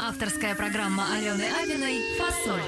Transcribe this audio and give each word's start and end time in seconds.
Авторская 0.00 0.54
программа 0.54 1.04
Алены 1.14 1.44
Абиной 1.44 2.16
«Фасоль». 2.16 2.62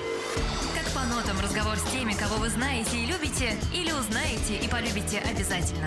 Как 0.75 0.85
по 0.93 1.07
нотам 1.07 1.41
разговор 1.41 1.79
с 1.79 1.91
теми, 1.91 2.13
кого 2.13 2.37
вы 2.37 2.51
знаете 2.51 2.99
и 2.99 3.07
любите, 3.07 3.57
или 3.73 3.93
узнаете 3.93 4.57
и 4.63 4.69
полюбите 4.69 5.21
обязательно. 5.21 5.87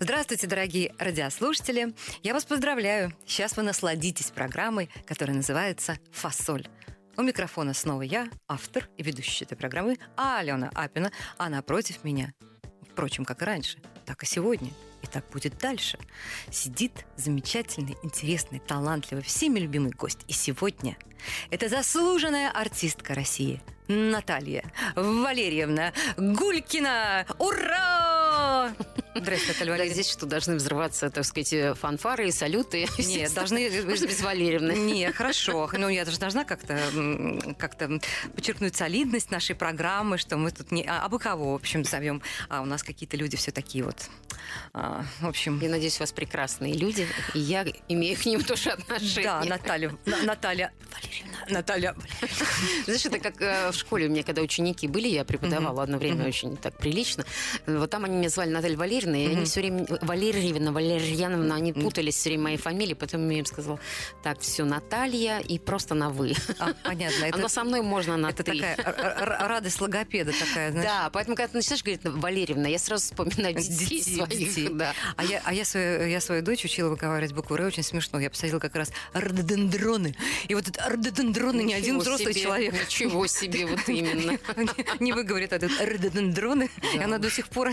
Здравствуйте, 0.00 0.46
дорогие 0.46 0.94
радиослушатели. 0.98 1.94
Я 2.22 2.34
вас 2.34 2.44
поздравляю. 2.44 3.14
Сейчас 3.26 3.56
вы 3.56 3.62
насладитесь 3.62 4.30
программой, 4.30 4.90
которая 5.06 5.34
называется 5.34 5.96
«Фасоль». 6.10 6.68
У 7.16 7.22
микрофона 7.22 7.74
снова 7.74 8.02
я, 8.02 8.28
автор 8.48 8.88
и 8.96 9.02
ведущая 9.02 9.44
этой 9.44 9.56
программы 9.56 9.98
Алена 10.16 10.70
Апина, 10.74 11.12
а 11.36 11.50
напротив 11.50 12.04
меня, 12.04 12.32
впрочем, 12.90 13.26
как 13.26 13.42
и 13.42 13.44
раньше, 13.44 13.78
так 14.06 14.22
и 14.22 14.26
сегодня, 14.26 14.70
и 15.02 15.06
так 15.06 15.28
будет 15.30 15.58
дальше, 15.58 15.98
сидит 16.50 17.04
замечательный, 17.16 17.96
интересный, 18.02 18.60
талантливый, 18.60 19.22
всеми 19.22 19.58
любимый 19.58 19.92
гость. 19.92 20.20
И 20.26 20.32
сегодня 20.32 20.96
это 21.50 21.68
заслуженная 21.68 22.50
артистка 22.50 23.14
России 23.14 23.60
Наталья 23.88 24.64
Валерьевна 24.96 25.92
Гулькина. 26.16 27.26
Ура! 27.38 28.72
Здравствуйте, 29.14 29.64
Наталья 29.66 29.92
здесь 29.92 30.10
что, 30.10 30.24
должны 30.24 30.54
взрываться, 30.54 31.10
так 31.10 31.24
сказать, 31.26 31.76
фанфары 31.78 32.28
и 32.28 32.32
салюты? 32.32 32.86
Нет, 32.98 33.34
должны... 33.34 33.68
без 33.68 34.22
Валерьевны. 34.22 34.72
Не, 34.72 35.12
хорошо. 35.12 35.68
Ну, 35.72 35.88
я 35.90 36.06
же 36.06 36.18
должна 36.18 36.44
как-то 36.44 36.72
м, 36.94 37.54
как-то 37.58 38.00
подчеркнуть 38.34 38.74
солидность 38.74 39.30
нашей 39.30 39.54
программы, 39.54 40.16
что 40.16 40.38
мы 40.38 40.50
тут 40.50 40.72
не... 40.72 40.84
А, 40.88 41.08
вы 41.08 41.18
кого, 41.18 41.52
в 41.52 41.56
общем, 41.56 41.84
зовем? 41.84 42.22
А 42.48 42.62
у 42.62 42.64
нас 42.64 42.82
какие-то 42.82 43.18
люди 43.18 43.36
все 43.36 43.50
такие 43.50 43.84
вот... 43.84 44.08
а, 44.72 45.04
в 45.20 45.28
общем... 45.28 45.60
Я 45.60 45.68
надеюсь, 45.68 45.96
у 45.96 46.00
вас 46.00 46.12
прекрасные 46.12 46.72
люди, 46.72 47.06
и 47.34 47.38
я 47.38 47.66
имею 47.88 48.16
к 48.16 48.24
ним 48.24 48.42
тоже 48.42 48.70
отношение. 48.70 49.24
Да, 49.24 49.44
Наталья, 49.44 49.94
На- 50.06 50.22
Наталья 50.22 50.72
Валерьевна, 50.90 51.38
Наталья. 51.50 51.94
Знаешь, 52.84 53.04
это 53.04 53.18
как 53.18 53.40
э, 53.42 53.70
в 53.72 53.74
школе 53.74 54.06
у 54.06 54.10
меня, 54.10 54.22
когда 54.22 54.40
ученики 54.40 54.88
были, 54.88 55.08
я 55.08 55.24
преподавала 55.24 55.82
одно 55.82 55.98
время 55.98 56.26
очень 56.26 56.56
так 56.56 56.78
прилично. 56.78 57.26
Вот 57.66 57.90
там 57.90 58.04
они 58.06 58.16
меня 58.16 58.30
звали 58.30 58.50
Наталья 58.50 58.76
Валерьевна, 58.76 59.01
и 59.10 59.26
Мгм. 59.28 59.36
они 59.36 59.44
все 59.46 59.60
время... 59.60 59.86
Валерьевна, 60.02 60.72
Валерьяновна, 60.72 61.54
они 61.54 61.72
путались 61.72 62.16
все 62.16 62.30
время 62.30 62.44
моей 62.44 62.56
фамилии, 62.56 62.94
потом 62.94 63.28
я 63.30 63.38
им 63.38 63.46
сказала, 63.46 63.78
так, 64.22 64.40
все, 64.40 64.64
Наталья, 64.64 65.38
и 65.40 65.58
просто 65.58 65.94
на 65.94 66.10
«вы». 66.10 66.34
А, 66.58 66.72
понятно, 66.84 67.24
это, 67.24 67.38
но 67.38 67.48
со 67.48 67.64
мной 67.64 67.82
можно 67.82 68.16
на 68.16 68.30
это 68.30 68.42
«ты». 68.42 68.52
такая 68.52 68.76
радость 69.38 69.80
логопеда 69.80 70.32
такая, 70.32 70.70
знаешь. 70.72 70.86
Да, 70.86 71.10
поэтому, 71.12 71.36
когда 71.36 71.48
ты 71.48 71.56
начинаешь 71.56 71.82
говорить 71.82 72.00
Валерьевна, 72.04 72.68
я 72.68 72.78
сразу 72.78 73.04
вспоминаю 73.04 73.54
детей, 73.54 74.00
Детей, 74.00 74.16
своих. 74.16 74.28
детей. 74.30 74.68
Да. 74.72 74.94
А 75.16 75.24
я, 75.24 75.40
а 75.44 75.52
я, 75.52 75.64
свою, 75.64 76.06
я 76.08 76.20
свою 76.20 76.42
дочь 76.42 76.64
учила 76.64 76.88
выговаривать 76.88 77.32
букву 77.34 77.56
«Р», 77.56 77.62
очень 77.66 77.82
смешно. 77.82 78.20
Я 78.20 78.30
посадила 78.30 78.58
как 78.58 78.74
раз 78.76 78.90
рододендроны. 79.12 80.14
И 80.48 80.54
вот 80.54 80.68
это 80.68 80.82
рододендроны 80.88 81.62
ни 81.62 81.72
один 81.72 81.98
взрослый 81.98 82.32
себе, 82.32 82.42
человек 82.42 82.74
Ничего 82.74 83.26
себе, 83.26 83.66
вот 83.66 83.88
именно. 83.88 84.32
не- 84.56 85.00
не 85.00 85.12
выговорит 85.12 85.52
этот 85.52 85.72
рододендроны, 85.80 86.70
и 86.94 86.98
она 86.98 87.18
до 87.18 87.30
сих 87.30 87.48
пор 87.48 87.70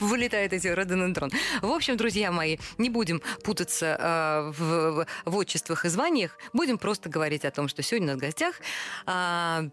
вылетает 0.00 0.52
эти 0.52 0.63
рододендроны. 0.72 1.32
В 1.62 1.70
общем, 1.70 1.96
друзья 1.96 2.30
мои, 2.32 2.58
не 2.78 2.90
будем 2.90 3.20
путаться 3.42 3.96
э, 3.98 4.52
в, 4.56 5.06
в- 5.24 5.36
отчествах 5.36 5.84
и 5.84 5.88
званиях, 5.88 6.38
будем 6.52 6.78
просто 6.78 7.08
говорить 7.08 7.44
о 7.44 7.50
том, 7.50 7.68
что 7.68 7.82
сегодня 7.82 8.08
у 8.08 8.10
нас 8.12 8.16
в 8.18 8.20
гостях 8.20 8.54
а, 9.06 9.64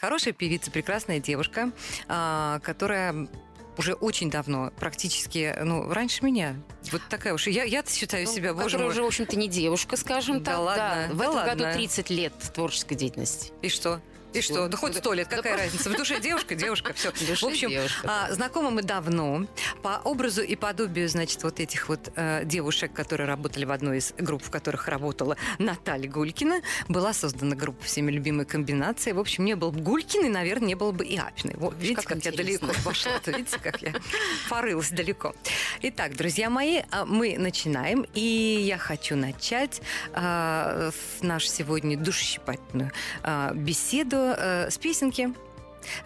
хорошая 0.00 0.32
певица, 0.34 0.70
прекрасная 0.70 1.20
девушка, 1.20 1.70
а, 2.08 2.58
которая 2.60 3.28
уже 3.76 3.94
очень 3.94 4.30
давно, 4.30 4.70
практически, 4.78 5.56
ну, 5.62 5.92
раньше 5.92 6.24
меня. 6.24 6.54
Вот 6.92 7.02
такая 7.10 7.34
уж. 7.34 7.48
Я, 7.48 7.64
я 7.64 7.82
считаю 7.84 8.24
себя, 8.26 8.50
Ну, 8.50 8.54
боже 8.62 8.66
которая 8.66 8.86
мой. 8.86 8.92
уже, 8.92 9.02
в 9.02 9.06
общем-то, 9.06 9.36
не 9.36 9.48
девушка, 9.48 9.96
скажем 9.96 10.42
Да 10.44 10.52
так. 10.52 10.60
ладно, 10.60 11.08
В 11.12 11.16
да 11.18 11.24
этом 11.24 11.34
ладно. 11.36 11.64
году 11.64 11.76
30 11.76 12.10
лет 12.10 12.32
творческой 12.54 12.94
деятельности. 12.94 13.52
И 13.62 13.68
что? 13.68 14.00
И 14.34 14.40
что? 14.40 14.68
Да 14.68 14.76
хоть 14.76 14.96
сто 14.96 15.12
лет, 15.12 15.28
какая 15.28 15.56
разница? 15.56 15.90
В 15.90 15.96
душе 15.96 16.20
девушка, 16.20 16.54
девушка, 16.54 16.92
все. 16.92 17.12
В 17.12 17.44
общем, 17.44 17.70
а, 18.02 18.32
знакомы 18.32 18.70
мы 18.70 18.82
давно. 18.82 19.46
По 19.82 20.00
образу 20.04 20.42
и 20.42 20.56
подобию, 20.56 21.08
значит, 21.08 21.42
вот 21.44 21.60
этих 21.60 21.88
вот 21.88 22.10
э, 22.16 22.42
девушек, 22.44 22.92
которые 22.92 23.28
работали 23.28 23.64
в 23.64 23.70
одной 23.70 23.98
из 23.98 24.12
групп, 24.18 24.42
в 24.42 24.50
которых 24.50 24.88
работала 24.88 25.36
Наталья 25.58 26.10
Гулькина, 26.10 26.62
была 26.88 27.12
создана 27.12 27.54
группа 27.54 27.84
всеми 27.84 28.10
любимой 28.10 28.44
комбинации. 28.44 29.12
В 29.12 29.20
общем, 29.20 29.44
не 29.44 29.54
был 29.54 29.70
бы 29.70 29.80
Гулькиной, 29.80 30.30
наверное, 30.30 30.68
не 30.68 30.74
было 30.74 30.90
бы 30.90 31.04
и 31.04 31.16
Апиной. 31.16 31.54
Вот, 31.56 31.74
видите, 31.78 32.02
как 32.02 32.14
как, 32.14 32.24
я 32.24 32.32
далеко 32.32 32.66
пошла. 32.84 33.12
Видите, 33.26 33.58
как 33.62 33.82
я 33.82 33.94
порылась 34.50 34.90
далеко. 34.90 35.34
Итак, 35.82 36.16
друзья 36.16 36.50
мои, 36.50 36.82
а, 36.90 37.04
мы 37.04 37.36
начинаем. 37.38 38.06
И 38.14 38.20
я 38.66 38.78
хочу 38.78 39.16
начать 39.16 39.80
а, 40.12 40.90
с 40.90 41.22
нашу 41.22 41.46
сегодня 41.46 41.96
душещипательную 41.96 42.90
а, 43.22 43.52
беседу 43.54 44.23
а, 44.26 44.70
с 44.70 44.78
песенки. 44.78 45.34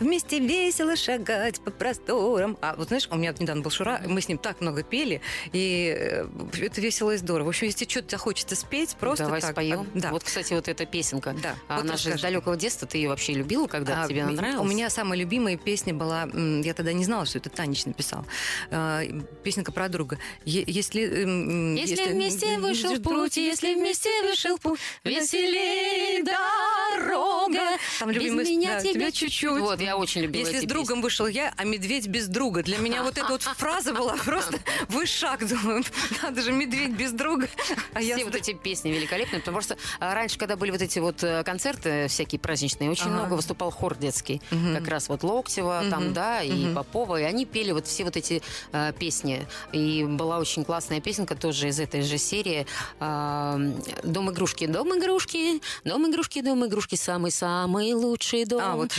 Вместе 0.01 0.39
весело 0.39 0.97
шагать 0.97 1.61
по 1.61 1.71
просторам. 1.71 2.57
А 2.61 2.75
вот 2.77 2.89
знаешь, 2.89 3.09
у 3.11 3.17
меня 3.17 3.35
недавно 3.39 3.63
был 3.63 3.71
Шура, 3.71 4.01
мы 4.07 4.21
с 4.21 4.29
ним 4.29 4.39
так 4.39 4.61
много 4.61 4.83
пели, 4.83 5.21
и 5.53 5.95
э, 5.99 6.27
это 6.61 6.81
весело 6.81 7.13
и 7.13 7.17
здорово. 7.17 7.47
В 7.47 7.49
общем, 7.51 7.67
если 7.67 7.87
что-то 7.89 8.11
захочется 8.11 8.57
спеть, 8.57 8.97
просто 8.99 9.25
Давай 9.25 9.41
так. 9.41 9.53
споем. 9.53 9.81
а, 9.81 9.99
Да. 9.99 10.11
Вот, 10.11 10.25
кстати, 10.25 10.53
вот 10.55 10.69
эта 10.69 10.87
песенка. 10.87 11.35
Да. 11.43 11.55
А 11.69 11.77
Вот 11.77 11.85
Она 11.85 11.93
же 11.97 12.11
расскажи. 12.11 12.19
с 12.19 12.23
далекого 12.23 12.57
детства. 12.57 12.87
Ты 12.89 12.99
ее 12.99 13.09
вообще 13.09 13.33
любила, 13.33 13.67
когда 13.67 14.03
А, 14.05 14.09
тебе 14.09 14.23
она 14.23 14.33
нравилась? 14.33 14.61
У 14.61 14.65
меня 14.69 14.91
самая 14.91 15.19
любимая 15.19 15.57
песня 15.57 15.95
была, 15.95 16.29
я 16.65 16.75
тогда 16.75 16.93
не 16.93 17.05
знала, 17.05 17.27
что 17.27 17.39
это 17.39 17.51
Танич 17.51 17.85
написал. 17.87 18.25
А, 18.71 19.03
Песенка 19.43 19.73
про 19.73 19.89
друга. 19.89 20.19
Если, 20.45 21.23
м, 21.25 21.75
Если 21.75 22.05
вместе 22.13 22.59
вышел 22.59 22.95
в 22.95 23.03
путь, 23.03 23.37
если 23.37 23.75
вместе 23.75 24.11
вышел 24.23 24.57
в 24.57 24.61
путь, 24.61 24.81
веселей 25.05 26.23
дорога. 26.23 27.59
Там 27.99 28.09
Без 28.11 28.17
любимый 28.17 28.45
меня 28.45 28.75
да, 28.75 28.81
тебя 28.81 29.11
чуть-чуть. 29.11 29.61
Вот, 29.69 29.81
я 29.81 29.97
очень 29.97 30.23
любила 30.23 30.47
Если 30.47 30.61
с 30.61 30.65
другом 30.65 31.03
вышел 31.03 31.27
я, 31.27 31.53
а 31.57 31.65
медведь 31.65 32.07
без 32.07 32.27
друга. 32.29 32.63
Для 32.63 32.79
меня 32.79 33.03
вот 33.03 33.19
эта 33.19 33.29
вот 33.29 33.43
фраза 33.57 33.93
была 33.93 34.17
просто 34.17 34.59
вышаг. 34.89 35.47
Думаю, 35.47 35.85
надо 36.23 36.41
же, 36.43 36.53
медведь 36.53 36.93
без 36.93 37.13
друга. 37.13 37.49
А 37.93 38.01
я 38.01 38.17
Все 38.17 38.25
вот 38.25 38.35
эти 38.35 38.55
песни 38.55 38.91
великолепные, 38.91 39.41
потому 39.41 39.61
что 39.61 39.77
а, 40.01 40.15
раньше, 40.15 40.39
когда 40.39 40.57
были 40.57 40.71
вот 40.71 40.81
эти 40.81 40.99
вот 40.99 41.23
э, 41.23 41.43
концерты 41.45 42.09
всякие 42.09 42.39
праздничные, 42.39 42.91
очень 42.91 43.07
Ага. 43.07 43.15
много 43.15 43.35
выступал 43.35 43.71
хор 43.71 43.95
детский. 43.97 44.41
Как 44.75 44.89
раз 44.89 45.09
вот 45.09 45.23
Локтева, 45.23 45.85
там, 45.91 46.13
да, 46.13 46.43
и 46.43 46.51
Мгм. 46.53 46.75
Попова, 46.75 47.21
и 47.21 47.25
они 47.25 47.45
пели 47.45 47.73
вот 47.73 47.87
все 47.87 48.05
вот 48.05 48.17
эти 48.17 48.43
э, 48.73 48.93
песни. 48.99 49.47
И 49.73 50.05
была 50.05 50.39
очень 50.39 50.65
классная 50.65 51.01
песенка 51.01 51.35
тоже 51.37 51.69
из 51.69 51.79
этой 51.79 52.03
же 52.03 52.17
серии 52.19 52.67
«Дом 52.99 54.31
игрушки, 54.31 54.67
дом 54.67 54.99
игрушки, 54.99 55.61
дом 55.85 56.11
игрушки, 56.11 56.41
дом 56.41 56.65
игрушки, 56.67 56.95
самый-самый 56.95 57.93
лучший 57.95 58.45
дом». 58.45 58.61
А, 58.63 58.77
вот 58.77 58.93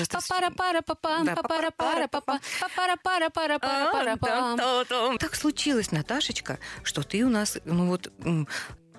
это- 0.59 0.84
Папара-пара-папам, 0.84 1.25
Да, 1.25 1.36
папара-пара-папа, 1.36 2.40
папара-пара-пара-пара-пара-пам. 2.59 4.59
А, 4.59 5.18
Так 5.18 5.36
случилось, 5.36 5.92
Наташечка, 5.92 6.59
что 6.84 7.03
ты 7.03 7.24
у 7.25 7.30
нас, 7.30 7.58
ну 7.66 7.88
вот, 7.88 8.12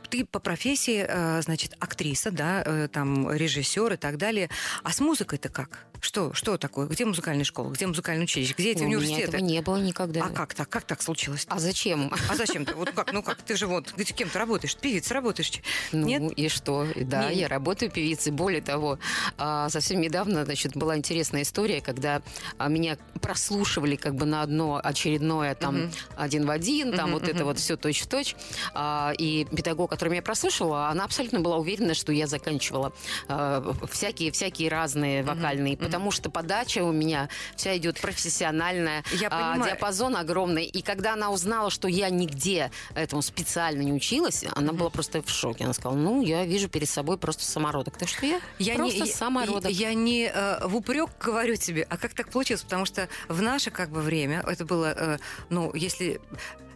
ты 0.09 0.25
по 0.25 0.41
профессии, 0.41 1.06
э, 1.09 1.41
значит, 1.43 1.75
актриса, 1.78 2.31
да, 2.32 2.62
э, 2.66 2.88
там, 2.88 3.31
режиссер 3.31 3.93
и 3.93 3.97
так 3.97 4.16
далее. 4.16 4.50
А 4.82 4.91
с 4.93 4.99
музыкой-то 5.00 5.49
как? 5.49 5.87
Что, 6.00 6.33
что 6.33 6.56
такое? 6.56 6.87
Где 6.87 7.05
музыкальная 7.05 7.44
школа? 7.44 7.71
Где 7.71 7.87
музыкальное 7.87 8.25
училище? 8.25 8.55
Где 8.56 8.72
эти 8.72 8.83
У 8.83 8.87
меня 8.87 8.97
университеты? 8.99 9.37
этого 9.37 9.41
не 9.43 9.61
было 9.61 9.77
никогда. 9.77 10.25
А 10.25 10.31
как 10.31 10.55
так? 10.55 10.69
Как 10.69 10.84
так 10.84 11.03
случилось? 11.03 11.44
А 11.49 11.59
зачем? 11.59 12.11
А 12.28 12.34
зачем 12.37 12.65
ты? 12.65 12.75
Вот 12.75 12.91
как? 12.91 13.12
Ну 13.12 13.22
как? 13.22 13.43
Ты 13.43 13.55
же 13.56 13.66
вот 13.66 13.93
где 13.94 14.12
кем 14.15 14.31
ты 14.31 14.38
работаешь? 14.38 14.75
Певица 14.77 15.12
работаешь? 15.15 15.53
Ну 15.93 16.06
Нет? 16.06 16.33
и 16.37 16.49
что? 16.49 16.87
Да, 16.97 17.31
Не- 17.31 17.41
я 17.41 17.49
работаю 17.49 17.91
певицей. 17.91 18.33
Более 18.33 18.62
того, 18.62 18.99
а, 19.37 19.69
совсем 19.69 20.00
недавно, 20.00 20.44
значит, 20.47 20.75
была 20.77 20.97
интересная 20.97 21.43
история, 21.43 21.81
когда 21.83 22.22
а, 22.56 22.69
меня 22.69 22.97
прослушивали 23.20 23.96
как 23.96 24.14
бы 24.14 24.25
на 24.25 24.43
одно 24.43 24.81
очередное 24.82 25.55
там 25.55 25.81
Мгм. 25.82 25.91
один 26.17 26.46
в 26.46 26.50
один, 26.50 26.93
там 26.96 27.11
Мгм, 27.11 27.19
вот 27.19 27.25
это 27.29 27.35
мгм. 27.38 27.44
вот 27.44 27.58
все 27.58 27.76
точь 27.76 28.00
в 28.00 28.06
точь. 28.06 28.37
А, 28.75 29.12
И 29.19 29.44
педагог, 29.44 29.91
который 29.91 30.08
меня 30.11 30.23
прослушивала, 30.23 30.88
она 30.88 31.05
абсолютно 31.05 31.41
была 31.41 31.58
уверена, 31.58 31.93
что 31.94 32.11
я 32.12 32.26
заканчивала 32.26 32.93
всякие 33.91 34.32
всякие 34.32 34.70
разные 34.70 35.23
вокальные, 35.23 35.76
мгм. 35.76 35.89
Потому 35.90 36.10
что 36.12 36.31
подача 36.31 36.84
у 36.84 36.92
меня 36.92 37.28
вся 37.56 37.76
идет 37.76 38.00
профессиональная, 38.00 39.02
Я 39.12 39.28
а, 39.28 39.52
понимаю. 39.52 39.72
диапазон 39.72 40.16
огромный. 40.16 40.64
И 40.64 40.82
когда 40.82 41.14
она 41.14 41.31
узнала, 41.31 41.70
что 41.70 41.88
я 41.88 42.10
нигде 42.10 42.70
этому 42.94 43.22
специально 43.22 43.82
не 43.82 43.92
училась, 43.92 44.44
она 44.54 44.72
была 44.72 44.88
просто 44.90 45.20
в 45.22 45.28
шоке. 45.28 45.64
Она 45.64 45.72
сказала, 45.72 45.98
ну, 45.98 46.22
я 46.22 46.44
вижу 46.44 46.69
перед 46.69 46.88
собой 46.88 47.19
просто 47.19 47.44
самородок. 47.44 47.96
Так 47.96 48.08
что 48.08 48.25
я, 48.25 48.40
Я 48.58 48.76
просто 48.76 49.04
не, 49.04 49.10
самородок. 49.10 49.70
Я, 49.70 49.88
я 49.88 49.94
не 49.94 50.31
э, 50.32 50.66
в 50.66 50.76
упрек 50.76 51.10
говорю 51.20 51.56
тебе, 51.56 51.87
а 51.88 51.96
как 51.96 52.14
так 52.14 52.31
получилось? 52.31 52.62
Потому 52.62 52.84
что 52.84 53.08
в 53.28 53.43
наше 53.43 53.70
как 53.70 53.90
бы 53.90 54.00
время 54.00 54.44
это 54.46 54.64
было, 54.64 54.94
э, 54.96 55.19
ну, 55.48 55.75
если 55.75 56.20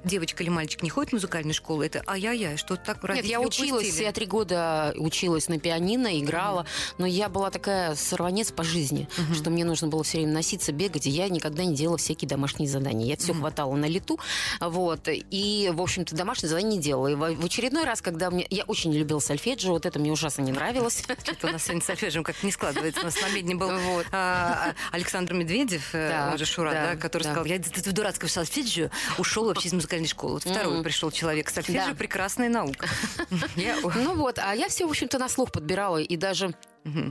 девочка 0.05 0.43
или 0.43 0.51
мальчик 0.51 0.83
не 0.83 0.91
ходит 0.91 1.11
в 1.11 1.15
музыкальную 1.15 1.55
школу, 1.55 1.83
это 1.83 2.03
ай-яй-яй, 2.06 2.56
что 2.56 2.77
так 2.77 3.03
Нет, 3.15 3.25
я 3.25 3.41
училась, 3.41 3.85
упустили. 3.85 4.05
я 4.05 4.12
три 4.12 4.27
года 4.27 4.95
училась 4.97 5.49
на 5.49 5.59
пианино, 5.59 6.19
играла, 6.19 6.67
но 6.99 7.06
я 7.06 7.29
была 7.29 7.51
такая 7.51 7.95
сорванец 7.95 8.53
по 8.53 8.65
жизни, 8.65 9.09
что 9.35 9.51
мне 9.51 9.65
нужно 9.65 9.89
было 9.89 10.05
все 10.05 10.19
время 10.19 10.33
носиться, 10.33 10.73
бегать, 10.73 11.06
и 11.06 11.11
я 11.11 11.29
никогда 11.29 11.65
не 11.65 11.75
делала 11.75 11.99
всякие 11.99 12.29
домашние 12.29 12.69
задания. 12.69 13.06
Я 13.06 13.17
все 13.17 13.35
хватала 13.35 13.75
на 13.75 13.87
лету, 13.87 14.19
вот, 14.61 15.09
и, 15.09 15.71
в 15.73 15.81
общем-то, 15.81 16.15
домашние 16.15 16.49
задания 16.51 16.77
не 16.77 16.81
делала. 16.81 17.09
И 17.09 17.15
в 17.15 17.45
очередной 17.45 17.85
раз, 17.85 18.03
когда 18.03 18.31
мне... 18.31 18.47
Я 18.51 18.65
очень 18.65 18.91
не 18.91 18.99
любила 18.99 19.19
сольфеджио, 19.19 19.73
вот 19.73 19.87
это 19.87 19.99
мне 19.99 20.12
ужасно 20.12 20.43
не 20.43 20.53
нравилось. 20.53 21.03
Что-то 21.25 21.49
у 21.49 21.51
нас 21.51 21.65
сегодня 21.65 21.83
с 21.83 21.87
сольфеджием 21.87 22.25
как-то 22.25 22.45
не 22.47 22.53
складывается. 22.53 23.01
У 23.01 23.05
нас 23.05 23.21
на 23.21 23.29
медне 23.31 23.55
был 23.55 23.71
а, 23.71 24.05
а, 24.12 24.75
Александр 24.93 25.35
Медведев, 25.35 25.95
э, 25.95 26.31
он 26.33 26.39
же 26.39 26.45
Шура, 26.45 26.97
который 27.01 27.25
сказал, 27.25 27.45
я 27.45 27.59
в 27.59 27.93
дурацком 27.93 28.29
сольфеджио 28.29 28.91
ушел 29.19 29.47
вообще 29.47 29.69
из 29.69 29.73
музыкальной 29.73 29.94
школы. 30.06 30.35
Вот 30.35 30.43
второй 30.43 30.82
пришел 30.82 31.11
человек. 31.11 31.50
Сольфеджио 31.50 31.88
Да. 31.88 31.94
прекрасная 31.94 32.49
наука. 32.49 32.88
Ну 33.94 34.14
вот, 34.17 34.38
а 34.38 34.55
я 34.55 34.69
все, 34.69 34.87
в 34.87 34.91
общем-то, 34.91 35.19
на 35.19 35.29
слух 35.29 35.52
подбирала, 35.52 35.99
и 35.99 36.17
даже 36.17 36.55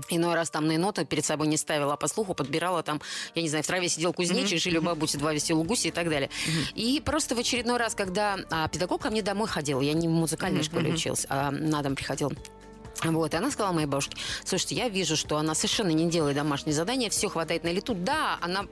Иной 0.09 0.35
раз 0.35 0.51
там 0.51 0.67
на 0.67 0.77
ноты 0.77 1.03
перед 1.03 1.25
собой 1.25 1.47
не 1.47 1.57
ставила, 1.57 1.93
а 1.93 1.97
по 1.97 2.07
слуху 2.07 2.35
подбирала 2.35 2.83
там, 2.83 3.01
я 3.33 3.41
не 3.41 3.49
знаю, 3.49 3.63
в 3.63 3.67
траве 3.67 3.89
сидел 3.89 4.13
кузнечик, 4.13 4.61
жили 4.61 4.77
у 4.77 4.83
бабуси 4.83 5.17
два 5.17 5.33
веселых 5.33 5.65
гуся 5.65 5.87
и 5.87 5.91
так 5.91 6.09
далее. 6.09 6.29
И 6.75 7.01
просто 7.03 7.35
в 7.35 7.39
очередной 7.39 7.77
раз, 7.77 7.95
когда 7.95 8.37
а, 8.51 8.67
педагог 8.67 9.01
ко 9.01 9.09
мне 9.09 9.23
домой 9.23 9.47
ходил, 9.47 9.81
я 9.81 9.93
не 9.93 10.07
в 10.07 10.11
музыкальной 10.11 10.61
школе 10.61 10.93
училась, 10.93 11.25
а 11.27 11.49
на 11.49 11.81
дом 11.81 11.95
приходил. 11.95 12.31
Вот, 13.03 13.33
и 13.33 13.37
она 13.37 13.49
сказала 13.49 13.73
моей 13.73 13.87
бабушке, 13.87 14.15
слушайте, 14.45 14.75
я 14.75 14.89
вижу, 14.89 15.17
что 15.17 15.37
она 15.37 15.55
совершенно 15.55 15.89
не 15.89 16.07
делает 16.07 16.35
домашние 16.35 16.75
задания, 16.75 17.09
все 17.09 17.27
хватает 17.27 17.63
на 17.63 17.69
лету. 17.69 17.95
Да, 17.95 18.37
она 18.41 18.67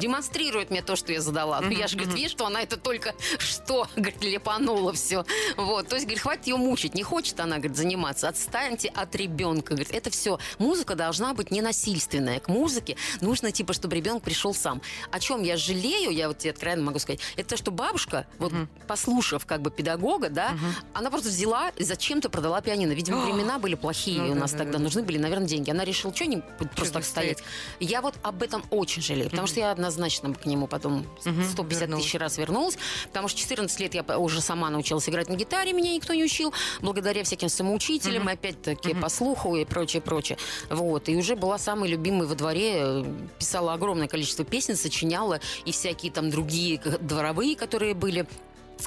демонстрирует 0.00 0.70
мне 0.70 0.82
то, 0.82 0.96
что 0.96 1.12
я 1.12 1.20
задала. 1.20 1.60
Ну, 1.60 1.70
я 1.70 1.86
же, 1.86 1.96
говорит, 1.96 2.14
вижу, 2.14 2.30
что 2.30 2.46
она 2.46 2.62
это 2.62 2.76
только 2.76 3.14
что, 3.38 3.86
говорит, 3.96 4.22
лепанула 4.24 4.92
все. 4.92 5.24
Вот, 5.56 5.88
то 5.88 5.94
есть, 5.96 6.06
говорит, 6.06 6.22
хватит 6.22 6.46
ее 6.46 6.56
мучить. 6.56 6.94
Не 6.94 7.02
хочет 7.02 7.38
она, 7.40 7.56
говорит, 7.58 7.76
заниматься. 7.76 8.28
Отстаньте 8.28 8.88
от 8.88 9.14
ребенка. 9.14 9.74
Говорит, 9.74 9.94
это 9.94 10.10
все. 10.10 10.38
Музыка 10.58 10.94
должна 10.94 11.34
быть 11.34 11.50
ненасильственная. 11.50 12.40
К 12.40 12.48
музыке 12.48 12.96
нужно, 13.20 13.52
типа, 13.52 13.72
чтобы 13.72 13.96
ребенок 13.96 14.22
пришел 14.22 14.54
сам. 14.54 14.82
О 15.10 15.20
чем 15.20 15.42
я 15.42 15.56
жалею, 15.56 16.10
я 16.10 16.28
вот 16.28 16.38
тебе 16.38 16.50
откровенно 16.50 16.82
могу 16.84 16.98
сказать, 16.98 17.20
это 17.36 17.50
то, 17.50 17.56
что 17.56 17.70
бабушка, 17.70 18.26
вот 18.38 18.52
послушав 18.86 19.46
как 19.46 19.62
бы 19.62 19.70
педагога, 19.70 20.28
да, 20.30 20.56
она 20.94 21.10
просто 21.10 21.28
взяла 21.28 21.70
и 21.76 21.84
зачем-то 21.84 22.28
продала 22.30 22.60
пианино. 22.60 22.92
Видимо, 22.92 23.24
времена 23.24 23.58
были 23.58 23.74
плохие 23.74 24.22
Ну 24.22 24.32
у 24.32 24.34
нас 24.34 24.52
да, 24.52 24.58
тогда. 24.58 24.72
да, 24.72 24.78
да. 24.78 24.84
Нужны 24.84 25.02
были, 25.02 25.18
наверное, 25.18 25.46
деньги. 25.46 25.70
Она 25.70 25.84
решила, 25.84 26.14
что 26.14 26.26
не 26.26 26.38
просто 26.76 26.94
так 26.94 27.04
стоять? 27.04 27.42
Я 27.78 28.00
вот 28.02 28.14
об 28.22 28.42
этом 28.42 28.64
очень 28.70 29.02
жалею, 29.02 29.30
потому 29.30 29.46
что 29.46 29.60
я 29.60 29.74
однозначно 29.90 30.32
к 30.34 30.46
нему 30.46 30.66
потом 30.66 31.06
150 31.20 31.82
вернулась. 31.82 32.04
тысяч 32.04 32.18
раз 32.18 32.38
вернулась, 32.38 32.78
потому 33.08 33.28
что 33.28 33.38
14 33.40 33.80
лет 33.80 33.94
я 33.94 34.02
уже 34.18 34.40
сама 34.40 34.70
научилась 34.70 35.08
играть 35.08 35.28
на 35.28 35.34
гитаре, 35.34 35.72
меня 35.72 35.92
никто 35.92 36.14
не 36.14 36.24
учил, 36.24 36.52
благодаря 36.80 37.24
всяким 37.24 37.48
самоучителям, 37.48 38.28
опять-таки 38.28 38.94
по 38.94 39.08
слуху 39.08 39.56
и 39.56 39.64
прочее, 39.64 40.00
прочее. 40.00 40.38
Вот, 40.70 41.08
и 41.08 41.16
уже 41.16 41.36
была 41.36 41.58
самой 41.58 41.88
любимой 41.88 42.26
во 42.26 42.34
дворе, 42.34 42.74
э, 42.76 43.04
писала 43.38 43.74
огромное 43.74 44.08
количество 44.08 44.44
песен, 44.44 44.76
сочиняла 44.76 45.40
и 45.64 45.72
всякие 45.72 46.12
там 46.12 46.30
другие 46.30 46.80
дворовые, 47.00 47.56
которые 47.56 47.94
были 47.94 48.26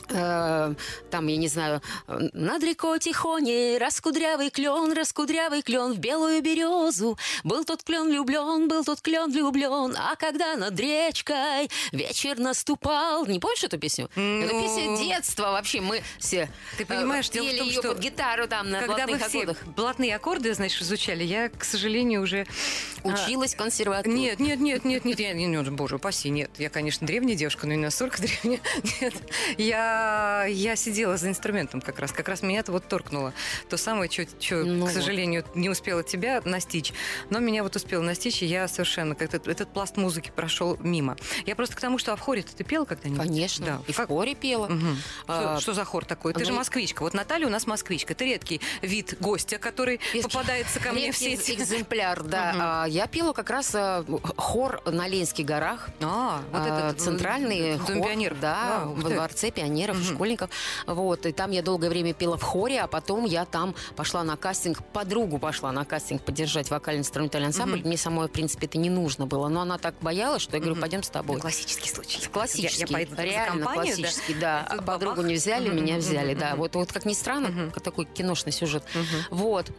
там, 0.01 1.27
я 1.27 1.37
не 1.37 1.47
знаю, 1.47 1.81
э, 2.07 2.17
над 2.33 2.63
рекой 2.63 2.99
Тихоне 2.99 3.77
раскудрявый 3.77 4.49
клен, 4.49 4.93
раскудрявый 4.93 5.61
клен 5.61 5.93
в 5.93 5.97
белую 5.99 6.41
березу. 6.41 7.17
Был 7.43 7.63
тот 7.65 7.83
клен 7.83 8.07
влюблен, 8.07 8.67
был 8.67 8.83
тот 8.83 9.01
клен 9.01 9.31
влюблен, 9.31 9.95
а 9.97 10.15
когда 10.15 10.55
над 10.55 10.79
речкой 10.79 11.69
вечер 11.91 12.37
наступал... 12.39 13.25
Не 13.25 13.39
помнишь 13.39 13.63
эту 13.63 13.77
песню? 13.77 14.05
Это 14.15 14.53
Ну. 14.53 14.61
песня 14.61 14.97
детства 14.97 15.51
вообще. 15.51 15.81
Мы 15.81 16.01
все 16.19 16.49
Ты 16.77 16.83
э, 16.83 16.85
понимаешь, 16.85 17.29
дело 17.29 17.45
в 17.45 17.49
пели 17.49 17.57
том, 17.59 17.67
ее 17.67 17.79
что 17.79 17.89
под 17.89 17.99
гитару 17.99 18.47
там 18.47 18.69
на 18.69 18.79
Когда 18.79 19.05
вы 19.05 19.13
блатных 19.17 19.27
все 19.27 19.41
аккордах. 19.41 19.67
блатные 19.75 20.15
аккорды, 20.15 20.53
значит, 20.53 20.81
изучали, 20.81 21.23
я, 21.23 21.49
к 21.49 21.63
сожалению, 21.63 22.21
уже... 22.21 22.45
а, 23.03 23.07
Училась 23.07 23.53
в 23.53 23.57
консерватории. 23.57 24.13
Нет, 24.13 24.39
нет, 24.39 24.59
нет, 24.59 24.85
нет, 24.85 25.05
нет, 25.05 25.19
я, 25.19 25.33
не, 25.33 25.47
ну, 25.47 25.63
боже 25.71 25.95
упаси, 25.95 26.29
нет. 26.29 26.51
Я, 26.57 26.69
конечно, 26.69 27.05
древняя 27.05 27.35
девушка, 27.37 27.67
но 27.67 27.73
не 27.73 27.81
настолько 27.83 28.21
древняя. 28.21 28.61
Нет, 29.01 29.13
я, 29.57 29.82
я 30.49 30.75
сидела 30.75 31.17
за 31.17 31.29
инструментом 31.29 31.81
как 31.81 31.99
раз. 31.99 32.11
Как 32.11 32.27
раз 32.29 32.41
меня 32.41 32.59
это 32.59 32.71
вот 32.71 32.87
торкнуло. 32.87 33.33
То 33.69 33.77
самое, 33.77 34.09
что, 34.11 34.25
Ну 34.63 34.85
к 34.87 34.89
сожалению, 34.91 35.43
не 35.55 35.69
успела 35.69 36.03
тебя 36.03 36.41
настичь. 36.45 36.93
Но 37.29 37.39
меня 37.39 37.63
вот 37.63 37.75
успела 37.75 38.01
настичь, 38.01 38.41
и 38.43 38.45
я 38.45 38.67
совершенно 38.67 39.15
как-то 39.15 39.37
этот 39.49 39.69
пласт 39.73 39.97
музыки 39.97 40.31
прошел 40.35 40.77
мимо. 40.81 41.17
Я 41.45 41.55
просто 41.55 41.75
к 41.75 41.79
тому, 41.81 41.97
что 41.97 42.13
а 42.13 42.15
в 42.15 42.19
хоре 42.19 42.43
ты 42.43 42.63
пела 42.63 42.85
когда-нибудь? 42.85 43.19
Конечно. 43.25 43.65
Да. 43.65 43.79
И 43.87 43.91
в 43.91 43.97
Как- 43.97 44.07
хоре 44.07 44.35
пела. 44.35 44.67
Мгм. 44.67 44.97
А, 45.27 45.53
Что, 45.55 45.61
что 45.61 45.73
за 45.73 45.85
хор 45.85 46.05
такой? 46.05 46.33
Ты 46.33 46.39
ну 46.39 46.45
же 46.45 46.51
и- 46.51 46.55
москвичка. 46.55 47.03
Вот 47.03 47.13
Наталья 47.13 47.47
у 47.47 47.49
нас 47.49 47.65
москвичка. 47.67 48.13
Это 48.13 48.23
редкий 48.25 48.61
вид 48.81 49.15
гостя, 49.19 49.57
который 49.57 49.99
Редкий- 50.13 50.21
попадается 50.23 50.79
ко 50.79 50.91
мне 50.91 51.11
в 51.11 51.17
сети. 51.17 51.53
экземпляр, 51.53 52.23
да. 52.23 52.83
А, 52.83 52.85
Я 52.87 53.07
пела 53.07 53.33
как 53.33 53.49
раз 53.49 53.71
а, 53.75 54.03
хор 54.37 54.81
на 54.85 55.07
Ленских 55.07 55.45
горах. 55.45 55.89
А, 56.01 56.41
вот 56.51 56.61
А, 56.61 56.89
этот 56.89 57.01
центральный 57.01 57.77
Дом 57.77 57.85
хор, 57.99 58.07
пионеров. 58.07 58.39
да, 58.39 58.83
во 58.85 59.09
ты. 59.09 59.15
дворце 59.15 59.51
пионеров 59.51 59.72
и 59.75 60.03
школьников. 60.03 60.49
Вот, 60.87 61.25
и 61.25 61.31
там 61.31 61.51
я 61.51 61.61
долгое 61.61 61.89
время 61.89 62.13
пела 62.13 62.37
в 62.37 62.43
хоре, 62.43 62.81
а 62.81 62.87
потом 62.87 63.25
я 63.25 63.45
там 63.45 63.75
пошла 63.95 64.23
на 64.23 64.37
кастинг, 64.37 64.83
подругу 64.93 65.39
пошла 65.39 65.71
на 65.71 65.85
кастинг 65.85 66.21
поддержать 66.23 66.69
вокально-инструментальный 66.69 67.47
ансамбль. 67.47 67.81
Мне 67.83 67.97
самой, 67.97 68.27
в 68.27 68.31
принципе, 68.31 68.67
это 68.67 68.77
не 68.77 68.89
нужно 68.89 69.25
было, 69.25 69.47
но 69.49 69.61
она 69.61 69.77
так 69.77 69.95
боялась, 70.01 70.41
что 70.41 70.55
я 70.57 70.61
говорю, 70.63 70.79
пойдем 70.79 71.03
с 71.03 71.09
тобой. 71.09 71.39
Классический 71.39 71.89
случай. 71.89 72.19
Классический, 72.29 72.81
Я, 72.81 72.87
я 72.87 72.93
пойду 72.93 73.15
реально 73.21 73.65
компанию, 73.65 73.95
да? 73.97 74.01
классический, 74.03 74.33
да. 74.33 74.65
А 74.67 74.71
тут 74.71 74.79
А 74.79 74.83
Подругу 74.83 75.21
не 75.21 75.35
взяли, 75.35 75.69
Мгм, 75.69 75.77
меня 75.77 75.97
взяли, 75.97 76.31
мгм, 76.31 76.39
да. 76.39 76.55
Вот, 76.55 76.75
вот 76.75 76.91
как 76.91 77.05
ни 77.05 77.13
странно, 77.13 77.49
Мгм. 77.49 77.71
такой 77.71 78.05
киношный 78.05 78.51
сюжет. 78.51 78.83
Мгм. 78.93 79.05
Вот. 79.31 79.71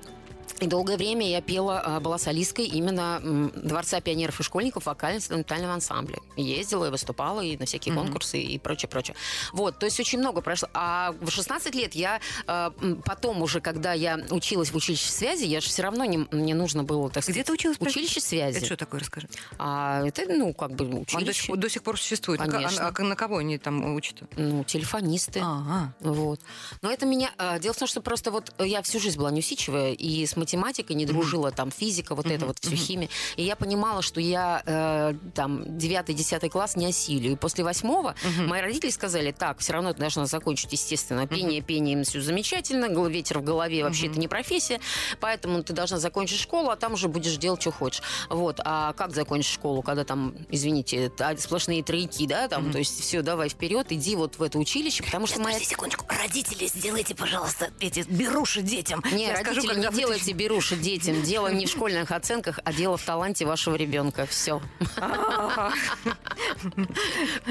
И 0.60 0.66
долгое 0.66 0.96
время 0.96 1.28
я 1.28 1.40
пела, 1.40 1.80
а, 1.80 2.00
была 2.00 2.18
солисткой 2.18 2.66
именно 2.66 3.20
Дворца 3.54 4.00
пионеров 4.00 4.40
и 4.40 4.42
школьников 4.42 4.86
вокально-инструментального 4.86 5.74
ансамбля. 5.74 6.18
Ездила 6.36 6.86
и 6.86 6.90
выступала, 6.90 7.40
и 7.40 7.56
на 7.56 7.66
всякие 7.66 7.94
конкурсы, 7.94 8.40
и 8.40 8.58
прочее, 8.58 8.88
прочее. 8.88 9.16
Вот, 9.52 9.78
то 9.78 9.86
есть 9.86 9.98
очень 10.00 10.18
много 10.18 10.40
прошло. 10.40 10.68
А 10.74 11.14
в 11.20 11.30
16 11.30 11.74
лет 11.74 11.94
я 11.94 12.20
а, 12.46 12.72
потом 13.04 13.42
уже, 13.42 13.60
когда 13.60 13.92
я 13.92 14.18
училась 14.30 14.70
в 14.70 14.76
училище 14.76 15.10
связи, 15.10 15.44
я 15.44 15.60
же 15.60 15.68
все 15.68 15.82
равно 15.82 16.04
не, 16.04 16.26
мне 16.30 16.54
нужно 16.54 16.84
было, 16.84 17.08
так 17.10 17.24
Где 17.24 17.32
сказать, 17.32 17.46
ты 17.46 17.52
училась? 17.52 17.78
прости? 17.78 18.00
Училище 18.00 18.20
связи. 18.20 18.56
Это 18.58 18.66
что 18.66 18.76
такое, 18.76 19.00
расскажи? 19.00 19.28
А 19.58 20.04
это, 20.06 20.22
ну, 20.32 20.52
как 20.54 20.72
бы 20.72 20.84
Он 20.84 20.90
до 20.90 21.04
сих, 21.10 21.44
училище. 21.44 21.56
до 21.56 21.68
сих 21.68 21.82
пор 21.82 21.98
существует. 21.98 22.40
А 22.40 22.46
Конечно. 22.46 22.88
А, 22.88 22.92
а 22.96 23.02
на 23.02 23.16
кого 23.16 23.38
они 23.38 23.58
там 23.58 23.94
учат? 23.94 24.22
Ну, 24.36 24.64
телефонисты. 24.64 25.40
Ага. 25.42 25.92
Вот. 26.00 26.40
Но 26.82 26.90
это 26.90 27.06
меня... 27.06 27.30
а, 27.38 27.58
Дело 27.58 27.74
в 27.74 27.78
том, 27.78 27.88
что 27.88 28.00
просто 28.00 28.30
вот 28.30 28.52
я 28.58 28.82
всю 28.82 29.00
жизнь 29.00 29.18
была 29.18 29.30
неусидчивая, 29.30 29.92
и 29.92 30.26
с 30.34 30.36
математикой 30.36 30.96
не 30.96 31.06
дружила, 31.06 31.50
там, 31.50 31.70
физика, 31.70 32.14
вот 32.14 32.26
это 32.26 32.46
вот, 32.46 32.58
все 32.60 32.76
химия. 32.76 33.08
И 33.36 33.42
я 33.44 33.56
понимала, 33.56 34.02
что 34.02 34.20
я 34.20 34.62
э, 34.66 35.14
там 35.34 35.62
9-10 35.62 36.48
класс 36.50 36.76
не 36.76 36.86
осилю. 36.86 37.32
И 37.32 37.36
после 37.36 37.64
восьмого 37.64 38.14
мои 38.46 38.60
родители 38.60 38.90
сказали, 38.90 39.30
так, 39.32 39.58
все 39.60 39.72
равно 39.72 39.92
ты 39.92 40.00
должна 40.00 40.26
закончить, 40.26 40.72
естественно, 40.72 41.26
пение, 41.26 41.60
пение, 41.62 42.02
все 42.04 42.20
замечательно, 42.20 42.86
ветер 43.08 43.38
в 43.38 43.44
голове 43.44 43.84
вообще 43.84 44.06
это 44.06 44.18
не 44.18 44.28
профессия, 44.28 44.80
поэтому 45.20 45.62
ты 45.62 45.72
должна 45.72 45.98
закончить 45.98 46.40
школу, 46.40 46.70
а 46.70 46.76
там 46.76 46.94
уже 46.94 47.08
будешь 47.08 47.36
делать, 47.36 47.60
что 47.60 47.70
хочешь. 47.70 48.02
Вот. 48.30 48.60
А 48.64 48.92
как 48.94 49.14
закончить 49.14 49.52
школу, 49.52 49.82
когда 49.82 50.04
там, 50.04 50.34
извините, 50.50 51.10
та- 51.10 51.36
сплошные 51.36 51.82
тройки, 51.82 52.26
да, 52.26 52.48
там, 52.48 52.72
то 52.72 52.78
есть 52.78 53.00
все, 53.00 53.22
давай 53.22 53.48
вперед, 53.48 53.86
иди 53.90 54.16
вот 54.16 54.38
в 54.38 54.42
это 54.42 54.58
училище, 54.58 55.02
потому 55.04 55.26
что 55.26 55.40
моя 55.40 55.60
секундочку. 55.60 56.06
Родители, 56.08 56.66
сделайте, 56.66 57.14
пожалуйста, 57.14 57.70
эти 57.80 58.00
беруши 58.08 58.62
детям. 58.62 59.02
Не, 59.12 59.32
родители, 59.32 59.80
не 59.80 60.06
вы- 60.06 60.18
делайте 60.24 60.32
беруши 60.32 60.76
детям. 60.76 61.22
Дело 61.22 61.48
не 61.52 61.66
в 61.66 61.68
школьных 61.68 62.10
оценках, 62.10 62.58
а 62.64 62.72
дело 62.72 62.96
в 62.96 63.04
таланте 63.04 63.44
вашего 63.44 63.74
ребенка. 63.76 64.26
Все. 64.26 64.60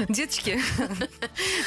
Деточки, 0.08 0.60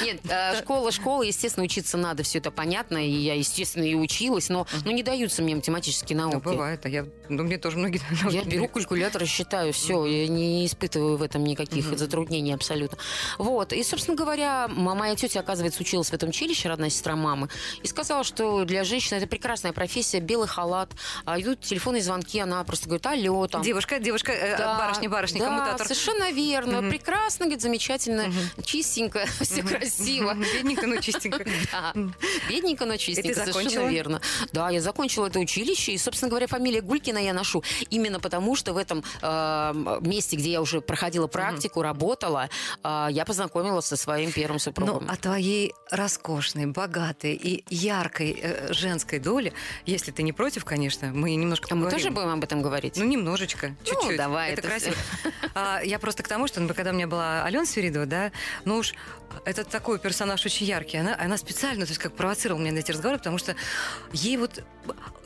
Нет, 0.03 0.19
э, 0.29 0.57
школа, 0.59 0.91
школа, 0.91 1.23
естественно, 1.23 1.65
учиться 1.65 1.97
надо, 1.97 2.23
все 2.23 2.39
это 2.39 2.51
понятно, 2.51 2.97
и 2.97 3.09
я, 3.09 3.35
естественно, 3.35 3.83
и 3.83 3.95
училась, 3.95 4.49
но, 4.49 4.67
но 4.85 4.91
не 4.91 5.03
даются 5.03 5.41
мне 5.41 5.55
математические 5.55 6.17
ну, 6.17 6.29
науки. 6.29 6.43
бывает, 6.43 6.85
а 6.85 6.89
я, 6.89 7.05
ну, 7.29 7.43
мне 7.43 7.57
тоже 7.57 7.77
многие... 7.77 8.01
Я 8.29 8.43
беру 8.43 8.67
калькулятор 8.67 9.23
и 9.23 9.25
считаю, 9.25 9.71
все, 9.73 10.05
я 10.05 10.27
не 10.27 10.65
испытываю 10.65 11.17
в 11.17 11.21
этом 11.21 11.43
никаких 11.43 11.97
затруднений 11.97 12.53
абсолютно. 12.53 12.97
Вот, 13.37 13.73
и, 13.73 13.83
собственно 13.83 14.17
говоря, 14.17 14.67
моя 14.67 15.15
тетя, 15.15 15.39
оказывается, 15.39 15.81
училась 15.81 16.09
в 16.09 16.13
этом 16.13 16.29
училище, 16.29 16.69
родная 16.69 16.89
сестра 16.89 17.15
мамы, 17.15 17.49
и 17.83 17.87
сказала, 17.87 18.23
что 18.23 18.65
для 18.65 18.83
женщины 18.83 19.17
это 19.17 19.27
прекрасная 19.27 19.73
профессия, 19.73 20.19
белый 20.19 20.47
халат, 20.47 20.91
а 21.25 21.39
идут 21.39 21.61
телефонные 21.61 22.01
звонки, 22.03 22.39
она 22.39 22.63
просто 22.63 22.85
говорит, 22.87 23.05
алло, 23.05 23.47
там. 23.47 23.61
Девушка, 23.61 23.99
девушка, 23.99 24.31
э, 24.31 24.57
Да, 24.57 24.77
барышня, 24.77 25.09
барышня, 25.09 25.39
да, 25.39 25.45
коммутатор. 25.47 25.87
совершенно 25.87 26.31
верно. 26.31 26.81
Мгм. 26.81 26.89
Прекрасно, 26.91 27.45
говорит, 27.45 27.61
замечательно, 27.61 28.31
чистенько, 28.63 29.25
все 29.41 29.63
красиво. 29.63 30.33
Бедненько, 30.33 30.87
но 30.87 30.97
чистенько. 30.97 31.45
Да. 31.71 31.93
Бедненько, 32.49 32.85
но 32.85 32.97
чистенько, 32.97 33.33
совершенно 33.51 33.87
верно. 33.89 34.21
Да, 34.53 34.69
я 34.69 34.81
закончила 34.81 35.27
это 35.27 35.39
училище, 35.39 35.91
и, 35.93 35.97
собственно 35.97 36.29
говоря, 36.29 36.47
фамилия 36.47 36.81
Гулькина 36.81 37.17
я 37.17 37.33
ношу 37.33 37.63
именно 37.89 38.19
потому, 38.19 38.55
что 38.55 38.73
в 38.73 38.77
этом 38.77 39.03
э, 39.21 39.97
месте, 40.01 40.35
где 40.37 40.51
я 40.51 40.61
уже 40.61 40.81
проходила 40.81 41.27
практику, 41.27 41.81
работала, 41.81 42.49
э, 42.83 43.07
я 43.11 43.25
познакомилась 43.25 43.85
со 43.85 43.97
своим 43.97 44.31
первым 44.31 44.55
Ну, 44.55 44.59
супругом. 44.59 45.09
о 45.09 45.15
твоей 45.17 45.73
роскошной, 45.91 46.65
богатой 46.67 47.33
и 47.35 47.63
яркой 47.69 48.39
э, 48.41 48.73
женской 48.73 49.19
доле, 49.19 49.53
если 49.85 50.11
ты 50.11 50.23
не 50.23 50.31
против, 50.33 50.65
конечно, 50.65 50.86
мы 51.13 51.35
немножко 51.35 51.67
А 51.71 51.75
мы 51.75 51.85
поговорим. 51.85 51.99
тоже 51.99 52.13
будем 52.13 52.29
об 52.37 52.43
этом 52.43 52.61
говорить? 52.61 52.97
Ну, 52.97 53.05
немножечко, 53.05 53.75
чуть-чуть. 53.83 54.17
давай, 54.17 54.51
Это, 54.51 54.61
это 54.61 54.67
красиво. 54.69 54.95
А, 55.53 55.81
я 55.83 55.99
просто 55.99 56.23
к 56.23 56.27
тому, 56.27 56.47
что 56.47 56.59
ну, 56.61 56.73
когда 56.73 56.91
у 56.91 56.93
меня 56.93 57.07
была 57.07 57.43
Алена 57.43 57.65
Свиридова, 57.65 58.05
да, 58.05 58.31
ну 58.65 58.77
уж 58.77 58.93
это 59.45 59.63
такой 59.63 59.99
персонаж 59.99 60.45
очень 60.45 60.65
яркий. 60.65 60.97
Она, 60.97 61.15
она 61.19 61.37
специально, 61.37 61.85
то 61.85 61.91
есть 61.91 61.99
как 62.01 62.13
провоцировала 62.13 62.61
меня 62.61 62.73
на 62.73 62.79
эти 62.79 62.91
разговоры, 62.91 63.17
потому 63.17 63.37
что 63.37 63.55
ей 64.13 64.37
вот 64.37 64.63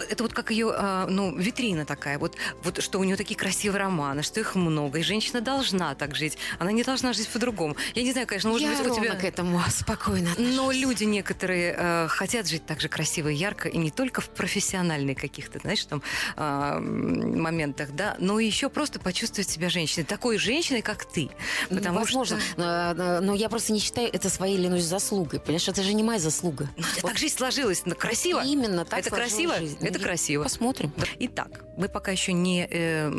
это 0.10 0.24
вот 0.24 0.34
как 0.34 0.52
ее, 0.52 0.72
а, 0.76 1.06
ну, 1.08 1.36
витрина 1.38 1.86
такая, 1.86 2.18
вот, 2.18 2.36
вот 2.64 2.82
что 2.82 3.00
у 3.00 3.04
нее 3.04 3.16
такие 3.16 3.36
красивые 3.38 3.80
романы, 3.80 4.24
что 4.24 4.40
их 4.40 4.56
много, 4.56 5.00
и 5.00 5.04
женщина 5.04 5.42
должна 5.42 5.94
так 5.96 6.16
жить. 6.16 6.38
Она 6.60 6.72
не 6.72 6.84
должна 6.84 7.14
жить 7.14 7.28
по-другому. 7.28 7.76
Я 7.94 8.04
не 8.04 8.12
знаю, 8.12 8.28
конечно, 8.28 8.50
может 8.50 8.68
я 8.68 8.76
быть, 8.78 8.92
у 8.92 8.96
тебя... 8.96 9.16
к 9.16 9.24
этому 9.24 9.62
спокойно 9.70 10.30
Но 10.38 10.72
люди 10.72 11.04
некоторые 11.04 11.76
э, 11.78 12.08
хотят 12.10 12.48
жить 12.48 12.66
так 12.66 12.82
же 12.82 12.90
красиво 12.90 13.28
и 13.28 13.36
ярко, 13.36 13.70
и 13.70 13.78
не 13.78 13.92
только 13.92 14.22
в 14.22 14.30
профессиональных 14.30 15.18
каких-то, 15.20 15.60
знаешь, 15.60 15.86
там 15.86 16.02
м, 16.38 17.40
моментах, 17.42 17.92
да, 17.92 18.16
но 18.20 18.40
еще 18.40 18.70
просто 18.70 19.00
почувствовать 19.00 19.50
себя 19.50 19.70
женщиной, 19.70 20.06
такой 20.06 20.38
женщиной, 20.38 20.82
как 20.82 21.06
ты. 21.06 21.30
Потому 21.70 22.00
Возможно. 22.00 22.40
что 22.40 22.94
но- 22.96 23.22
но 23.22 23.36
я 23.36 23.50
просто 23.50 23.74
не 23.74 23.80
считаю 23.92 24.10
это 24.14 24.30
своей 24.30 24.58
ленусь 24.58 24.84
заслугой. 24.84 25.40
Понимаешь, 25.42 25.68
это 25.68 25.84
же 25.84 25.94
не 25.94 26.02
моя 26.02 26.20
заслуга. 26.20 26.70
ну, 26.78 26.84
это 26.84 27.02
Вот 27.02 27.12
так 27.12 27.18
жизнь 27.18 27.36
сложилась, 27.36 27.84
ну, 27.86 27.94
красиво. 27.94 28.42
Именно 28.42 28.86
так 28.86 29.00
Это 29.00 29.10
красиво? 29.10 29.58
жизнь. 29.58 29.78
Это 29.82 30.00
И 30.00 30.02
красиво. 30.02 30.44
Посмотрим. 30.44 30.94
Итак, 31.20 31.66
мы 31.78 31.90
пока 31.90 32.12
еще 32.12 32.32
не 32.32 32.66
э, 32.70 33.10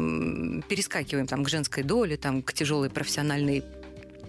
перескакиваем 0.69 1.27
там, 1.27 1.45
к 1.45 1.49
женской 1.51 1.83
доле, 1.83 2.17
там, 2.17 2.43
к 2.43 2.55
тяжелой 2.55 2.89
профессиональной 2.89 3.65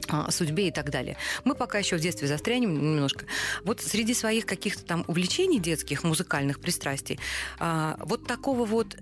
а, 0.09 0.29
судьбе 0.31 0.67
и 0.67 0.71
так 0.71 0.89
далее. 0.89 1.15
Мы 1.45 1.55
пока 1.55 1.77
еще 1.77 1.95
в 1.95 2.01
детстве 2.01 2.27
застрянем 2.27 2.73
немножко. 2.73 3.25
Вот 3.63 3.79
среди 3.81 4.13
своих 4.13 4.45
каких-то 4.45 4.83
там 4.83 5.05
увлечений 5.07 5.59
детских, 5.59 6.03
музыкальных 6.03 6.59
пристрастий, 6.59 7.19
а, 7.59 7.97
вот 7.99 8.27
такого 8.27 8.65
вот... 8.65 8.97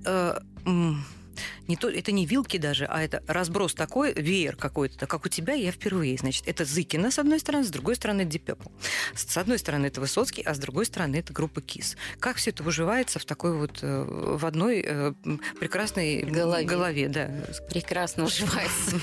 не 1.67 1.75
то, 1.75 1.89
это 1.89 2.11
не 2.11 2.25
вилки 2.25 2.57
даже, 2.57 2.85
а 2.85 3.01
это 3.01 3.23
разброс 3.27 3.73
такой, 3.73 4.13
веер 4.13 4.55
какой-то, 4.55 5.07
как 5.07 5.25
у 5.25 5.29
тебя, 5.29 5.53
я 5.53 5.71
впервые. 5.71 6.17
Значит, 6.17 6.47
это 6.47 6.65
Зыкина, 6.65 7.11
с 7.11 7.19
одной 7.19 7.39
стороны, 7.39 7.63
с 7.65 7.69
другой 7.69 7.95
стороны, 7.95 8.21
Purple. 8.21 8.71
С 9.15 9.37
одной 9.37 9.59
стороны, 9.59 9.87
это 9.87 10.01
Высоцкий, 10.01 10.41
а 10.41 10.53
с 10.53 10.59
другой 10.59 10.85
стороны, 10.85 11.17
это 11.17 11.33
группа 11.33 11.61
КИС. 11.61 11.97
Как 12.19 12.37
все 12.37 12.51
это 12.51 12.63
выживается 12.63 13.19
в 13.19 13.25
такой 13.25 13.55
вот, 13.55 13.79
э, 13.81 14.03
в 14.37 14.45
одной 14.45 14.83
э, 14.85 15.13
прекрасной 15.59 16.23
Голове. 16.23 16.65
голове 16.65 17.09
да. 17.09 17.29
Прекрасно 17.69 18.25
уживается. 18.25 18.99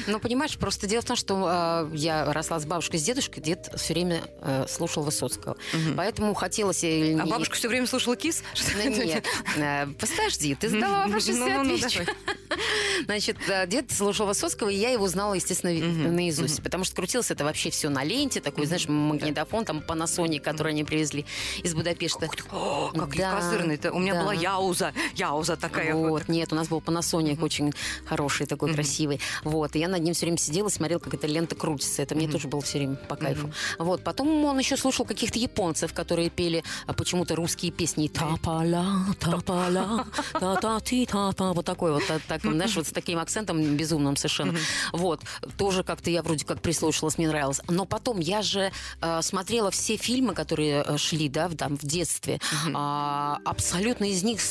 Ну, 0.07 0.19
понимаешь, 0.19 0.57
просто 0.57 0.87
дело 0.87 1.01
в 1.01 1.05
том, 1.05 1.15
что 1.15 1.87
э, 1.91 1.95
я 1.95 2.31
росла 2.31 2.59
с 2.59 2.65
бабушкой, 2.65 2.99
с 2.99 3.03
дедушкой, 3.03 3.41
дед 3.43 3.69
все 3.75 3.93
время 3.93 4.21
э, 4.41 4.65
слушал 4.67 5.03
Высоцкого. 5.03 5.55
Мгм. 5.73 5.95
Поэтому 5.97 6.33
хотелось... 6.33 6.83
э, 6.83 7.17
А 7.19 7.25
бабушка 7.25 7.55
все 7.55 7.67
время 7.67 7.87
слушала 7.87 8.15
КИС? 8.15 8.43
Ну, 8.75 8.89
Нет, 9.05 9.25
Э, 9.57 9.87
подожди, 9.99 10.55
ты 10.55 10.69
задала 10.69 11.05
вопрос, 11.05 11.23
сейчас 11.23 11.37
я 11.37 11.61
отвечу. 11.61 12.03
Значит, 13.05 13.37
э, 13.49 13.67
дед 13.67 13.91
слушал 13.91 14.27
Высоцкого, 14.27 14.69
и 14.69 14.75
я 14.75 14.89
его 14.89 15.07
знала, 15.07 15.33
естественно, 15.33 15.73
наизусть. 16.09 16.61
Потому 16.63 16.83
что 16.83 16.95
крутилось 16.95 17.31
это 17.31 17.43
вообще 17.43 17.69
все 17.69 17.89
на 17.89 18.03
ленте, 18.03 18.41
такой, 18.41 18.65
знаешь, 18.65 18.87
магнитофон, 18.87 19.65
там, 19.65 19.79
Panasonic, 19.79 20.39
который 20.39 20.73
они 20.73 20.83
привезли 20.83 21.25
из 21.63 21.73
Будапешта. 21.73 22.29
О, 22.51 22.91
как 22.95 23.15
Да, 23.15 23.35
козырный-то. 23.35 23.91
У 23.91 23.99
меня 23.99 24.13
да. 24.13 24.21
была 24.21 24.33
Яуза. 24.33 24.93
Яуза 25.15 25.55
такая 25.55 25.93
вот. 25.93 26.09
Вот, 26.15 26.27
нет, 26.29 26.53
у 26.53 26.55
нас 26.55 26.67
был 26.67 26.79
Panasonic 26.79 27.43
очень 27.43 27.73
хороший, 28.05 28.45
такой 28.45 28.73
красивый. 28.73 29.19
Вот, 29.43 29.75
и 29.75 29.79
я 29.79 29.87
над 29.95 30.03
ним 30.03 30.13
все 30.13 30.25
время 30.25 30.37
сидела, 30.37 30.69
смотрела, 30.69 30.99
как 30.99 31.13
эта 31.13 31.27
лента 31.27 31.55
крутится. 31.55 32.01
Это 32.01 32.15
мне 32.15 32.27
тоже 32.27 32.47
было 32.47 32.61
все 32.61 32.79
время 32.79 32.95
по 32.95 33.15
кайфу. 33.15 33.51
Вот, 33.79 34.03
потом 34.03 34.45
он 34.45 34.59
еще 34.59 34.77
слушал 34.77 35.05
каких-то 35.05 35.39
японцев, 35.39 35.93
которые 35.93 36.29
пели 36.29 36.63
а, 36.85 36.93
почему-то 36.93 37.35
русские 37.35 37.71
песни. 37.71 38.07
Тапала, 38.13 38.85
тапала, 39.19 40.05
та 40.33 40.55
та 40.55 40.79
ти 40.79 41.05
та 41.05 41.31
та 41.31 41.53
Вот 41.53 41.65
такой 41.65 41.91
вот, 41.91 42.05
так, 42.07 42.21
так, 42.27 42.41
знаешь, 42.41 42.75
вот 42.75 42.87
с 42.87 42.91
таким 42.91 43.19
акцентом 43.19 43.75
безумным 43.75 44.15
совершенно. 44.15 44.57
Вот, 44.91 45.21
тоже 45.57 45.83
как-то 45.83 46.09
я 46.09 46.21
вроде 46.21 46.45
как 46.45 46.61
прислушалась, 46.61 47.17
мне 47.17 47.27
нравилось. 47.27 47.61
Но 47.67 47.85
потом 47.85 48.19
я 48.19 48.41
же 48.41 48.71
э, 49.01 49.21
смотрела 49.21 49.71
все 49.71 49.97
фильмы, 49.97 50.33
которые 50.33 50.83
э, 50.83 50.97
шли, 50.97 51.29
да, 51.29 51.47
в, 51.47 51.55
там, 51.55 51.77
в 51.77 51.85
детстве. 51.85 52.39
А, 52.73 53.39
абсолютно 53.45 54.05
из 54.05 54.23
них 54.23 54.41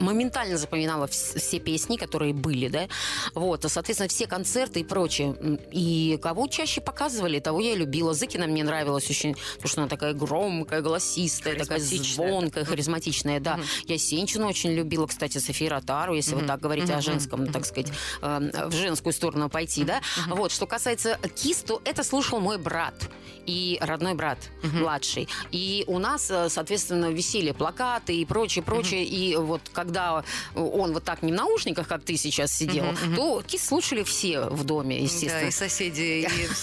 моментально 0.00 0.56
запоминала 0.58 1.06
вс- 1.06 1.38
все 1.38 1.58
песни, 1.58 1.96
которые 1.96 2.32
были, 2.34 2.68
да. 2.68 2.88
Вот, 3.34 3.64
а, 3.64 3.68
соответственно, 3.68 4.08
все 4.08 4.26
концерты 4.26 4.80
и 4.80 4.84
прочее. 4.84 5.36
И 5.72 6.18
кого 6.22 6.46
чаще 6.48 6.80
показывали, 6.80 7.38
того 7.40 7.60
я 7.60 7.72
и 7.72 7.76
любила. 7.76 8.14
Зыкина 8.14 8.46
мне 8.46 8.64
нравилась 8.64 9.08
очень, 9.10 9.34
потому 9.34 9.68
что 9.68 9.80
она 9.82 9.88
такая 9.88 10.12
громкая, 10.14 10.80
голосистая, 10.82 11.56
такая 11.56 11.78
звонкая, 11.80 12.64
харизматичная, 12.64 13.40
да. 13.40 13.58
Я 13.86 13.98
Сенчину 13.98 14.46
очень 14.48 14.72
любила, 14.72 15.06
кстати, 15.06 15.38
Софию 15.38 15.70
Ротару, 15.70 16.14
если 16.14 16.34
вот 16.34 16.46
так 16.46 16.60
говорить 16.60 16.90
о 16.90 17.00
женском, 17.00 17.46
так 17.46 17.64
сказать, 17.66 17.92
э, 18.22 18.68
в 18.68 18.72
женскую 18.74 19.12
сторону 19.12 19.48
пойти, 19.48 19.84
да. 19.84 20.00
Вот, 20.28 20.52
что 20.52 20.66
касается 20.66 21.18
Кис, 21.34 21.58
то 21.62 21.80
это 21.84 22.02
слушал 22.02 22.40
мой 22.40 22.58
брат 22.58 22.94
и 23.46 23.78
родной 23.80 24.14
брат 24.14 24.38
младший. 24.62 25.28
И 25.52 25.84
у 25.86 25.98
нас, 25.98 26.30
э, 26.30 26.48
соответственно, 26.48 27.10
висели 27.10 27.52
плакаты 27.52 28.16
и 28.16 28.24
прочее, 28.24 28.62
прочее. 28.64 29.04
И 29.04 29.36
вот 29.36 29.60
когда 29.84 30.24
он 30.54 30.92
вот 30.92 31.04
так 31.04 31.22
не 31.22 31.32
в 31.32 31.34
наушниках, 31.34 31.86
как 31.88 32.02
ты 32.02 32.16
сейчас 32.16 32.52
сидел, 32.52 32.86
то 33.16 33.42
Кис 33.46 33.66
слушали 33.66 34.02
все 34.02 34.40
в 34.40 34.64
доме, 34.64 34.96
Да, 34.98 35.02
естественно. 35.04 35.48
и 35.48 35.50
соседи, 35.50 36.00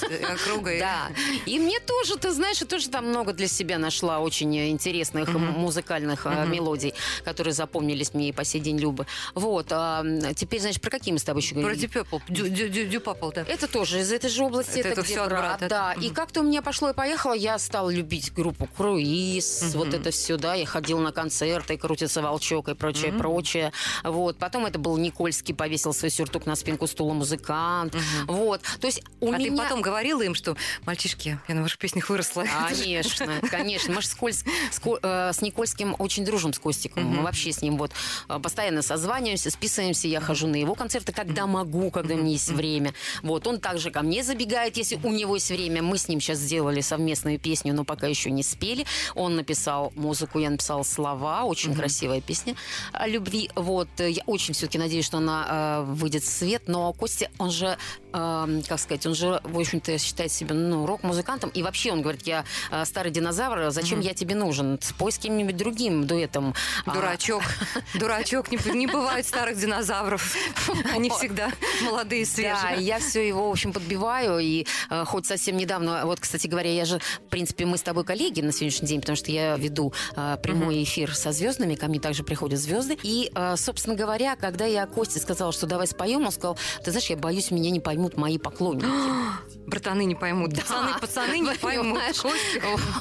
и 0.10 0.24
округа. 0.34 0.80
Да. 0.80 1.08
И 1.46 1.60
мне 1.60 1.80
тоже, 1.80 2.18
ты 2.18 2.32
знаешь, 2.32 2.60
я 2.62 2.68
тоже 2.68 2.90
там 2.90 3.08
много 3.10 3.34
для 3.34 3.48
себя 3.48 3.78
нашла 3.78 4.20
очень 4.20 4.56
интересных 4.72 5.30
музыкальных 5.30 6.26
а, 6.26 6.46
мелодий, 6.46 6.94
которые 7.24 7.54
запомнились 7.54 8.14
мне 8.14 8.30
и 8.30 8.32
по 8.32 8.44
сей 8.44 8.60
день 8.60 8.80
любы. 8.80 9.06
Вот. 9.36 9.68
а, 9.72 10.04
теперь, 10.36 10.60
знаешь, 10.60 10.80
про 10.82 10.90
какие 10.90 11.14
мы 11.14 11.20
с 11.20 11.24
тобой 11.24 11.42
еще 11.42 11.54
Про 11.56 11.62
говорим? 11.62 11.80
Deep 11.82 12.22
дю- 12.30 12.46
Deep 12.90 13.04
Purple, 13.04 13.34
да. 13.36 13.42
Это 13.48 13.68
тоже 13.68 14.00
из 14.00 14.12
этой 14.12 14.30
же 14.30 14.44
области. 14.44 14.80
Это- 14.80 15.02
от 15.02 15.08
брат, 15.08 15.30
брата, 15.30 15.68
Да. 15.70 15.94
это- 15.94 16.02
И 16.02 16.10
как-то 16.10 16.42
у 16.42 16.44
меня 16.44 16.62
пошло 16.62 16.90
и 16.90 16.94
поехало, 16.94 17.34
я 17.34 17.58
стала 17.60 17.90
любить 17.90 18.34
группу 18.34 18.68
Круиз, 18.78 19.74
вот 19.76 19.94
это 19.94 20.12
все, 20.12 20.38
да. 20.38 20.56
Я 20.56 20.66
ходила 20.66 21.00
на 21.00 21.12
концерты, 21.12 21.78
крутится 21.78 22.22
волчок 22.22 22.70
и 22.70 22.74
прочее, 22.76 23.11
прочее. 23.18 23.72
Вот. 24.04 24.38
Потом 24.38 24.66
это 24.66 24.80
был 24.80 24.98
Никольский, 24.98 25.54
повесил 25.54 25.94
свой 25.94 26.10
сюртук 26.10 26.46
на 26.46 26.56
спинку 26.56 26.88
стула 26.88 27.14
музыкант. 27.14 27.96
Вот. 28.28 28.62
То 28.80 28.88
есть 28.88 29.04
у 29.20 29.32
а 29.32 29.38
меня... 29.38 29.52
ты 29.52 29.58
потом 29.58 29.82
говорила 29.82 30.22
им, 30.22 30.36
что 30.36 30.56
мальчишки, 30.86 31.40
я 31.48 31.56
на 31.56 31.62
ваших 31.62 31.78
песнях 31.78 32.10
выросла. 32.10 32.46
Конечно, 32.70 33.28
конечно. 33.50 33.94
Мы 33.94 34.02
же 34.02 34.08
с, 34.08 34.16
Коль- 34.16 34.34
с 34.34 34.46
э, 34.86 35.32
с 35.34 35.42
Никольским 35.42 35.96
очень 36.00 36.26
дружим 36.26 36.54
с 36.54 36.60
Костиком. 36.60 37.04
Мы 37.06 37.24
вообще 37.24 37.52
с 37.52 37.62
ним 37.62 37.78
вот 37.78 37.92
э, 38.30 38.40
постоянно 38.40 38.82
созваниваемся, 38.82 39.52
списываемся. 39.52 40.08
Я 40.08 40.22
хожу 40.22 40.48
на 40.48 40.56
его 40.56 40.76
концерты, 40.76 41.12
когда 41.12 41.48
могу, 41.48 41.92
когда 41.92 42.16
у 42.16 42.18
меня 42.18 42.32
есть 42.32 42.50
время. 42.50 42.94
Вот 43.22 43.48
он 43.48 43.60
также 43.60 43.92
ко 43.92 44.02
мне 44.02 44.24
забегает, 44.24 44.78
если 44.78 45.00
у 45.04 45.12
него 45.12 45.36
есть 45.36 45.50
время. 45.50 45.82
Мы 45.82 45.98
с 45.98 46.08
ним 46.08 46.20
сейчас 46.20 46.40
сделали 46.40 46.82
совместную 46.82 47.40
песню, 47.40 47.74
но 47.74 47.84
пока 47.84 48.08
еще 48.08 48.32
не 48.32 48.44
спели. 48.44 48.86
Он 49.16 49.36
написал 49.36 49.92
музыку, 49.96 50.40
я 50.40 50.50
написала 50.50 50.84
слова. 50.84 51.44
Очень 51.44 51.76
красивая 51.76 52.22
песня 52.22 52.56
о 53.02 53.08
любви. 53.08 53.50
Вот 53.56 53.90
я 53.98 54.22
очень 54.28 54.54
все-таки 54.54 54.78
надеюсь, 54.78 55.06
что 55.06 55.18
она 55.18 55.84
э, 55.88 55.92
выйдет 55.92 56.24
в 56.24 56.30
свет. 56.30 56.64
Но 56.68 56.94
Костя, 56.94 57.32
он 57.40 57.50
же, 57.50 57.78
э, 58.14 58.62
как 58.68 58.80
сказать, 58.80 59.06
он 59.08 59.16
же, 59.16 59.42
в 59.44 59.60
общем-то, 59.60 59.98
считает 59.98 60.32
себя 60.32 60.54
ну, 60.54 60.86
рок-музыкантом. 60.86 61.50
И 61.50 61.64
вообще 61.64 61.92
он 61.92 62.04
говорит, 62.04 62.28
я 62.28 62.46
э, 62.70 62.86
старый 62.86 63.12
динозавр, 63.12 63.72
зачем 63.72 64.02
я 64.02 64.14
тебе 64.14 64.36
нужен? 64.36 64.78
Спой 64.82 65.12
с 65.12 65.18
кем-нибудь 65.18 65.58
другим 65.58 66.06
дуэтом. 66.06 66.54
А, 66.86 66.94
Дурачок. 66.94 67.42
Дурачок. 67.96 68.52
Не, 68.52 68.86
бывает 68.86 69.26
старых 69.26 69.58
динозавров. 69.58 70.36
Они 70.94 71.10
всегда 71.10 71.52
молодые, 71.84 72.26
Да, 72.26 72.32
свежие. 72.32 72.82
и 72.82 72.84
я 72.84 73.00
все 73.00 73.28
его, 73.28 73.50
в 73.50 73.52
общем, 73.52 73.74
подбиваю. 73.74 74.38
И 74.38 74.68
э, 74.92 75.06
хоть 75.06 75.26
совсем 75.26 75.58
недавно, 75.58 76.06
вот, 76.06 76.20
кстати 76.20 76.46
говоря, 76.46 76.72
я 76.72 76.86
же, 76.86 77.00
в 77.00 77.30
принципе, 77.30 77.66
мы 77.66 77.80
с 77.80 77.82
тобой 77.82 78.04
коллеги 78.04 78.42
на 78.42 78.52
сегодняшний 78.52 78.90
день, 78.90 79.00
потому 79.00 79.16
что 79.16 79.32
я 79.32 79.58
веду 79.58 79.92
э, 80.16 80.38
прямой 80.44 80.84
эфир 80.84 81.16
со 81.16 81.32
звездами. 81.32 81.74
Ко 81.74 81.88
мне 81.88 82.00
также 82.00 82.24
приходят 82.24 82.60
звезды 82.60 82.91
звезды. 82.92 83.00
И, 83.04 83.32
э, 83.34 83.56
собственно 83.58 83.96
говоря, 83.96 84.36
когда 84.36 84.66
я 84.66 84.86
Косте 84.86 85.20
сказала, 85.20 85.52
что 85.52 85.68
давай 85.68 85.88
споем, 85.88 86.26
он 86.26 86.32
сказал, 86.32 86.58
ты 86.84 86.92
знаешь, 86.92 87.10
я 87.10 87.18
боюсь, 87.18 87.52
меня 87.52 87.70
не 87.70 87.80
поймут 87.80 88.18
мои 88.18 88.38
поклонники. 88.38 88.86
Братаны 89.68 90.04
не 90.06 90.16
поймут. 90.16 90.52
Да. 90.52 90.62
Пацаны, 90.62 91.00
пацаны 91.00 91.40
не 91.40 91.56
поймут. 91.62 92.02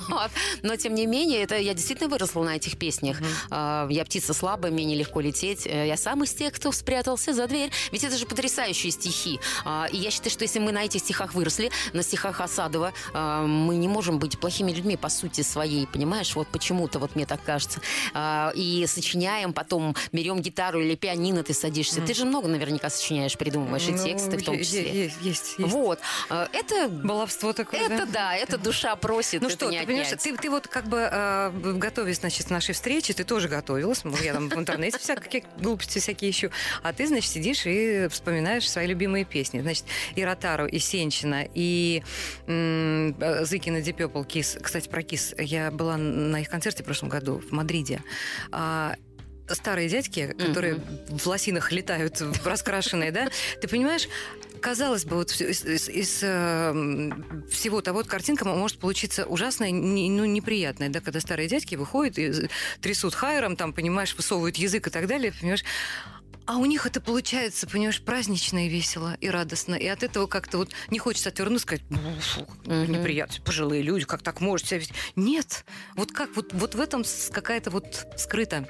Вот. 0.08 0.30
Но, 0.62 0.76
тем 0.76 0.94
не 0.94 1.06
менее, 1.06 1.42
это 1.42 1.56
я 1.56 1.74
действительно 1.74 2.08
выросла 2.08 2.42
на 2.44 2.56
этих 2.56 2.78
песнях. 2.78 3.18
А, 3.50 3.86
Я 3.88 4.04
птица 4.04 4.34
слабая, 4.34 4.70
мне 4.72 4.84
нелегко 4.84 5.20
лететь. 5.20 5.66
Э, 5.66 5.86
Я 5.86 5.96
сам 5.96 6.24
из 6.24 6.32
тех, 6.34 6.52
кто 6.52 6.72
спрятался 6.72 7.32
за 7.32 7.46
дверь. 7.46 7.70
Ведь 7.92 8.04
это 8.04 8.16
же 8.16 8.26
потрясающие 8.26 8.92
стихи. 8.92 9.40
А, 9.64 9.86
И 9.92 9.96
я 9.96 10.10
считаю, 10.10 10.30
что 10.30 10.42
если 10.44 10.58
мы 10.58 10.72
на 10.72 10.84
этих 10.84 11.00
стихах 11.00 11.34
выросли, 11.34 11.70
на 11.92 12.02
стихах 12.02 12.40
Осадова, 12.40 12.92
а, 13.12 13.46
мы 13.46 13.76
не 13.76 13.88
можем 13.88 14.18
быть 14.18 14.38
плохими 14.38 14.72
людьми 14.72 14.96
по 14.96 15.08
сути 15.08 15.42
своей, 15.42 15.86
понимаешь? 15.86 16.34
Вот 16.34 16.48
почему-то, 16.48 16.98
вот 16.98 17.14
мне 17.16 17.26
так 17.26 17.42
кажется. 17.44 17.80
И 18.54 18.84
сочиняем, 18.88 19.52
потом 19.52 19.79
берем 20.12 20.40
гитару 20.40 20.80
или 20.80 20.94
пианино, 20.94 21.42
ты 21.42 21.54
садишься. 21.54 22.00
Ты 22.00 22.14
же 22.14 22.24
много 22.24 22.48
наверняка 22.48 22.90
сочиняешь, 22.90 23.36
придумываешь, 23.36 23.88
и 23.88 23.92
Ну, 23.92 24.04
тексты 24.04 24.38
в 24.38 24.44
том 24.44 24.58
числе. 24.58 24.82
Есть, 25.04 25.16
есть. 25.22 25.54
есть. 25.58 25.70
Вот. 25.72 25.98
А, 26.28 26.48
Это 26.52 26.88
Баловство 26.88 27.52
такое, 27.52 27.80
это 27.80 28.06
да? 28.06 28.12
да, 28.12 28.36
это 28.36 28.58
душа 28.58 28.96
просит. 28.96 29.42
Ну 29.42 29.50
что, 29.50 29.70
ты 29.70 29.86
понимаешь, 29.86 30.08
ты, 30.22 30.36
ты 30.36 30.50
вот 30.50 30.66
как 30.68 30.86
бы 30.86 31.08
э, 31.10 31.50
готовясь, 31.76 32.18
значит, 32.18 32.46
к 32.46 32.50
нашей 32.50 32.74
встрече, 32.74 33.12
ты 33.12 33.24
тоже 33.24 33.48
готовилась. 33.48 34.02
Я 34.22 34.34
там 34.34 34.48
в 34.48 34.54
интернете 34.54 34.98
всякие 35.00 35.44
глупости 35.58 35.98
всякие 35.98 36.30
ищу. 36.30 36.50
А 36.82 36.92
ты, 36.92 37.06
значит, 37.06 37.30
сидишь 37.30 37.62
и 37.66 38.08
вспоминаешь 38.10 38.68
свои 38.70 38.86
любимые 38.86 39.24
песни. 39.24 39.60
Значит, 39.60 39.84
и 40.14 40.24
Ротару, 40.24 40.66
и 40.66 40.78
Сенчина, 40.78 41.46
и 41.54 42.02
м, 42.46 43.16
э, 43.20 43.44
Зыкина, 43.44 43.78
Deep 43.78 43.96
Purple, 43.96 44.26
Кис. 44.26 44.56
Кстати, 44.60 44.88
про 44.88 45.02
Кис. 45.02 45.34
Я 45.38 45.70
была 45.70 45.96
на 45.96 46.40
их 46.40 46.48
концерте 46.48 46.82
в 46.82 46.86
прошлом 46.86 47.08
году 47.08 47.42
в 47.48 47.52
Мадриде. 47.52 48.02
А, 48.52 48.94
старые 49.54 49.88
дядьки, 49.88 50.34
которые 50.38 50.80
в 51.08 51.26
лосинах 51.26 51.72
летают, 51.72 52.20
раскрашенные, 52.44 53.10
да, 53.12 53.28
ты 53.60 53.68
понимаешь, 53.68 54.08
казалось 54.60 55.04
бы, 55.04 55.16
вот 55.16 55.30
из, 55.40 55.64
из- 55.64 55.88
из, 55.88 56.18
э, 56.22 57.10
всего 57.50 57.80
того, 57.80 57.98
вот 57.98 58.06
картинка 58.06 58.44
может 58.44 58.78
получиться 58.78 59.24
ужасная, 59.24 59.70
не- 59.70 60.10
ну, 60.10 60.24
неприятная, 60.24 60.88
да, 60.88 61.00
когда 61.00 61.20
старые 61.20 61.48
дядьки 61.48 61.74
выходят 61.76 62.18
и 62.18 62.48
трясут 62.80 63.14
хайером, 63.14 63.56
там, 63.56 63.72
понимаешь, 63.72 64.14
высовывают 64.16 64.56
язык 64.56 64.86
и 64.86 64.90
так 64.90 65.06
далее, 65.06 65.32
понимаешь, 65.32 65.64
а 66.46 66.56
у 66.56 66.64
них 66.64 66.84
это 66.84 67.00
получается, 67.00 67.68
понимаешь, 67.68 68.02
празднично 68.02 68.66
и 68.66 68.68
весело, 68.68 69.16
и 69.20 69.28
радостно. 69.30 69.76
И 69.76 69.86
от 69.86 70.02
этого 70.02 70.26
как-то 70.26 70.58
вот 70.58 70.72
не 70.90 70.98
хочется 70.98 71.28
отвернуться, 71.28 71.62
сказать, 71.66 71.84
«Бу, 71.88 71.98
фу, 72.20 72.46
неприятно, 72.66 73.36
пожилые 73.44 73.82
люди, 73.82 74.04
как 74.04 74.22
так 74.22 74.40
может 74.40 74.66
себя 74.66 74.80
вести? 74.80 74.92
Нет. 75.14 75.64
Вот 75.94 76.10
как, 76.10 76.34
вот, 76.34 76.52
вот 76.52 76.74
в 76.74 76.80
этом 76.80 77.04
какая-то 77.30 77.70
вот 77.70 78.04
скрыта 78.16 78.68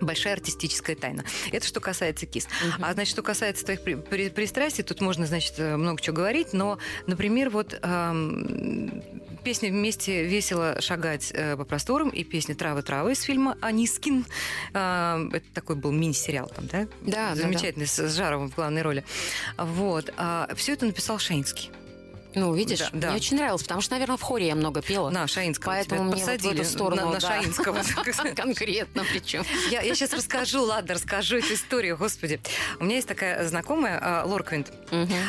большая 0.00 0.34
артистическая 0.34 0.96
тайна. 0.96 1.24
Это 1.52 1.66
что 1.66 1.80
касается 1.80 2.26
кис. 2.26 2.48
А 2.80 2.92
значит, 2.92 3.12
что 3.12 3.22
касается 3.22 3.64
твоих 3.64 3.82
при- 3.82 3.94
при- 3.94 4.28
пристрастий, 4.30 4.82
тут 4.84 5.00
можно, 5.00 5.26
значит, 5.26 5.54
э, 5.58 5.76
много 5.76 6.00
чего 6.00 6.16
говорить, 6.16 6.52
но, 6.52 6.78
например, 7.06 7.50
вот 7.50 7.78
эм, 7.82 9.02
песня 9.44 9.70
«Вместе 9.70 10.24
весело 10.24 10.80
шагать 10.80 11.30
э, 11.34 11.56
по 11.56 11.64
просторам» 11.64 12.08
и 12.08 12.24
песня 12.24 12.54
«Травы-травы» 12.54 13.12
из 13.12 13.22
фильма 13.22 13.56
«Анискин». 13.60 14.24
Э, 14.74 15.28
это 15.32 15.46
такой 15.54 15.76
был 15.76 15.92
мини-сериал 15.92 16.50
там, 16.54 16.66
да? 16.66 16.86
Да, 17.02 17.30
да, 17.30 17.42
Замечательный, 17.42 17.86
с 17.86 18.14
Жаровым 18.14 18.50
в 18.50 18.54
главной 18.54 18.82
роли. 18.82 19.04
Вот. 19.56 20.12
все 20.56 20.72
это 20.72 20.86
написал 20.86 21.18
Шаинский. 21.18 21.70
Ну, 22.34 22.54
видишь, 22.54 22.78
Да, 22.78 22.88
да. 22.92 23.06
мне 23.08 23.16
очень 23.16 23.36
нравилось, 23.36 23.62
потому 23.62 23.80
что, 23.80 23.92
наверное, 23.94 24.16
в 24.16 24.22
хоре 24.22 24.46
я 24.46 24.54
много 24.54 24.82
пела. 24.82 25.10
На 25.10 25.26
Шаинского. 25.26 25.72
Поэтому 25.72 26.04
мне 26.04 26.24
вот 26.24 26.40
в 26.40 26.46
эту 26.46 26.64
сторону, 26.64 27.02
на, 27.02 27.12
на 27.12 27.20
да. 27.20 27.28
Шаинского. 27.28 27.82
Конкретно 28.34 29.04
причем. 29.10 29.44
Я, 29.70 29.82
я 29.82 29.94
сейчас 29.94 30.12
расскажу, 30.12 30.64
ладно, 30.64 30.94
расскажу 30.94 31.38
эту 31.38 31.54
историю, 31.54 31.96
господи. 31.96 32.40
У 32.80 32.84
меня 32.84 32.96
есть 32.96 33.08
такая 33.08 33.46
знакомая, 33.46 33.98
а, 34.02 34.24
Лорквинд. 34.24 34.72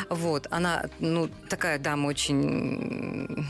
Вот, 0.08 0.46
она, 0.50 0.86
ну, 0.98 1.28
такая 1.48 1.78
дама 1.78 2.08
очень 2.08 3.46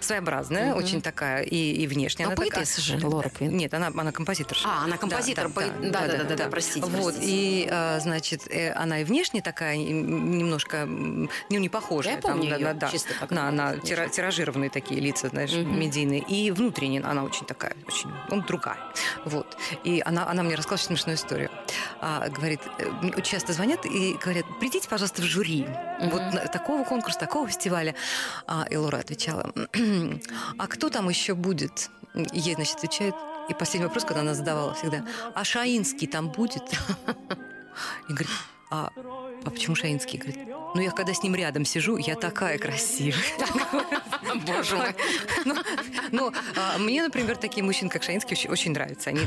своеобразная, 0.00 0.70
Мгм. 0.70 0.78
очень 0.78 1.02
такая 1.02 1.42
и, 1.42 1.56
и 1.56 1.86
внешне. 1.86 2.24
Но 2.26 2.32
она 2.32 2.36
такая. 2.36 2.50
поэтесса 2.52 2.80
же, 2.80 3.06
Лора 3.06 3.28
Квинт. 3.30 3.52
Нет, 3.54 3.74
она, 3.74 3.88
она 3.88 4.12
композитор. 4.12 4.56
А, 4.64 4.84
она 4.84 4.96
композитор, 4.96 5.48
по- 5.48 5.62
да-да-да, 5.62 6.48
простите, 6.48 6.86
Вот, 6.86 7.14
простите. 7.14 7.26
и, 7.26 7.68
а, 7.70 7.98
значит, 8.00 8.46
э, 8.50 8.72
она 8.72 9.00
и 9.00 9.04
внешне 9.04 9.40
такая, 9.42 9.76
немножко, 9.76 10.84
ну, 10.86 11.28
не 11.48 11.68
похожая. 11.68 12.16
Я 12.16 12.20
помню 12.20 12.50
там, 12.50 12.58
её, 12.58 12.66
да, 12.68 12.74
да, 12.74 12.86
да. 12.86 12.92
чисто 12.92 13.14
как 13.18 13.30
на, 13.30 13.50
на 13.50 13.76
тира- 13.78 14.08
тиражированные 14.08 14.70
такие 14.70 15.00
лица, 15.00 15.28
знаешь, 15.28 15.52
Мгм. 15.52 15.78
медийные. 15.78 16.20
И 16.20 16.50
внутренне 16.50 17.00
она 17.00 17.24
очень 17.24 17.46
такая, 17.46 17.74
очень, 17.86 18.10
ну, 18.28 18.42
другая. 18.42 18.78
Вот. 19.24 19.56
И 19.84 20.02
она, 20.04 20.28
она 20.28 20.42
мне 20.42 20.54
рассказала 20.54 20.78
смешную 20.86 21.16
историю. 21.16 21.50
А, 22.00 22.28
говорит, 22.28 22.60
э, 22.78 23.20
часто 23.22 23.52
звонят 23.52 23.84
и 23.86 24.14
говорят, 24.22 24.44
придите, 24.60 24.88
пожалуйста, 24.88 25.22
в 25.22 25.24
жюри. 25.24 25.66
Вот 26.00 26.20
на 26.32 26.46
такого 26.48 26.84
конкурса, 26.84 27.18
такого 27.18 27.48
фестиваля. 27.48 27.94
А, 28.46 28.66
и 28.70 28.76
Лора 28.76 28.98
отвечала, 28.98 29.52
а 30.58 30.66
кто 30.66 30.88
там 30.90 31.08
еще 31.08 31.34
будет? 31.34 31.90
Ей, 32.32 32.54
значит, 32.54 32.76
отвечает, 32.76 33.14
и 33.48 33.54
последний 33.54 33.86
вопрос, 33.86 34.04
когда 34.04 34.20
она 34.20 34.34
задавала 34.34 34.74
всегда, 34.74 35.04
а 35.34 35.44
Шаинский 35.44 36.06
там 36.06 36.28
будет? 36.28 36.62
И 38.08 38.12
говорит, 38.12 38.28
а, 38.70 38.90
а 39.44 39.50
почему 39.50 39.76
Шаинский? 39.76 40.18
Говорит, 40.18 40.48
ну 40.74 40.80
я 40.80 40.90
когда 40.90 41.14
с 41.14 41.22
ним 41.22 41.34
рядом 41.34 41.64
сижу, 41.64 41.96
я 41.96 42.14
такая 42.16 42.58
красивая. 42.58 43.22
Боже 44.46 44.76
мой. 44.76 44.94
Ну, 45.46 45.54
ну, 46.12 46.32
а, 46.56 46.76
мне, 46.78 47.02
например, 47.02 47.36
такие 47.38 47.64
мужчины, 47.64 47.88
как 47.88 48.02
Шаинский, 48.02 48.36
очень, 48.50 48.72
нравятся. 48.72 49.08
Они, 49.10 49.22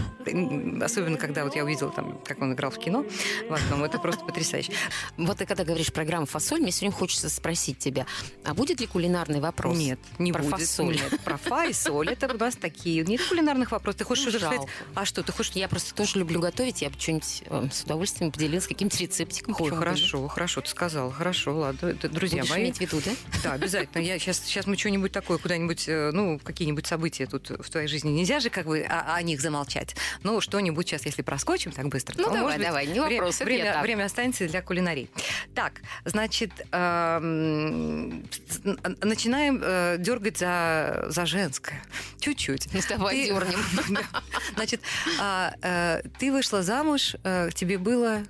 особенно 0.80 1.18
когда 1.18 1.44
вот 1.44 1.56
я 1.56 1.64
увидела, 1.64 1.90
там, 1.92 2.20
как 2.24 2.40
он 2.42 2.54
играл 2.54 2.70
в 2.70 2.78
кино 2.78 3.04
в 3.50 3.54
одном, 3.54 3.84
это 3.84 3.98
просто 3.98 4.24
потрясающе. 4.24 4.72
Вот 5.18 5.38
ты 5.40 5.48
когда 5.48 5.64
говоришь 5.64 5.92
программа 5.92 6.28
«Фасоль», 6.28 6.62
мне 6.62 6.72
время 6.72 6.92
хочется 6.94 7.30
спросить 7.30 7.80
тебя, 7.80 8.06
а 8.44 8.54
будет 8.54 8.80
ли 8.80 8.86
кулинарный 8.86 9.40
вопрос? 9.40 9.76
Нет, 9.76 10.00
не 10.20 10.32
Про 10.32 10.44
будет. 10.44 10.60
фасоль. 10.60 10.96
Нет, 10.96 11.20
про 11.22 11.38
фа 11.38 11.66
и 11.66 11.74
соль. 11.74 12.10
Это 12.10 12.32
у 12.34 12.38
нас 12.38 12.56
такие. 12.56 13.04
Нет 13.04 13.22
кулинарных 13.28 13.72
вопросов. 13.72 14.00
Ты 14.00 14.04
хочешь 14.06 14.26
Ну, 14.32 14.40
сказать? 14.40 14.62
А 14.94 15.06
что, 15.06 15.24
ты 15.24 15.32
хочешь... 15.32 15.54
Я 15.56 15.68
просто 15.68 15.96
тоже 15.96 16.20
люблю 16.20 16.40
готовить, 16.40 16.82
я 16.84 16.90
бы 16.92 17.00
что-нибудь 17.00 17.44
э, 17.48 17.68
с 17.72 17.84
удовольствием 17.84 18.32
поделилась 18.32 18.68
каким-то 18.68 18.98
рецептиком. 19.00 19.56
Ой, 19.60 19.72
хорошо, 19.72 20.28
хорошо, 20.28 20.62
ты 20.62 20.70
сказала. 20.70 21.12
Хорошо, 21.12 21.33
ладно. 21.48 21.88
Это, 21.88 22.10
друзья 22.10 22.40
Будешь 22.42 22.50
мои. 22.52 22.64
иметь 22.64 22.78
в 22.78 22.82
виду, 22.82 23.02
да? 23.06 23.12
Да, 23.44 23.54
обязательно. 23.54 24.02
Я 24.02 24.18
сейчас, 24.20 24.40
сейчас 24.40 24.66
мы 24.68 24.78
что-нибудь 24.78 25.12
такое, 25.12 25.38
куда-нибудь, 25.38 25.86
э, 25.88 26.12
ну, 26.14 26.40
какие-нибудь 26.40 26.86
события 26.88 27.26
тут 27.26 27.50
в 27.50 27.70
твоей 27.70 27.88
жизни. 27.88 28.10
Нельзя 28.12 28.40
же 28.40 28.50
как 28.50 28.66
бы 28.66 28.82
о, 28.82 29.16
о 29.16 29.22
них 29.22 29.42
замолчать. 29.42 29.96
Ну, 30.24 30.40
что-нибудь 30.42 30.88
сейчас, 30.88 31.06
если 31.06 31.22
проскочим 31.22 31.72
так 31.72 31.88
быстро, 31.88 32.16
Ну, 32.18 32.24
то, 32.26 32.30
давай, 32.30 32.42
может 32.44 32.58
быть, 32.60 32.68
давай, 32.68 32.88
не 32.88 33.00
вопрос, 33.00 33.40
время, 33.42 33.74
так. 33.74 33.84
время 33.84 34.06
останется 34.06 34.48
для 34.48 34.62
кулинарии. 34.62 35.10
Так, 35.56 35.82
значит, 36.06 36.52
эм, 36.72 38.24
н- 38.64 38.98
начинаем 39.02 39.60
э, 39.62 39.98
дергать 40.00 40.38
за, 40.38 41.06
за 41.10 41.26
женское. 41.26 41.82
Чуть-чуть. 42.20 42.70
Ну, 42.74 42.80
давай 42.90 43.16
Ты- 43.16 43.26
дернем. 43.28 43.60
Значит, 44.56 44.82
а, 45.20 45.54
э, 45.62 46.02
ты 46.20 46.32
вышла 46.32 46.62
замуж, 46.64 47.16
э, 47.24 47.50
тебе 47.54 47.78
было 47.78 48.24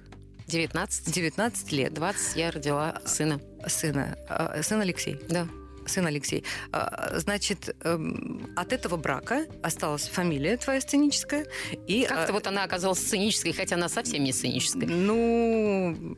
19. 0.48 1.12
19 1.14 1.72
лет. 1.72 1.94
20 1.94 2.36
я 2.36 2.52
родила 2.52 3.02
сына. 3.06 3.40
Сына. 3.68 4.18
э, 4.30 4.62
Сын 4.64 4.82
Алексей. 4.82 5.20
Да. 5.30 5.48
Сын 5.86 6.06
Алексей. 6.08 6.44
А, 6.72 7.20
Значит, 7.20 7.76
эм, 7.84 8.50
от 8.56 8.72
этого 8.72 8.96
брака 8.98 9.46
осталась 9.62 10.08
фамилия 10.08 10.56
твоя 10.58 10.80
сценическая. 10.80 11.46
И, 11.88 12.06
Как-то 12.06 12.30
а, 12.30 12.32
вот 12.34 12.48
она 12.48 12.64
оказалась 12.64 13.00
сценической, 13.00 13.52
хотя 13.54 13.76
она 13.76 13.90
совсем 13.90 14.24
не 14.24 14.32
сценическая. 14.32 14.88
Ну, 14.88 16.16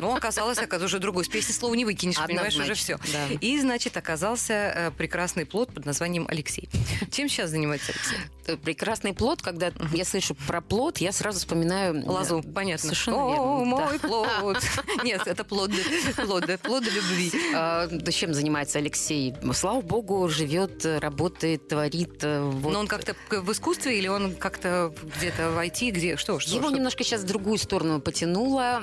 ну, 0.00 0.14
оказалось, 0.14 0.58
оказалось, 0.58 0.92
уже 0.92 0.98
другой. 0.98 1.24
С 1.24 1.28
песни 1.28 1.52
слова 1.52 1.74
не 1.74 1.84
выкинешь, 1.84 2.16
понимаешь, 2.16 2.56
уже 2.56 2.74
все. 2.74 2.94
Однозначно, 2.94 3.28
да. 3.30 3.38
И, 3.40 3.60
значит, 3.60 3.96
оказался 3.96 4.52
э, 4.52 4.90
прекрасный 4.96 5.46
плод 5.46 5.72
под 5.72 5.86
названием 5.86 6.26
Алексей. 6.28 6.68
Чем 7.10 7.28
сейчас 7.28 7.50
занимается 7.50 7.92
Алексей? 7.92 8.18
Это 8.44 8.56
Прекрасный 8.58 9.12
плод, 9.12 9.42
когда 9.42 9.72
я 9.92 10.04
слышу 10.04 10.34
про 10.46 10.60
плод, 10.60 10.98
я 10.98 11.12
сразу 11.12 11.38
вспоминаю... 11.38 11.96
э, 11.96 12.08
Лазу, 12.08 12.42
понятно. 12.42 12.82
Совершенно 12.88 13.16
О, 13.16 13.64
мой 13.64 13.98
плод. 13.98 14.58
Нет, 15.04 15.26
это 15.26 15.44
плоды, 15.44 15.82
плоды, 16.16 16.58
плоды 16.58 16.90
любви. 16.90 17.32
А, 17.54 17.88
чем 18.10 18.34
занимается 18.34 18.78
Алексей? 18.78 19.34
Слава 19.52 19.80
богу, 19.80 20.28
живет, 20.28 20.84
работает, 20.84 21.68
творит. 21.68 22.22
э. 22.22 22.40
Но 22.40 22.80
он 22.80 22.86
как-то 22.86 23.14
в 23.30 23.52
искусстве 23.52 23.98
или 23.98 24.08
он 24.08 24.34
как-то 24.34 24.92
где-то 25.18 25.50
в 25.50 25.58
IT, 25.58 25.90
где 25.90 26.16
что? 26.16 26.38
Его 26.40 26.70
немножко 26.70 27.04
сейчас 27.04 27.22
в 27.22 27.26
другую 27.26 27.58
сторону 27.58 28.00
потянуло. 28.00 28.82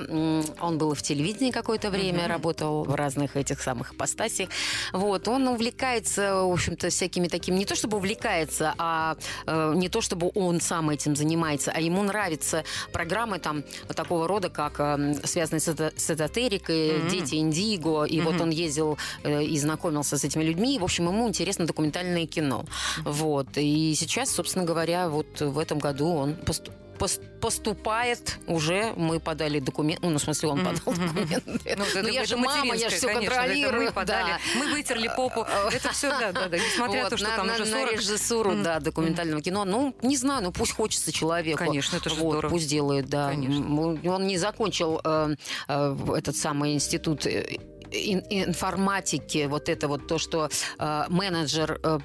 Он 0.60 0.78
был 0.78 0.92
и 0.92 0.94
в 0.94 1.02
телевидении 1.04 1.50
какое-то 1.52 1.90
время, 1.90 2.26
работал 2.28 2.84
в 2.84 2.94
разных 2.94 3.36
этих 3.36 3.60
самых 3.60 3.92
ипостасях. 3.94 4.48
Вот. 4.92 5.28
Он 5.28 5.46
увлекается, 5.48 6.42
в 6.44 6.52
общем-то, 6.52 6.88
всякими 6.88 7.28
такими... 7.28 7.56
Не 7.56 7.64
то 7.64 7.76
чтобы 7.76 7.98
увлекается, 7.98 8.74
а 8.78 9.16
э, 9.46 9.72
не 9.76 9.88
то 9.88 10.00
чтобы 10.00 10.30
он 10.34 10.60
сам 10.60 10.90
этим 10.90 11.14
занимается, 11.16 11.70
а 11.74 11.80
ему 11.80 12.02
нравятся 12.02 12.64
программы 12.92 13.38
там 13.38 13.62
такого 13.94 14.26
рода, 14.28 14.48
как 14.48 14.74
э, 14.78 15.14
связанные 15.24 15.60
с, 15.60 15.68
с 15.96 16.10
эзотерикой, 16.10 16.98
Мгм. 16.98 17.08
«Дети 17.08 17.34
Индиго». 17.36 18.04
И 18.04 18.20
вот 18.20 18.34
Мгм. 18.34 18.42
он 18.42 18.50
ездил 18.50 18.98
э, 19.22 19.42
и 19.44 19.58
знакомился 19.58 20.16
с 20.18 20.24
этими 20.24 20.42
людьми. 20.42 20.76
И, 20.76 20.78
в 20.78 20.84
общем, 20.84 21.06
ему 21.08 21.28
интересно 21.28 21.66
документальное 21.66 22.26
кино. 22.26 22.64
Вот. 23.04 23.48
И 23.56 23.94
сейчас, 23.94 24.30
собственно 24.30 24.64
говоря, 24.64 25.08
вот 25.08 25.40
в 25.40 25.58
этом 25.58 25.78
году 25.78 26.08
он 26.14 26.34
поступил 26.34 26.74
пос- 26.74 26.83
поступает 26.98 28.38
уже, 28.46 28.92
мы 28.96 29.20
подали 29.20 29.60
документ, 29.60 30.00
ну, 30.02 30.16
в 30.16 30.18
смысле, 30.22 30.48
он 30.50 30.58
подал 30.64 30.94
документы. 30.94 31.42
Ну, 31.46 31.58
это- 31.64 32.02
Ну, 32.02 32.08
я 32.08 32.24
же 32.24 32.36
мама, 32.36 32.74
я 32.74 32.88
же 32.88 32.96
все 32.96 33.08
конечно, 33.08 33.34
контролирую. 33.36 33.84
Мы 33.84 33.92
подали, 33.92 34.28
да. 34.30 34.38
мы 34.58 34.70
вытерли 34.72 35.10
попу. 35.16 35.46
Это 35.72 35.92
все, 35.92 36.08
да, 36.10 36.32
да, 36.32 36.48
да. 36.48 36.56
Несмотря 36.58 36.96
на 36.96 37.02
Вот, 37.02 37.10
то, 37.10 37.16
что 37.16 37.28
на, 37.28 37.36
там 37.36 37.46
на- 37.46 37.54
уже 37.54 37.64
на 37.66 37.80
40. 37.80 37.92
режиссуру, 37.92 38.50
Мгм. 38.52 38.62
да, 38.62 38.80
документального 38.80 39.42
кино. 39.42 39.64
Ну, 39.64 39.94
не 40.02 40.16
знаю, 40.16 40.42
ну 40.44 40.52
пусть 40.52 40.72
хочется 40.72 41.12
человеку. 41.12 41.58
Конечно, 41.58 41.96
это 41.96 42.08
же 42.10 42.16
вот, 42.16 42.32
здорово. 42.32 42.50
Пусть 42.50 42.68
делает, 42.68 43.08
да. 43.08 43.28
Конечно. 43.30 43.80
Он 44.14 44.26
не 44.26 44.38
закончил 44.38 45.00
э, 45.04 45.34
э, 45.68 45.96
этот 46.16 46.36
самый 46.36 46.74
институт 46.74 47.26
э, 47.26 47.56
ин- 47.90 48.24
информатики, 48.30 49.46
вот 49.46 49.68
это 49.68 49.88
вот 49.88 50.06
то, 50.06 50.18
что 50.18 50.48
э, 50.78 51.04
менеджер 51.08 51.80
э, 51.82 51.98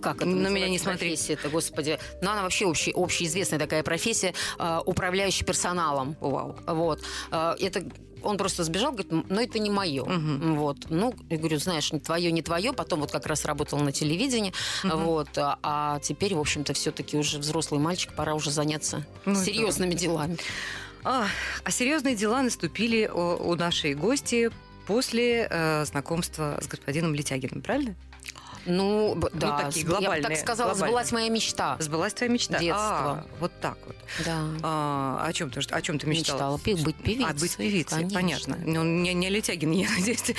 как 0.00 0.16
это 0.16 0.26
На 0.26 0.48
меня 0.48 0.68
не 0.68 0.78
смотри. 0.78 1.08
профессия-то, 1.10 1.48
господи. 1.48 1.98
Ну, 2.22 2.30
она 2.30 2.42
вообще 2.42 2.66
общий, 2.66 2.92
общеизвестная 2.94 3.58
такая 3.58 3.82
профессия, 3.82 4.34
э, 4.58 4.80
управляющий 4.84 5.44
персоналом. 5.44 6.16
Вау. 6.20 6.56
Вот. 6.66 7.02
Э, 7.30 7.54
Это 7.60 7.84
он 8.22 8.38
просто 8.38 8.64
сбежал, 8.64 8.92
говорит, 8.92 9.12
но 9.28 9.40
это 9.40 9.58
не 9.58 9.68
мое. 9.70 10.02
Мгм. 10.04 10.56
Вот. 10.56 10.78
Ну, 10.88 11.14
я 11.28 11.36
говорю, 11.36 11.58
знаешь, 11.58 11.92
не 11.92 12.00
твое, 12.00 12.32
не 12.32 12.40
твое. 12.42 12.72
Потом 12.72 13.00
вот 13.00 13.12
как 13.12 13.26
раз 13.26 13.44
работал 13.44 13.78
на 13.80 13.92
телевидении. 13.92 14.52
Мгм. 14.82 15.04
Вот. 15.04 15.28
А, 15.36 15.58
а 15.62 16.00
теперь, 16.00 16.34
в 16.34 16.40
общем-то, 16.40 16.72
все-таки 16.72 17.18
уже 17.18 17.38
взрослый 17.38 17.80
мальчик, 17.80 18.14
пора 18.14 18.34
уже 18.34 18.50
заняться 18.50 19.06
Ну, 19.26 19.34
серьезными 19.34 19.94
делами. 19.94 20.38
А, 21.04 21.26
а 21.64 21.70
серьезные 21.70 22.16
дела 22.16 22.42
наступили 22.42 23.06
у, 23.12 23.50
у 23.50 23.54
нашей 23.56 23.92
гости 23.94 24.50
после 24.86 25.46
э, 25.50 25.84
знакомства 25.84 26.58
с 26.62 26.66
господином 26.66 27.14
Летягиным, 27.14 27.60
правильно? 27.60 27.94
Ну, 28.66 29.14
б- 29.14 29.30
да. 29.32 29.58
такие 29.64 29.84
я 29.84 29.90
бы 29.92 29.98
глобальные, 29.98 30.28
так 30.28 30.38
сказала, 30.38 30.70
глобальные. 30.70 30.88
сбылась 30.92 31.12
моя 31.12 31.28
мечта. 31.28 31.76
Сбылась 31.80 32.14
твоя 32.14 32.32
мечта? 32.32 32.58
Детство. 32.58 32.78
А, 32.80 33.26
вот 33.40 33.52
так 33.60 33.76
вот. 33.86 33.96
Да. 34.24 34.42
А, 34.62 35.24
о 35.26 35.32
чем 35.32 35.50
ты, 35.50 35.60
о 35.60 35.82
чем 35.82 35.98
ты 35.98 36.06
мечтала? 36.06 36.56
Мечтала 36.56 36.58
пе- 36.58 36.76
быть 36.76 36.96
певицей. 36.96 37.30
А, 37.30 37.34
быть 37.34 37.56
певицей, 37.56 37.96
Конечно. 38.08 38.14
понятно. 38.20 38.58
Ну, 38.64 38.84
не, 38.84 39.14
не 39.14 39.28
Летягин, 39.30 39.70
я 39.72 39.88
надеюсь. 39.90 40.22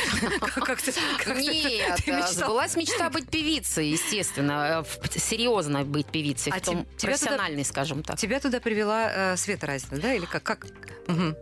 Как 0.56 0.82
ты 0.82 0.94
Нет, 1.36 2.00
а, 2.08 2.28
сбылась 2.32 2.76
мечта 2.76 3.10
быть 3.10 3.30
певицей, 3.30 3.90
естественно. 3.90 4.86
э, 5.14 5.20
Серьезно 5.20 5.84
быть 5.84 6.08
певицей, 6.08 6.52
А 6.56 6.60
профессиональной, 7.00 7.66
скажем 7.66 8.04
так. 8.04 8.18
Тебя 8.18 8.40
туда 8.40 8.60
привела 8.60 9.34
э, 9.34 9.38
Света 9.38 9.68
Разина, 9.68 10.00
да? 10.00 10.14
Или 10.14 10.26
как? 10.26 10.66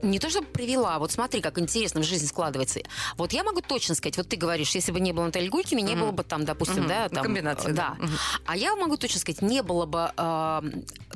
Не 0.02 0.20
то, 0.20 0.30
чтобы 0.30 0.48
привела, 0.48 1.00
вот 1.00 1.12
смотри, 1.12 1.40
как 1.42 1.58
интересно 1.58 2.02
в 2.02 2.04
жизни 2.04 2.26
складывается. 2.28 2.82
Вот 3.18 3.32
я 3.32 3.44
могу 3.44 3.62
точно 3.62 3.96
сказать, 3.96 4.18
вот 4.18 4.28
ты 4.28 4.36
говоришь, 4.36 4.72
если 4.76 4.92
бы 4.92 5.00
не 5.00 5.14
было 5.14 5.26
Натальи 5.26 5.48
Гулькина, 5.48 5.80
не 5.80 5.96
было 5.96 6.12
бы 6.12 6.24
там, 6.24 6.44
допустим, 6.46 6.73
Мгм. 6.82 6.90
да, 6.90 7.04
Ну, 7.10 7.16
там... 7.16 7.24
комбинация, 7.24 7.74
да. 7.74 7.96
Да. 7.98 8.06
Мгм. 8.06 8.14
А 8.46 8.58
я 8.58 8.76
могу 8.76 8.98
точно 8.98 9.20
сказать, 9.20 9.42
не 9.42 9.62
было 9.64 9.86
бы 9.86 10.12
э, 10.16 10.62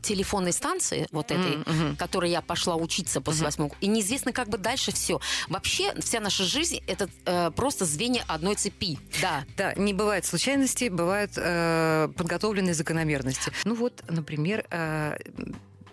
телефонной 0.01 0.53
станции 0.53 1.07
вот 1.11 1.31
этой, 1.31 1.57
мгм. 1.57 1.95
которой 1.97 2.31
я 2.31 2.41
пошла 2.41 2.75
учиться 2.75 3.21
после 3.21 3.45
восьмого, 3.45 3.71
и 3.81 3.87
неизвестно 3.87 4.31
как 4.31 4.49
бы 4.49 4.57
дальше 4.57 4.91
все. 4.91 5.19
Вообще 5.49 5.93
вся 6.01 6.19
наша 6.19 6.43
жизнь 6.43 6.79
это 6.87 7.09
э, 7.25 7.51
просто 7.51 7.85
звенья 7.85 8.23
одной 8.27 8.55
цепи. 8.55 8.99
Да. 9.21 9.43
Да, 9.57 9.73
не 9.75 9.93
бывает 9.93 10.25
случайностей, 10.25 10.89
бывают 10.89 11.31
э, 11.35 12.09
подготовленные 12.15 12.73
закономерности. 12.73 13.51
Ну 13.65 13.75
вот, 13.75 14.03
например, 14.09 14.65
э, 14.69 15.17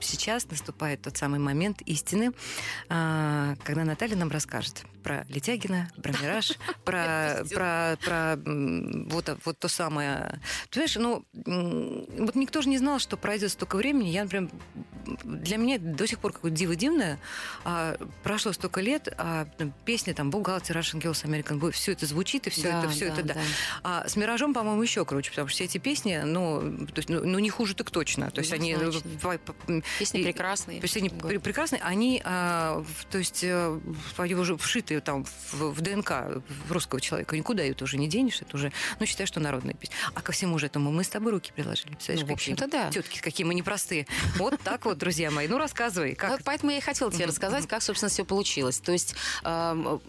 сейчас 0.00 0.48
наступает 0.50 1.03
тот 1.03 1.16
самый 1.16 1.40
момент 1.40 1.81
истины, 1.83 2.33
э, 2.88 3.57
когда 3.64 3.85
Наталья 3.85 4.16
нам 4.16 4.31
расскажет 4.31 4.85
про 5.05 5.25
Летягина, 5.29 5.90
про 6.03 6.12
Мираж, 6.21 6.53
про, 6.85 7.45
про, 7.51 7.97
про 8.05 8.37
вот, 8.45 9.37
вот 9.45 9.59
то 9.59 9.69
самое. 9.69 10.40
Знаешь, 10.73 10.97
ну, 10.97 11.25
вот 11.35 12.35
никто 12.35 12.62
же 12.62 12.69
не 12.71 12.79
знал, 12.79 12.99
что 12.99 13.17
пройдет 13.17 13.53
столько 13.53 13.77
времени. 13.77 14.09
Я, 14.09 14.25
например, 14.25 14.51
для 15.25 15.59
меня 15.59 15.79
до 15.79 16.07
сих 16.07 16.19
пор 16.19 16.33
какое-то 16.33 16.57
диво 16.57 16.75
дивное. 16.75 17.19
А, 17.64 17.97
прошло 18.23 18.53
столько 18.53 18.81
лет, 18.81 19.12
а 19.19 19.47
песня 19.85 20.14
там 20.14 20.31
«Бухгалтер», 20.31 20.77
«Russian 20.79 21.01
Girls», 21.01 21.25
«American 21.25 21.61
Boy», 21.61 21.73
все 21.73 21.93
это 21.93 22.07
звучит, 22.07 22.47
и 22.47 22.51
все 22.51 22.62
Да, 22.71 22.79
это, 22.81 22.88
все 22.88 23.07
это, 23.07 23.23
да. 23.23 23.37
А 23.83 24.09
с 24.09 24.17
«Миражом», 24.17 24.55
по-моему, 24.55 24.83
еще 24.83 25.05
круче, 25.05 25.31
потому 25.31 25.49
что 25.49 25.57
все 25.57 25.64
эти 25.64 25.77
песни, 25.79 26.23
ну, 26.25 26.87
то 26.87 26.99
есть, 26.99 27.11
ну, 27.11 27.23
ну, 27.25 27.38
не 27.38 27.51
хуже 27.51 27.75
так 27.75 27.90
точно. 27.90 28.31
То 28.31 28.40
есть 28.40 28.53
они... 28.53 28.73
э, 28.73 29.83
Песни 29.99 30.23
прекрасные. 30.23 30.81
Пр- 31.11 31.40
прекрасные, 31.40 31.83
они, 31.83 32.23
а, 32.25 32.83
то 33.11 33.19
есть, 33.19 33.45
э, 33.45 33.79
они 34.17 34.35
уже 34.35 34.57
вшиты 34.57 34.93
там 35.00 35.24
в, 35.52 35.70
в 35.70 35.80
ДНК 35.80 36.42
русского 36.68 37.00
человека. 37.00 37.37
Никуда 37.37 37.62
ее 37.62 37.74
тоже 37.74 37.96
не 37.96 38.09
денешь, 38.09 38.40
это 38.42 38.57
уже, 38.57 38.72
ну, 39.00 39.07
считай, 39.07 39.26
что 39.26 39.40
народная 39.40 39.74
песня. 39.74 39.96
А 40.14 40.20
ко 40.20 40.33
всему 40.33 40.59
же 40.59 40.66
этому 40.66 40.90
мы 40.92 41.04
с 41.04 41.09
тобой 41.09 41.33
руки 41.33 41.52
приложили. 41.54 41.90
Представляешь, 41.90 42.26
Ну, 42.26 42.33
в 42.33 42.35
общем-то, 42.35 42.66
да. 42.68 42.90
Тетки, 42.90 43.20
какие 43.20 43.46
мы 43.46 43.54
непростые. 43.54 44.07
Вот 44.37 44.61
так 44.62 44.85
вот, 44.85 44.98
друзья 44.98 45.30
мои. 45.30 45.48
Ну, 45.48 45.59
рассказывай, 45.59 46.14
как... 46.14 46.30
Вот 46.30 46.40
поэтому 46.44 46.72
я 46.72 46.78
и 46.78 46.80
хотела 46.80 47.12
тебе 47.12 47.26
рассказать, 47.26 47.66
как, 47.66 47.83
собственно, 47.83 48.11
все 48.11 48.24
получилось. 48.24 48.78
То 48.78 48.92
есть 48.92 49.14
эм, 49.44 50.00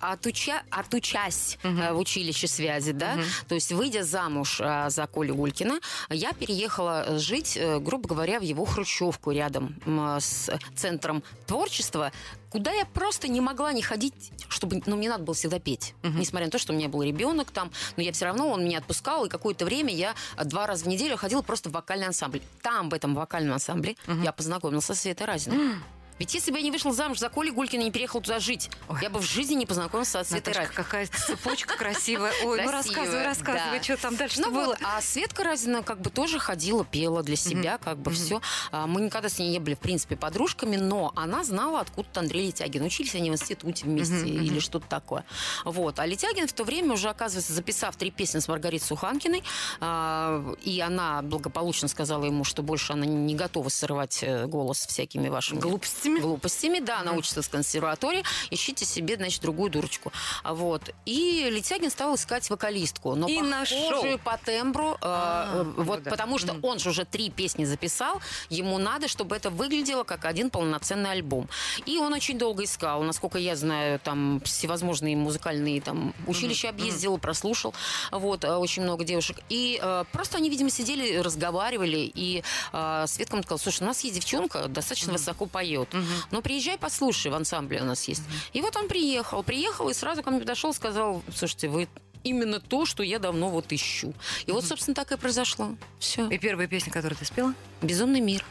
отуча, 0.00 0.62
отучась 0.70 1.58
э, 1.62 1.92
в 1.92 1.98
училище 1.98 2.46
связи, 2.46 2.92
да, 2.92 3.14
Мгм. 3.14 3.24
то 3.48 3.54
есть 3.54 3.72
выйдя 3.72 4.04
замуж 4.04 4.60
э, 4.60 4.90
за 4.90 5.06
Колю 5.06 5.34
Гулькина, 5.34 5.80
я 6.10 6.32
переехала 6.32 7.18
жить, 7.18 7.56
э, 7.56 7.78
грубо 7.78 8.08
говоря, 8.08 8.38
в 8.40 8.42
его 8.42 8.64
хрущевку 8.64 9.30
рядом 9.30 9.76
с 10.20 10.50
центром 10.74 11.22
творчества, 11.46 12.12
куда 12.50 12.72
я 12.72 12.84
просто 12.86 13.28
не 13.28 13.40
могла 13.40 13.72
не 13.72 13.82
ходить, 13.82 14.30
чтобы, 14.48 14.82
ну, 14.86 14.96
мне 14.96 15.08
надо 15.08 15.24
было 15.24 15.34
всегда 15.34 15.58
петь. 15.58 15.94
Мгм. 16.02 16.20
Несмотря 16.20 16.46
на 16.46 16.50
то, 16.50 16.58
что 16.58 16.72
у 16.72 16.76
меня 16.76 16.88
был 16.88 17.02
ребенок 17.02 17.50
там, 17.50 17.70
но 17.96 18.02
я 18.02 18.12
все 18.12 18.24
равно, 18.26 18.48
он 18.48 18.64
меня 18.64 18.78
отпускал, 18.78 19.26
и 19.26 19.28
какое-то 19.28 19.64
время 19.64 19.94
я 19.94 20.14
два 20.44 20.66
раза 20.66 20.84
в 20.84 20.88
неделю 20.88 21.16
ходила 21.16 21.42
просто 21.42 21.68
в 21.68 21.72
вокальный 21.72 22.06
ансамбль. 22.06 22.40
Там, 22.62 22.88
в 22.88 22.94
этом 22.94 23.14
вокальном 23.14 23.54
ансамбле, 23.54 23.96
Мгм. 24.06 24.22
я 24.22 24.32
познакомилась 24.32 24.84
со 24.84 24.94
Светой 24.94 25.26
Разиной. 25.26 25.76
Ведь 26.18 26.32
если 26.34 26.50
бы 26.50 26.58
я 26.58 26.62
не 26.64 26.70
вышла 26.70 26.92
замуж 26.92 27.18
за 27.18 27.28
Коли 27.28 27.50
Гулькина 27.50 27.82
и 27.82 27.84
не 27.84 27.90
переехала 27.90 28.22
туда 28.22 28.38
жить, 28.40 28.70
Ой. 28.88 28.98
я 29.02 29.10
бы 29.10 29.20
в 29.20 29.24
жизни 29.24 29.54
не 29.54 29.66
познакомилась 29.66 30.08
со 30.08 30.24
Светой 30.24 30.54
Наташка, 30.54 30.74
какая 30.74 31.06
цепочка 31.06 31.76
красивая. 31.76 32.32
Ой, 32.44 32.62
ну 32.62 32.70
рассказывай, 32.70 33.24
рассказывай, 33.24 33.82
что 33.82 33.96
там 33.96 34.16
дальше 34.16 34.40
Ну 34.40 34.50
было. 34.50 34.76
а 34.82 35.00
Светка 35.02 35.44
Разина 35.44 35.82
как 35.82 36.00
бы 36.00 36.10
тоже 36.10 36.38
ходила, 36.38 36.84
пела 36.84 37.22
для 37.22 37.36
себя, 37.36 37.78
как 37.78 37.98
бы 37.98 38.10
все. 38.10 38.40
Мы 38.72 39.02
никогда 39.02 39.28
с 39.28 39.38
ней 39.38 39.50
не 39.50 39.58
были, 39.58 39.74
в 39.74 39.78
принципе, 39.78 40.16
подружками, 40.16 40.76
но 40.76 41.12
она 41.16 41.44
знала, 41.44 41.80
откуда 41.80 42.08
Андрей 42.14 42.46
Летягин. 42.48 42.82
Учились 42.82 43.14
они 43.14 43.30
в 43.30 43.34
институте 43.34 43.84
вместе 43.84 44.26
или 44.26 44.58
что-то 44.58 44.86
такое. 44.88 45.24
Вот. 45.64 45.98
А 45.98 46.06
Летягин 46.06 46.46
в 46.48 46.52
то 46.52 46.64
время 46.64 46.94
уже, 46.94 47.08
оказывается, 47.10 47.52
записав 47.52 47.96
три 47.96 48.10
песни 48.10 48.38
с 48.38 48.48
Маргаритой 48.48 48.86
Суханкиной, 48.86 49.42
а, 49.80 50.54
и 50.62 50.80
она 50.80 51.20
благополучно 51.22 51.88
сказала 51.88 52.24
ему, 52.24 52.44
что 52.44 52.62
больше 52.62 52.92
она 52.92 53.04
не 53.06 53.34
готова 53.34 53.68
срывать 53.68 54.20
э, 54.22 54.46
голос 54.46 54.86
всякими 54.86 55.28
вашими 55.28 55.58
Глупостями. 55.58 56.05
Глупостями. 56.14 56.78
Да, 56.80 57.00
она 57.00 57.12
учится 57.12 57.42
в 57.42 57.50
консерватории. 57.50 58.22
Ищите 58.50 58.84
себе, 58.84 59.16
значит, 59.16 59.42
другую 59.42 59.70
дурочку. 59.70 60.12
А 60.42 60.54
Вот. 60.54 60.90
И 61.04 61.48
Летягин 61.50 61.90
стал 61.90 62.14
искать 62.14 62.48
вокалистку. 62.50 63.14
Но 63.14 63.28
И 63.28 63.40
нашел. 63.40 64.18
по 64.18 64.38
тембру. 64.38 64.92
э, 64.92 64.96
А, 65.02 65.62
э, 65.62 65.62
вот 65.76 65.98
ну 65.98 66.04
да. 66.04 66.10
потому 66.10 66.38
что 66.38 66.56
он 66.62 66.78
же 66.78 66.90
уже 66.90 67.04
три 67.04 67.30
песни 67.30 67.64
записал. 67.64 68.20
Ему 68.50 68.78
надо, 68.78 69.08
чтобы 69.08 69.36
это 69.36 69.50
выглядело 69.50 70.04
как 70.04 70.24
один 70.24 70.50
полноценный 70.50 71.10
альбом. 71.10 71.48
И 71.84 71.98
он 71.98 72.12
очень 72.12 72.38
долго 72.38 72.64
искал. 72.64 73.02
Насколько 73.02 73.38
я 73.38 73.56
знаю, 73.56 73.98
там 74.00 74.40
всевозможные 74.44 75.16
музыкальные 75.16 75.80
там 75.80 76.14
училища 76.26 76.68
объездил, 76.68 77.18
прослушал. 77.18 77.74
Вот. 78.10 78.44
э, 78.44 78.54
Очень 78.56 78.82
много 78.82 79.04
девушек. 79.04 79.38
И 79.48 79.78
э, 79.82 80.04
просто 80.12 80.38
они, 80.38 80.50
видимо, 80.50 80.70
сидели, 80.70 81.16
разговаривали. 81.18 82.10
И 82.14 82.42
э, 82.72 83.04
Светка 83.06 83.36
ему 83.36 83.42
сказала, 83.42 83.58
слушай, 83.58 83.82
у 83.82 83.86
нас 83.86 84.00
есть 84.04 84.14
девчонка, 84.16 84.68
достаточно 84.68 85.12
высоко 85.12 85.46
поет. 85.46 85.88
Мгм. 85.96 86.06
Ну, 86.30 86.42
приезжай, 86.42 86.78
послушай, 86.78 87.30
в 87.30 87.34
ансамбле 87.34 87.80
у 87.80 87.84
нас 87.84 88.06
есть. 88.08 88.22
И 88.52 88.60
вот 88.60 88.76
он 88.76 88.88
приехал, 88.88 89.42
приехал 89.42 89.88
и 89.88 89.94
сразу 89.94 90.22
ко 90.22 90.30
мне 90.30 90.40
подошел, 90.40 90.72
сказал, 90.74 91.22
слушайте, 91.34 91.68
вы 91.68 91.88
именно 92.24 92.60
то, 92.60 92.86
что 92.86 93.02
я 93.02 93.18
давно 93.18 93.50
вот 93.50 93.72
ищу. 93.72 94.12
И 94.46 94.52
вот, 94.52 94.64
собственно, 94.64 94.94
так 94.94 95.12
и 95.12 95.16
произошло. 95.16 95.76
Все. 95.98 96.28
И 96.28 96.38
первая 96.38 96.66
песня, 96.66 96.92
которую 96.92 97.18
ты 97.18 97.24
спела? 97.24 97.54
Безумный 97.82 98.20
мир. 98.20 98.44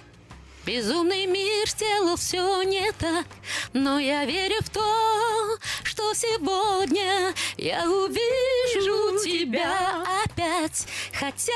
Безумный 0.65 1.27
мир 1.27 1.69
сделал 1.69 2.15
все 2.15 2.63
не 2.63 2.91
так, 2.93 3.27
но 3.73 3.99
я 3.99 4.25
верю 4.25 4.55
в 4.61 4.69
то, 4.71 5.57
что 5.83 6.11
сегодня 6.15 7.35
я 7.57 7.87
увижу 7.87 9.23
тебя 9.23 10.03
опять, 10.23 10.87
хотя 11.13 11.53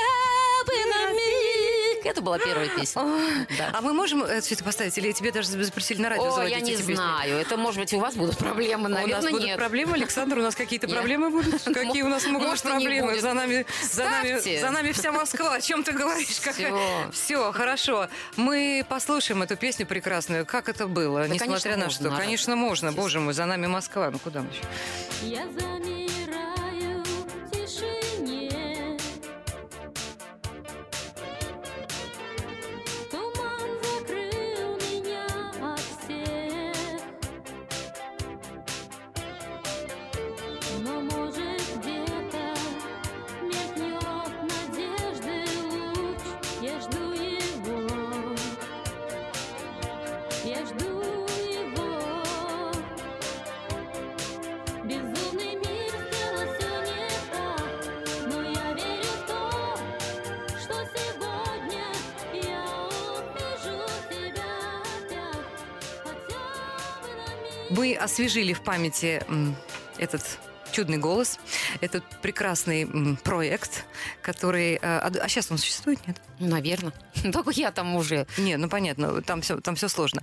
бы 0.64 0.74
на 0.90 1.10
миг. 1.10 1.69
Это 2.04 2.22
была 2.22 2.38
первая 2.38 2.68
песня. 2.68 3.02
Да. 3.58 3.70
А 3.72 3.80
мы 3.80 3.92
можем 3.92 4.22
это 4.22 4.40
все 4.40 4.54
это 4.54 4.64
поставить? 4.64 4.96
Или 4.98 5.12
тебе 5.12 5.32
даже 5.32 5.48
запретили 5.48 6.00
на 6.00 6.08
радио 6.08 6.24
О, 6.28 6.30
заводить 6.30 6.56
я 6.56 6.60
не 6.60 6.72
эти 6.72 6.78
песни? 6.78 6.94
знаю. 6.94 7.36
Это, 7.36 7.56
может 7.56 7.80
быть, 7.80 7.92
у 7.92 7.98
вас 7.98 8.14
будут 8.14 8.38
проблемы, 8.38 8.86
у 8.86 8.88
нас 8.88 9.02
наверное, 9.02 9.30
будут 9.30 9.46
нет. 9.46 9.58
проблемы, 9.58 9.94
Александр, 9.94 10.38
у 10.38 10.42
нас 10.42 10.54
какие-то 10.54 10.88
проблемы 10.88 11.30
будут? 11.30 11.62
Какие 11.64 12.02
у 12.02 12.08
нас 12.08 12.26
могут 12.26 12.50
быть 12.50 12.62
проблемы? 12.62 13.20
За 13.20 13.34
нами, 13.34 13.66
за, 13.82 14.04
нами, 14.04 14.60
за 14.60 14.70
нами 14.70 14.92
вся 14.92 15.12
Москва. 15.12 15.54
О 15.54 15.60
чем 15.60 15.82
ты 15.82 15.92
говоришь? 15.92 16.28
Всё. 16.28 17.08
Все, 17.12 17.52
хорошо. 17.52 18.08
Мы 18.36 18.84
послушаем 18.88 19.42
эту 19.42 19.56
песню 19.56 19.86
прекрасную. 19.86 20.46
Как 20.46 20.68
это 20.68 20.86
было? 20.86 21.20
Да, 21.20 21.28
Несмотря 21.28 21.46
конечно, 21.46 21.70
на 21.76 21.84
можно, 21.84 22.10
что. 22.10 22.16
Конечно, 22.16 22.56
можно. 22.56 22.92
Боже 22.92 23.20
мой, 23.20 23.34
за 23.34 23.46
нами 23.46 23.66
Москва. 23.66 24.10
Ну 24.10 24.18
куда 24.18 24.42
мы 24.42 24.48
еще? 24.50 24.62
Я 25.22 25.46
замираю 25.48 26.69
Вы 67.70 67.94
освежили 67.94 68.52
в 68.52 68.62
памяти 68.62 69.22
этот 69.96 70.22
чудный 70.72 70.98
голос, 70.98 71.38
этот 71.80 72.04
прекрасный 72.22 72.86
проект, 73.24 73.84
который... 74.22 74.74
э, 74.74 74.78
А, 74.82 75.10
а 75.20 75.28
сейчас 75.28 75.50
он 75.50 75.58
существует, 75.58 75.98
нет? 76.06 76.20
Наверное. 76.38 76.92
Только 77.32 77.50
я 77.50 77.72
там 77.72 77.96
уже. 77.96 78.26
Не, 78.38 78.56
ну 78.56 78.68
понятно, 78.68 79.20
там 79.22 79.40
все, 79.40 79.60
там 79.60 79.74
все 79.74 79.88
сложно. 79.88 80.22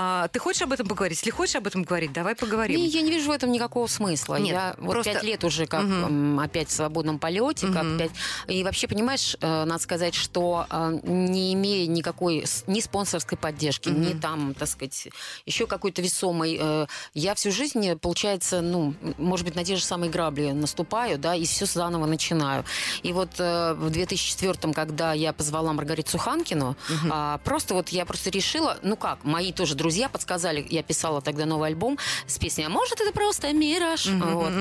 А, 0.00 0.28
ты 0.28 0.38
хочешь 0.38 0.62
об 0.62 0.72
этом 0.72 0.86
поговорить? 0.86 1.18
Если 1.18 1.30
хочешь 1.32 1.56
об 1.56 1.66
этом 1.66 1.82
говорить, 1.82 2.12
давай 2.12 2.36
поговорим. 2.36 2.78
И 2.78 2.84
я 2.84 3.00
не 3.02 3.10
вижу 3.10 3.30
в 3.30 3.34
этом 3.34 3.50
никакого 3.50 3.88
смысла. 3.88 4.36
Нет, 4.36 4.52
я 4.52 4.74
вот 4.78 4.92
просто- 4.92 5.12
пять 5.12 5.24
лет 5.24 5.42
уже 5.42 5.66
как 5.66 5.82
м, 5.82 6.38
опять 6.38 6.68
в 6.68 6.72
свободном 6.72 7.18
полете, 7.18 7.66
как 7.66 7.82
Мгм. 7.82 7.98
пять. 7.98 8.12
И 8.46 8.62
вообще, 8.62 8.86
понимаешь, 8.86 9.36
э, 9.40 9.64
надо 9.64 9.82
сказать, 9.82 10.14
что 10.14 10.66
э, 10.70 11.00
не 11.02 11.52
имея 11.54 11.88
никакой 11.88 12.44
ни 12.68 12.78
спонсорской 12.78 13.36
поддержки, 13.36 13.88
ни 13.88 14.10
Мгм. 14.10 14.20
там, 14.20 14.54
так 14.54 14.68
сказать, 14.68 15.08
еще 15.46 15.66
какой-то 15.66 16.00
весомой, 16.00 16.56
э, 16.60 16.86
я 17.14 17.34
всю 17.34 17.50
жизнь, 17.50 17.96
получается, 17.96 18.60
ну, 18.60 18.94
может 19.16 19.44
быть, 19.46 19.56
на 19.56 19.64
те 19.64 19.74
же 19.74 19.82
самые 19.82 20.12
грабли 20.12 20.52
наступаю, 20.52 21.18
да, 21.18 21.34
и 21.34 21.44
все 21.44 21.66
заново 21.66 22.06
начинаю. 22.06 22.64
И 23.02 23.12
вот 23.12 23.30
в 23.36 23.90
2004 23.90 24.72
когда 24.74 25.12
я 25.12 25.32
позвала 25.32 25.72
Маргариту 25.72 26.12
Суханкину, 26.12 26.76
а, 27.10 27.38
просто 27.38 27.74
вот 27.74 27.88
я 27.88 28.04
просто 28.04 28.30
решила, 28.30 28.78
ну 28.82 28.94
как, 28.94 29.24
мои 29.24 29.52
тоже 29.52 29.74
друзья 29.74 29.87
подсказали, 30.08 30.66
я 30.70 30.82
писала 30.82 31.20
тогда 31.20 31.46
новый 31.46 31.68
альбом 31.68 31.98
с 32.26 32.38
песней 32.38 32.64
«А 32.66 32.68
может, 32.68 33.00
это 33.00 33.12
просто 33.12 33.52
мираж?» 33.52 34.06
Мгм, 34.06 34.30
Вот. 34.34 34.52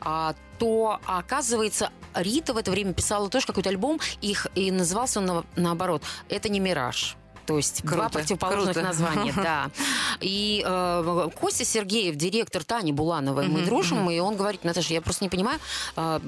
А, 0.00 0.34
то, 0.58 1.00
оказывается, 1.06 1.90
Рита 2.14 2.54
в 2.54 2.56
это 2.56 2.70
время 2.70 2.92
писала 2.92 3.28
тоже 3.28 3.46
какой-то 3.46 3.70
альбом, 3.70 3.98
их, 4.20 4.46
и 4.54 4.70
назывался 4.70 5.18
он 5.20 5.26
на- 5.26 5.44
наоборот 5.56 6.02
«Это 6.28 6.48
не 6.48 6.60
мираж». 6.60 7.16
То 7.46 7.58
есть 7.58 7.82
два 7.84 8.04
Круто, 8.08 8.18
противоположных 8.20 8.72
круто. 8.74 8.82
названия, 8.88 9.32
да. 9.36 9.70
И 10.20 10.62
э, 10.66 11.28
Костя 11.38 11.64
Сергеев, 11.66 12.16
директор 12.16 12.64
Тани 12.64 12.92
Булановой, 12.92 13.48
мы 13.48 13.60
дружим, 13.62 14.08
и 14.10 14.18
он 14.18 14.36
говорит, 14.36 14.64
Наташа, 14.64 14.94
я 14.94 15.02
просто 15.02 15.24
не 15.24 15.28
понимаю, 15.28 15.58
э, 15.96 16.20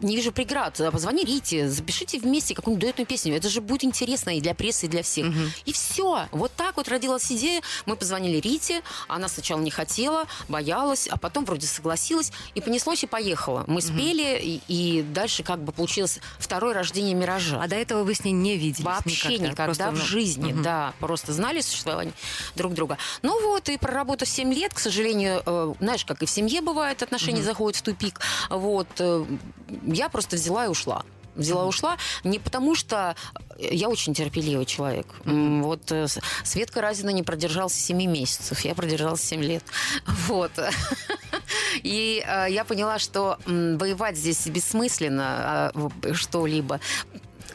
не 0.00 0.16
вижу 0.16 0.32
преград. 0.32 0.80
Позвони 0.92 1.24
Рите, 1.24 1.68
запишите 1.68 2.18
вместе 2.18 2.54
какую-нибудь 2.54 2.82
дуэтную 2.82 3.06
песню. 3.06 3.36
Это 3.36 3.48
же 3.48 3.60
будет 3.60 3.84
интересно 3.84 4.36
и 4.36 4.40
для 4.40 4.54
прессы, 4.54 4.86
и 4.86 4.88
для 4.88 5.02
всех. 5.02 5.26
Мгм. 5.26 5.52
И 5.64 5.72
все. 5.72 6.26
Вот 6.32 6.52
так 6.56 6.76
вот 6.76 6.88
родилась 6.88 7.30
идея. 7.30 7.62
Мы 7.86 7.96
позвонили 7.96 8.38
Рите. 8.38 8.82
Она 9.08 9.28
сначала 9.28 9.60
не 9.60 9.70
хотела, 9.70 10.26
боялась, 10.48 11.08
а 11.08 11.16
потом 11.16 11.44
вроде 11.44 11.66
согласилась. 11.66 12.32
И 12.54 12.60
понеслось 12.60 13.04
и 13.04 13.06
поехала. 13.06 13.64
Мы 13.66 13.80
спели, 13.80 14.38
и, 14.40 14.60
и 14.68 15.02
дальше 15.02 15.42
как 15.42 15.62
бы 15.62 15.72
получилось 15.72 16.20
второе 16.38 16.74
рождение 16.74 17.14
«Миража». 17.14 17.60
А 17.62 17.68
до 17.68 17.76
этого 17.76 18.04
вы 18.04 18.14
с 18.14 18.24
ней 18.24 18.32
не 18.32 18.56
виделись 18.56 18.84
Вообще 18.84 19.38
никогда, 19.38 19.64
Просто, 19.64 19.90
в 19.90 19.94
ну, 19.94 20.04
жизни, 20.04 20.52
мгм. 20.52 20.62
да, 20.62 20.94
просто 20.98 21.32
знали 21.32 21.60
существование 21.60 22.14
друг 22.56 22.74
друга. 22.74 22.98
Ну 23.22 23.40
вот, 23.48 23.68
и 23.68 23.78
проработав 23.78 24.28
7 24.28 24.52
лет, 24.52 24.74
к 24.74 24.78
сожалению, 24.78 25.42
э, 25.44 25.74
знаешь, 25.80 26.04
как 26.04 26.22
и 26.22 26.26
в 26.26 26.30
семье 26.30 26.60
бывает, 26.60 27.02
отношения 27.02 27.42
заходят 27.42 27.78
в 27.78 27.82
тупик, 27.82 28.20
вот, 28.50 28.88
э, 28.98 29.24
я 29.86 30.08
просто 30.08 30.36
взяла 30.36 30.66
и 30.66 30.68
ушла. 30.68 31.04
Взяла 31.34 31.64
и 31.64 31.66
ушла 31.66 31.96
не 32.24 32.38
потому, 32.38 32.74
что 32.74 33.16
я 33.58 33.88
очень 33.88 34.12
терпеливый 34.12 34.66
человек. 34.66 35.06
Вот 35.24 35.90
э, 35.90 36.06
Светка 36.44 36.82
Разина 36.82 37.08
не 37.08 37.22
продержался 37.22 37.80
7 37.80 37.96
месяцев, 38.06 38.60
я 38.60 38.74
продержалась 38.74 39.22
7 39.22 39.40
лет. 39.42 39.64
Вот. 40.28 40.52
И 41.82 42.22
э, 42.26 42.46
я 42.50 42.64
поняла, 42.64 42.98
что 42.98 43.38
воевать 43.46 44.16
здесь 44.18 44.46
бессмысленно 44.46 45.24
а, 45.24 45.70
в- 45.74 46.14
что-либо. 46.14 46.80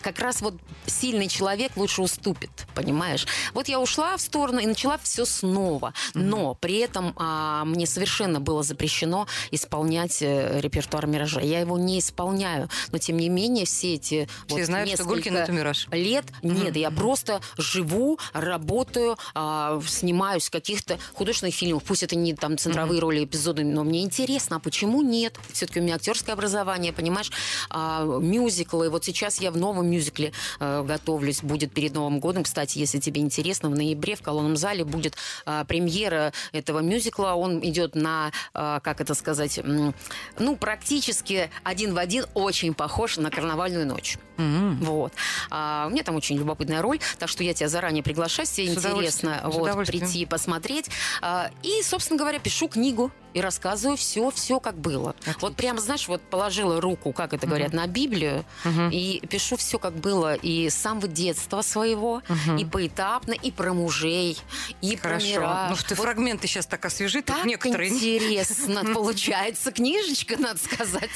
Как 0.08 0.20
раз 0.20 0.42
вот 0.42 0.54
сильный 0.86 1.28
человек 1.28 1.74
лучше 1.76 2.02
уступит, 2.02 2.50
понимаешь? 2.74 3.28
Вот 3.54 3.68
я 3.68 3.78
ушла 3.78 4.16
в 4.16 4.22
сторону 4.22 4.60
и 4.60 4.66
начала 4.66 4.98
все 5.00 5.26
снова. 5.26 5.94
Но 6.14 6.56
при 6.56 6.78
этом 6.78 7.14
а, 7.18 7.66
мне 7.66 7.86
совершенно 7.86 8.40
было 8.40 8.64
запрещено 8.64 9.28
исполнять 9.52 10.22
э, 10.22 10.62
репертуар 10.62 11.08
«Миража». 11.08 11.42
Я 11.42 11.60
его 11.60 11.78
не 11.78 12.00
исполняю. 12.00 12.70
Но, 12.94 13.00
тем 13.00 13.18
не 13.18 13.28
менее, 13.28 13.66
все 13.66 13.96
эти 13.96 14.30
Все 14.48 14.56
вот 14.56 14.66
знают, 14.66 14.92
что 14.92 15.04
Гулькин 15.04 15.36
это 15.36 15.52
мираж. 15.52 15.90
лет. 15.92 16.24
Нет, 16.42 16.78
я 16.78 16.90
просто 16.90 17.42
живу, 17.58 18.18
работаю, 18.32 19.18
а, 19.36 19.82
снимаюсь 19.86 20.48
в 20.48 20.52
каких-то 20.52 21.00
художественных 21.16 21.54
фильмах. 21.54 21.84
Пусть 21.84 22.04
это 22.04 22.16
не 22.16 22.34
там 22.34 22.58
центровые 22.58 23.02
роли, 23.02 23.26
эпизоды, 23.26 23.66
но 23.66 23.84
мне 23.84 24.04
интересно, 24.04 24.56
а 24.56 24.60
почему 24.60 25.02
нет? 25.02 25.36
Все-таки 25.52 25.82
у 25.82 25.84
меня 25.84 25.96
актерское 25.96 26.34
образование, 26.34 26.94
понимаешь, 26.94 27.30
а, 27.70 28.06
мюзиклы. 28.06 28.90
Вот 28.90 29.04
сейчас 29.04 29.42
я 29.42 29.52
в 29.52 29.58
новом 29.58 29.97
мюзикле 29.98 30.32
э, 30.60 30.84
готовлюсь, 30.84 31.42
будет 31.42 31.74
перед 31.74 31.94
Новым 31.94 32.20
годом. 32.20 32.44
Кстати, 32.44 32.78
если 32.78 33.00
тебе 33.00 33.22
интересно, 33.22 33.70
в 33.70 33.76
ноябре 33.76 34.16
в 34.16 34.22
колонном 34.22 34.56
зале 34.58 34.84
будет 34.86 35.16
а, 35.46 35.64
премьера 35.66 36.34
этого 36.52 36.80
мюзикла. 36.80 37.34
Он 37.34 37.60
идет 37.64 37.96
на, 37.96 38.32
а, 38.54 38.80
как 38.80 39.02
это 39.02 39.14
сказать, 39.16 39.58
м, 39.60 39.94
ну, 40.40 40.56
практически 40.56 41.50
один 41.64 41.94
в 41.94 41.98
один 41.98 42.26
очень 42.34 42.74
похож 42.74 43.18
на 43.18 43.30
«Карнавальную 43.32 43.86
ночь». 43.88 44.18
Мгм. 44.38 44.78
Вот. 44.84 45.14
А, 45.50 45.86
у 45.88 45.90
меня 45.92 46.04
там 46.04 46.16
очень 46.16 46.38
любопытная 46.38 46.82
роль, 46.82 47.00
так 47.18 47.30
что 47.30 47.44
я 47.44 47.54
тебя 47.54 47.70
заранее 47.70 48.04
приглашаю, 48.04 48.48
если 48.48 48.68
интересно 48.68 49.42
вот, 49.46 49.88
прийти 49.88 50.22
и 50.22 50.26
посмотреть. 50.26 50.90
А, 51.22 51.50
и, 51.64 51.82
собственно 51.84 52.20
говоря, 52.20 52.40
пишу 52.40 52.68
книгу 52.68 53.12
и 53.34 53.42
рассказываю 53.42 53.98
все, 53.98 54.32
все 54.32 54.60
как 54.60 54.78
было. 54.78 55.16
Вот 55.42 55.56
прям, 55.56 55.80
знаешь, 55.80 56.08
вот 56.08 56.22
положила 56.22 56.82
руку, 56.82 57.14
как 57.14 57.34
это 57.34 57.46
говорят, 57.46 57.74
на 57.74 57.86
Библию 57.88 58.46
Мгм. 58.64 58.90
и 58.90 59.20
пишу 59.28 59.58
все 59.58 59.77
как 59.80 59.94
было 59.96 60.36
и 60.36 60.70
с 60.70 60.76
самого 60.76 61.08
детства 61.08 61.62
своего, 61.62 62.22
Мгм. 62.28 62.58
и 62.58 62.66
поэтапно, 62.66 63.34
и 63.34 63.52
про 63.52 63.74
мужей, 63.74 64.38
и 64.82 64.96
про 64.98 65.10
Хорошо. 65.10 65.26
мира. 65.28 65.68
Ну, 65.70 65.76
ты 65.76 65.96
Вот 65.96 66.04
фрагменты 66.04 66.48
сейчас 66.48 66.66
так 66.66 66.84
освежи, 66.86 67.22
так 67.22 67.46
некоторые. 67.46 67.90
интересно 67.92 68.84
получается. 68.94 69.72
Книжечка, 69.72 70.38
надо 70.40 70.60
сказать. 70.60 71.10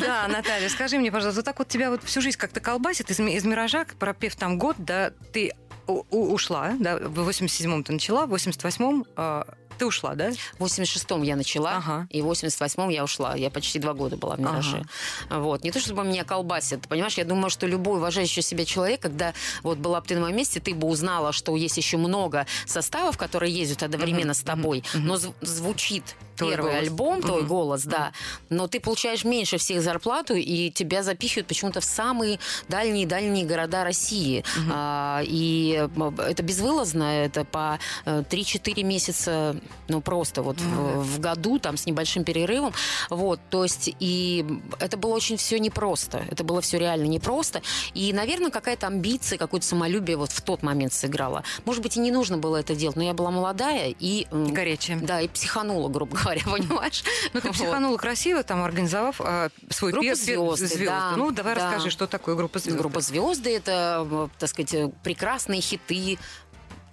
Да, 0.00 0.26
Наталья, 0.28 0.68
скажи 0.68 0.98
мне, 0.98 1.10
пожалуйста, 1.12 1.38
вот 1.40 1.44
так 1.44 1.58
вот 1.58 1.68
тебя 1.68 1.90
вот 1.90 2.02
всю 2.04 2.20
жизнь 2.20 2.38
как-то 2.38 2.60
колбасит 2.60 3.10
из, 3.10 3.20
из 3.20 3.44
«Миража», 3.44 3.86
пропев 3.98 4.36
там 4.36 4.58
год, 4.58 4.76
да, 4.78 5.12
ты 5.32 5.52
у- 5.86 6.04
ушла, 6.32 6.72
да, 6.78 6.96
в 6.98 7.28
87-м 7.28 7.82
ты 7.84 7.92
начала, 7.92 8.26
в 8.26 8.34
88-м 8.34 9.04
а, 9.16 9.44
ты 9.80 9.86
ушла, 9.86 10.14
да? 10.14 10.30
В 10.58 10.64
86-м 10.64 11.22
я 11.22 11.36
начала, 11.36 11.78
Ага. 11.78 12.06
и 12.10 12.20
в 12.20 12.30
88-м 12.30 12.90
я 12.90 13.02
ушла. 13.02 13.34
Я 13.34 13.48
почти 13.50 13.78
два 13.78 13.94
года 13.94 14.16
была 14.18 14.36
в 14.36 14.40
«Мираже». 14.40 14.84
Вот. 15.30 15.64
Не 15.64 15.70
то, 15.70 15.80
чтобы 15.80 16.04
меня 16.04 16.22
колбасит. 16.24 16.86
Понимаешь, 16.86 17.14
я 17.16 17.24
думаю, 17.24 17.48
что 17.48 17.66
любой 17.66 17.96
уважающий 17.96 18.42
себя 18.42 18.66
человек, 18.66 19.00
когда 19.00 19.32
вот 19.62 19.78
была 19.78 20.02
бы 20.02 20.06
ты 20.06 20.14
на 20.16 20.20
моем 20.20 20.36
месте, 20.36 20.60
ты 20.60 20.74
бы 20.74 20.86
узнала, 20.86 21.32
что 21.32 21.56
есть 21.56 21.78
еще 21.78 21.96
много 21.96 22.46
составов, 22.66 23.16
которые 23.16 23.52
ездят 23.54 23.82
одновременно 23.82 24.34
с 24.34 24.40
тобой, 24.40 24.84
но 24.94 25.14
зв- 25.14 25.34
звучит 25.40 26.04
первый 26.48 26.70
голос. 26.72 26.82
альбом, 26.82 27.20
твой 27.22 27.40
Мгм. 27.40 27.48
голос, 27.48 27.82
да. 27.84 28.12
Но 28.48 28.66
ты 28.66 28.80
получаешь 28.80 29.24
меньше 29.24 29.58
всех 29.58 29.82
зарплату, 29.82 30.34
и 30.34 30.70
тебя 30.70 31.02
запихивают 31.02 31.46
почему-то 31.48 31.80
в 31.80 31.84
самые 31.84 32.38
дальние-дальние 32.68 33.44
города 33.44 33.84
России. 33.84 34.44
А, 34.70 35.20
и 35.24 35.86
это 36.18 36.42
безвылазно, 36.42 37.02
это 37.24 37.44
по 37.44 37.78
э, 38.04 38.22
3-4 38.28 38.82
месяца, 38.82 39.56
ну 39.88 40.00
просто 40.00 40.42
вот 40.42 40.60
в, 40.60 41.02
в 41.02 41.20
году, 41.20 41.58
там 41.58 41.76
с 41.76 41.86
небольшим 41.86 42.24
перерывом. 42.24 42.72
Вот, 43.10 43.40
то 43.50 43.64
есть, 43.64 43.90
и 43.98 44.46
это 44.78 44.96
было 44.96 45.14
очень 45.14 45.36
все 45.36 45.58
непросто. 45.58 46.24
Это 46.30 46.44
было 46.44 46.60
все 46.60 46.78
реально 46.78 47.06
непросто. 47.06 47.62
И, 47.94 48.12
наверное, 48.12 48.50
какая-то 48.50 48.86
амбиция, 48.86 49.38
какое-то 49.38 49.66
самолюбие 49.66 50.16
вот 50.16 50.30
в 50.30 50.40
тот 50.42 50.62
момент 50.62 50.92
сыграла. 50.92 51.42
Может 51.64 51.82
быть, 51.82 51.96
и 51.96 52.00
не 52.00 52.10
нужно 52.10 52.38
было 52.38 52.56
это 52.58 52.74
делать, 52.74 52.96
но 52.96 53.02
я 53.02 53.14
была 53.14 53.30
молодая 53.30 53.94
и... 53.98 54.26
Горячая. 54.30 54.98
Да, 55.00 55.20
и 55.20 55.28
психанула, 55.28 55.88
грубо 55.88 56.16
говоря, 56.16 56.29
понимаешь? 56.44 57.04
Ну, 57.32 57.40
ты 57.40 57.52
психанула 57.52 57.96
красиво, 57.96 58.42
там, 58.42 58.62
организовав 58.62 59.20
а, 59.20 59.50
свой 59.68 59.92
пе- 59.92 60.14
«Звезды», 60.14 60.66
«Звезды». 60.66 60.90
Ну, 61.16 61.30
давай 61.30 61.54
да. 61.54 61.66
расскажи, 61.66 61.90
что 61.90 62.06
такое 62.06 62.34
группа 62.34 62.58
звезд. 62.58 62.76
Группа 62.78 63.00
звезды 63.00 63.56
это, 63.56 64.06
э, 64.10 64.28
так 64.38 64.48
сказать, 64.48 64.74
э, 64.74 64.90
прекрасные 65.02 65.60
хиты 65.60 66.18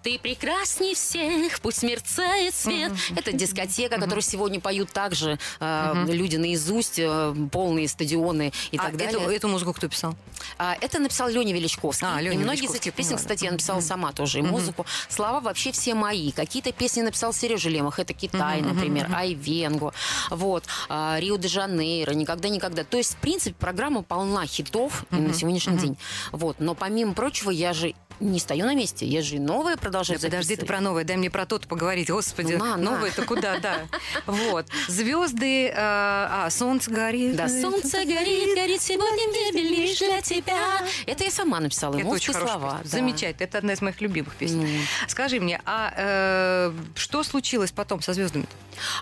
Ты 0.04 0.20
прекрасней 0.20 0.96
всех, 0.96 1.60
пусть 1.60 1.84
мерцает 1.84 2.56
свет. 2.56 2.94
Это 3.16 3.34
дискотека, 3.34 4.00
которую 4.00 4.22
сегодня 4.22 4.60
поют 4.60 4.92
также 4.92 5.38
э, 5.60 6.06
люди 6.08 6.38
наизусть, 6.38 7.00
э, 7.00 7.36
полные 7.52 7.88
стадионы 7.88 8.54
и 8.72 8.78
А 8.78 8.84
так 8.84 8.98
далее. 8.98 9.20
эту, 9.20 9.30
эту 9.30 9.48
музыку 9.50 9.74
кто 9.74 9.90
писал? 9.90 10.16
А, 10.58 10.78
это 10.80 11.00
написал 11.00 11.30
Леня 11.30 11.54
Величковский. 11.54 12.08
А, 12.08 12.22
Леня 12.22 12.36
и 12.36 12.38
многие 12.38 12.66
из 12.66 12.74
этих 12.76 12.94
песен, 12.94 13.10
поняла, 13.12 13.18
кстати, 13.20 13.44
я 13.46 13.52
написала 13.52 13.82
сама 13.82 14.12
тоже, 14.14 14.40
и 14.40 14.42
музыку. 14.42 14.86
Слова 15.10 15.42
вообще 15.42 15.72
все 15.72 15.94
мои. 15.94 16.32
Какие-то 16.32 16.72
песни 16.72 17.02
написал 17.02 17.34
Сережа 17.34 17.70
Лемах. 17.70 18.00
Это 18.00 18.14
Китай, 18.14 18.62
например, 18.62 19.10
Айвенго. 19.14 19.94
Вот. 20.30 20.64
а, 20.90 21.18
Рио-де-Жанейро. 21.20 22.12
Никогда-никогда. 22.12 22.84
То 22.84 22.98
есть, 22.98 23.14
в 23.14 23.18
принципе, 23.18 23.56
программа 23.60 24.04
полна 24.04 24.46
хитов 24.46 25.06
и 25.12 25.16
на 25.16 25.34
сегодняшний 25.34 25.78
день. 25.78 25.98
Вот. 26.32 26.60
Но 26.60 26.76
помимо 26.76 27.14
прочего, 27.14 27.50
я 27.50 27.74
же 27.74 27.94
не 28.20 28.40
стою 28.40 28.66
на 28.66 28.74
месте. 28.76 29.06
Я 29.06 29.22
же 29.22 29.36
и 29.36 29.40
новое 29.40 29.78
продолжаю 29.78 30.20
Да 30.20 30.28
подожди 30.28 30.56
ты 30.56 30.62
записывать. 30.62 30.68
про 30.68 30.82
новое, 30.82 31.04
дай 31.04 31.18
мне 31.18 31.30
про 31.30 31.46
то 31.46 31.60
поговорить. 31.60 32.10
Господи, 32.10 32.54
Ну, 32.54 32.66
на, 32.66 32.78
на. 32.78 32.92
новое-то 32.92 33.24
куда, 33.26 33.60
да. 33.60 33.82
Вот. 34.26 34.66
Звезды, 34.88 35.68
э, 35.68 35.74
а, 35.76 36.50
солнце 36.50 36.92
горит. 36.92 37.36
Да, 37.36 37.48
солнце 37.48 38.06
горит, 38.06 38.56
горит 38.56 38.82
сегодня 38.82 39.28
в 39.28 39.54
небе 39.56 39.70
лишь 39.70 39.98
для 40.00 40.22
тебя. 40.22 40.82
Это 41.06 41.24
я 41.24 41.32
сама 41.32 41.60
написала, 41.60 41.96
Это 41.98 42.08
очень 42.08 42.34
слова. 42.34 42.80
да. 42.84 42.90
Замечательно. 42.90 43.44
Это 43.44 43.58
одна 43.60 43.74
из 43.74 43.82
моих 43.82 44.02
любимых 44.02 44.36
песен. 44.36 44.62
Ну. 44.62 44.68
Скажи 45.08 45.40
мне, 45.40 45.62
а 45.66 45.94
э, 45.96 46.74
что 46.96 47.24
случилось 47.24 47.72
потом 47.72 48.02
со 48.02 48.14
звездами? 48.14 48.46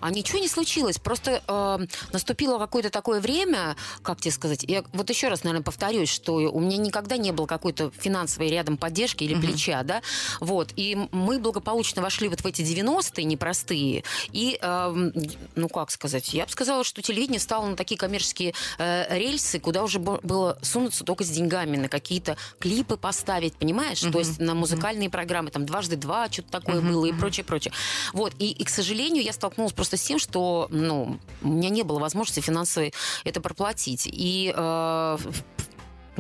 А 0.02 0.10
ничего 0.10 0.40
не 0.40 0.48
случилось. 0.48 0.98
Просто 1.00 1.42
э, 1.48 1.86
наступило 2.14 2.58
какое-то 2.60 2.90
такое 2.90 3.20
время, 3.20 3.76
как 4.04 4.22
тебе 4.22 4.32
сказать, 4.32 4.64
я 4.64 4.84
вот 4.94 5.10
еще 5.10 5.28
раз, 5.28 5.44
наверное, 5.44 5.64
повторюсь, 5.64 6.10
что 6.10 6.36
у 6.36 6.60
меня 6.60 6.78
никогда 6.78 7.18
не 7.18 7.32
было 7.32 7.46
какой-то 7.46 7.92
финансовой 7.98 8.50
рядом 8.50 8.78
поддержки 8.78 9.05
или 9.14 9.36
плеча, 9.40 9.84
да, 9.84 10.02
вот. 10.40 10.72
И 10.76 10.98
мы 11.12 11.40
благополучно 11.40 12.02
вошли 12.02 12.28
вот 12.28 12.42
в 12.42 12.46
эти 12.46 12.62
90-е 12.62 13.24
непростые. 13.24 14.04
И, 14.32 14.58
э, 14.62 15.12
ну, 15.56 15.70
как 15.70 15.92
сказать, 15.92 16.34
я 16.34 16.46
бы 16.46 16.52
сказала, 16.52 16.84
что 16.84 17.02
телевидение 17.02 17.40
стало 17.40 17.68
на 17.68 17.76
такие 17.76 17.98
коммерческие 17.98 18.54
э, 18.78 19.18
рельсы, 19.18 19.60
куда 19.60 19.84
уже 19.84 20.00
было 20.00 20.58
сунуться 20.62 21.04
только 21.04 21.24
с 21.24 21.30
деньгами, 21.30 21.78
на 21.78 21.90
какие-то 21.90 22.38
клипы 22.60 22.98
поставить, 22.98 23.56
понимаешь? 23.56 24.00
То 24.00 24.20
есть 24.20 24.40
на 24.40 24.54
музыкальные 24.54 25.10
программы, 25.10 25.52
там, 25.52 25.66
дважды 25.66 25.96
два, 25.96 26.32
что-то 26.32 26.52
такое 26.52 26.82
было 26.82 27.06
и 27.06 27.14
прочее, 27.14 27.44
прочее. 27.44 27.74
Вот. 28.14 28.34
И, 28.40 28.52
и, 28.52 28.64
к 28.64 28.70
сожалению, 28.70 29.24
я 29.24 29.34
столкнулась 29.34 29.74
просто 29.74 29.98
с 29.98 30.02
тем, 30.02 30.20
что, 30.20 30.68
ну, 30.70 31.20
у 31.42 31.48
меня 31.48 31.70
не 31.70 31.84
было 31.84 32.00
возможности 32.00 32.40
финансовой 32.40 32.94
это 33.24 33.42
проплатить. 33.42 34.08
И 34.12 34.54
э, 34.56 35.18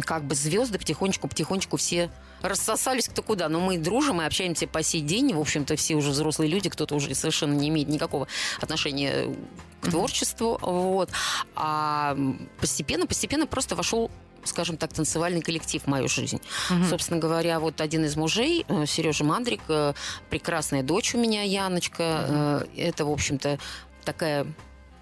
как 0.01 0.23
бы 0.25 0.35
звезды 0.35 0.77
потихонечку-потихонечку 0.77 1.77
все 1.77 2.09
рассосались 2.41 3.07
кто 3.07 3.21
куда. 3.21 3.49
Но 3.49 3.59
мы 3.59 3.77
дружим 3.77 4.21
и 4.21 4.25
общаемся 4.25 4.67
по 4.67 4.83
сей 4.83 5.01
день. 5.01 5.33
В 5.33 5.39
общем-то, 5.39 5.75
все 5.75 5.95
уже 5.95 6.11
взрослые 6.11 6.49
люди, 6.49 6.69
кто-то 6.69 6.95
уже 6.95 7.13
совершенно 7.15 7.53
не 7.53 7.69
имеет 7.69 7.87
никакого 7.87 8.27
отношения 8.61 9.33
к 9.81 9.89
творчеству. 9.89 10.57
Вот. 10.61 11.09
А 11.55 12.17
постепенно-постепенно 12.59 13.47
просто 13.47 13.75
вошел 13.75 14.11
скажем 14.43 14.77
так, 14.77 14.93
танцевальный 14.93 15.41
коллектив 15.41 15.81
в 15.81 15.87
мою 15.87 16.07
жизнь. 16.07 16.39
Собственно 16.87 17.19
говоря, 17.19 17.59
вот 17.59 17.81
один 17.81 18.05
из 18.05 18.15
мужей, 18.15 18.63
Сережа 18.85 19.23
Мандрик, 19.23 19.61
э, 19.67 19.93
прекрасная 20.29 20.83
дочь 20.83 21.15
у 21.15 21.17
меня, 21.17 21.41
Яночка. 21.41 22.63
э, 22.77 22.87
Это, 22.89 23.05
в 23.05 23.11
общем-то, 23.11 23.57
такая 24.03 24.45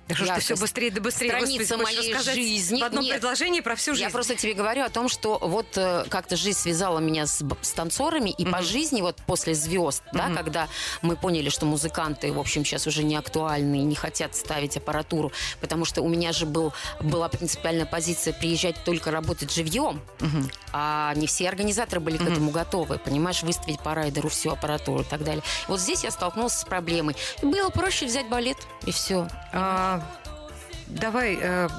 Да 0.08 0.16
что 0.16 0.26
ж 0.26 0.30
ты 0.36 0.42
все 0.42 0.56
быстрее 0.56 0.92
да 0.92 1.02
быстрее. 1.02 1.30
Страница 1.30 1.78
Господи, 1.78 1.98
моей 1.98 2.20
жизни. 2.20 2.82
В 2.82 2.84
одном 2.84 3.04
Нет. 3.04 3.16
предложении 3.16 3.62
про 3.62 3.76
всю 3.76 3.92
жизнь. 3.92 4.04
Я 4.04 4.10
просто 4.10 4.36
тебе 4.36 4.54
говорю 4.54 4.84
о 4.84 4.90
том, 4.90 5.08
что 5.08 5.40
вот 5.40 5.78
э, 5.78 6.06
как-то 6.10 6.36
жизнь 6.36 6.60
связала 6.60 7.00
меня 7.00 7.26
с, 7.26 7.44
с 7.62 7.72
танцорами, 7.72 8.30
и 8.30 8.46
по 8.46 8.62
жизни 8.62 9.02
вот 9.02 9.18
после 9.26 9.54
звезд, 9.54 10.04
да, 10.12 10.30
когда 10.36 10.68
мы 11.02 11.16
поняли, 11.16 11.50
что 11.50 11.66
музыканты, 11.66 12.32
в 12.34 12.40
общем, 12.40 12.66
сейчас 12.66 12.86
уже 12.86 13.04
не 13.04 13.16
актуальны 13.16 13.78
и 13.78 13.84
не 13.84 13.96
хотят 13.96 14.36
ставить 14.36 14.76
аппаратуру, 14.76 15.32
потому 15.62 15.86
что 15.86 16.02
у 16.02 16.10
меня 16.10 16.34
же 16.34 16.46
был, 16.46 16.74
была 17.00 17.30
принципиальная 17.30 17.86
позиция 17.86 18.34
приезжать 18.34 18.84
только 18.84 19.12
работать 19.12 19.52
живьем, 19.52 20.02
а 20.74 21.14
не 21.16 21.28
все 21.28 21.48
организаторы 21.48 22.02
были 22.02 22.18
к 22.18 22.24
этому 22.24 22.52
готовы, 22.52 22.98
понимаешь, 23.00 23.44
выставить 23.44 23.80
по 23.80 23.96
райдеру 23.96 24.30
всю 24.30 24.52
аппаратуру 24.52 25.02
и 25.02 25.06
так 25.06 25.24
далее. 25.24 25.44
Вот 25.68 25.80
здесь 25.80 26.04
я 26.04 26.12
столкнулась 26.12 26.54
с 26.54 26.66
проблемой. 26.66 27.16
Было 27.42 27.70
проще 27.70 28.06
взять 28.06 28.28
балет, 28.28 28.58
и 28.86 28.92
все. 28.92 29.28
А, 29.52 29.93
Давай 30.88 31.38
э, 31.42 31.70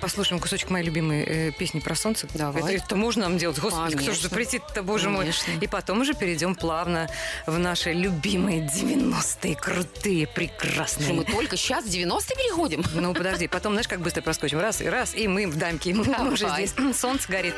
послушаем 0.00 0.40
кусочек 0.40 0.70
моей 0.70 0.84
любимой 0.84 1.22
э, 1.22 1.52
песни 1.52 1.80
про 1.80 1.94
солнце. 1.94 2.26
Давай. 2.34 2.62
Это, 2.62 2.84
это 2.84 2.96
можно 2.96 3.28
нам 3.28 3.38
делать? 3.38 3.58
Господи, 3.58 3.94
кто 3.94 4.00
же 4.00 4.06
Конечно. 4.06 4.28
запретит-то, 4.28 4.82
боже 4.82 5.04
Конечно. 5.04 5.52
мой. 5.52 5.64
И 5.64 5.66
потом 5.68 6.00
уже 6.00 6.14
перейдем 6.14 6.54
плавно 6.54 7.08
в 7.46 7.58
наши 7.58 7.92
любимые 7.92 8.66
90-е, 8.66 9.54
крутые, 9.54 10.26
прекрасные. 10.26 11.04
Что 11.04 11.14
мы 11.14 11.24
только 11.24 11.56
сейчас 11.56 11.84
в 11.84 11.88
90-е 11.88 12.36
переходим? 12.36 12.84
Ну, 13.06 13.14
подожди, 13.14 13.46
потом, 13.46 13.74
знаешь, 13.74 13.86
как 13.86 14.00
быстро 14.00 14.22
проскочим. 14.22 14.58
Раз, 14.58 14.80
и 14.80 14.86
раз, 14.86 15.14
и 15.14 15.28
мы 15.28 15.46
в 15.46 15.56
дамке. 15.56 15.94
Мы 15.94 16.04
Давай. 16.04 16.32
уже 16.32 16.48
здесь. 16.48 16.74
Солнце 16.98 17.30
горит. 17.30 17.54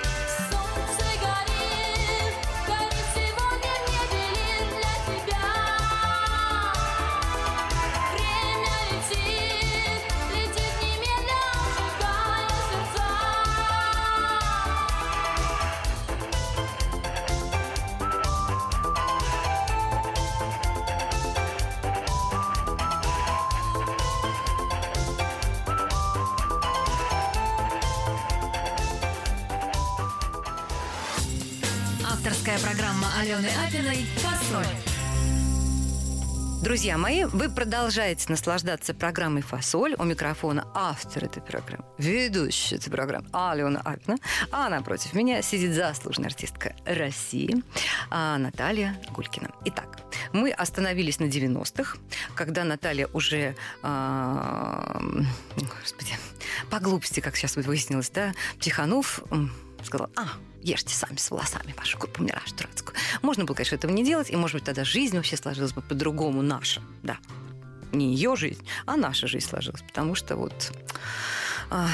Солнце 0.50 0.57
Друзья 36.78 36.96
мои, 36.96 37.24
вы 37.24 37.50
продолжаете 37.50 38.26
наслаждаться 38.28 38.94
программой 38.94 39.42
«Фасоль». 39.42 39.96
У 39.98 40.04
микрофона 40.04 40.64
автор 40.74 41.24
этой 41.24 41.42
программы, 41.42 41.84
ведущая 41.98 42.76
этой 42.76 42.88
программы 42.88 43.26
Алена 43.32 43.80
Апина. 43.80 44.16
А 44.52 44.68
напротив 44.68 45.12
меня 45.12 45.42
сидит 45.42 45.74
заслуженная 45.74 46.28
артистка 46.28 46.76
России 46.86 47.64
а, 48.10 48.38
Наталья 48.38 48.96
Гулькина. 49.10 49.50
Итак, 49.64 49.98
мы 50.32 50.52
остановились 50.52 51.18
на 51.18 51.24
90-х, 51.24 51.98
когда 52.36 52.62
Наталья 52.62 53.08
уже, 53.12 53.56
а, 53.82 55.02
господи, 55.56 56.12
по 56.70 56.78
глупости, 56.78 57.18
как 57.18 57.34
сейчас 57.34 57.56
выяснилось, 57.56 58.10
да, 58.10 58.34
психанув, 58.60 59.24
сказала, 59.82 60.10
а, 60.14 60.28
ешьте 60.68 60.94
сами 60.94 61.16
с 61.16 61.30
волосами 61.30 61.74
вашу 61.76 61.98
группу 61.98 62.22
«Мираж» 62.22 62.52
дурацкую. 62.52 62.96
Можно 63.22 63.44
было, 63.44 63.54
конечно, 63.54 63.74
этого 63.74 63.90
не 63.90 64.04
делать, 64.04 64.30
и, 64.30 64.36
может 64.36 64.54
быть, 64.54 64.64
тогда 64.64 64.84
жизнь 64.84 65.16
вообще 65.16 65.36
сложилась 65.36 65.72
бы 65.72 65.82
по-другому 65.82 66.42
наша, 66.42 66.82
да. 67.02 67.18
Не 67.92 68.14
ее 68.14 68.36
жизнь, 68.36 68.64
а 68.84 68.96
наша 68.96 69.26
жизнь 69.26 69.46
сложилась, 69.46 69.82
потому 69.82 70.14
что 70.14 70.36
вот 70.36 70.72
а, 71.70 71.88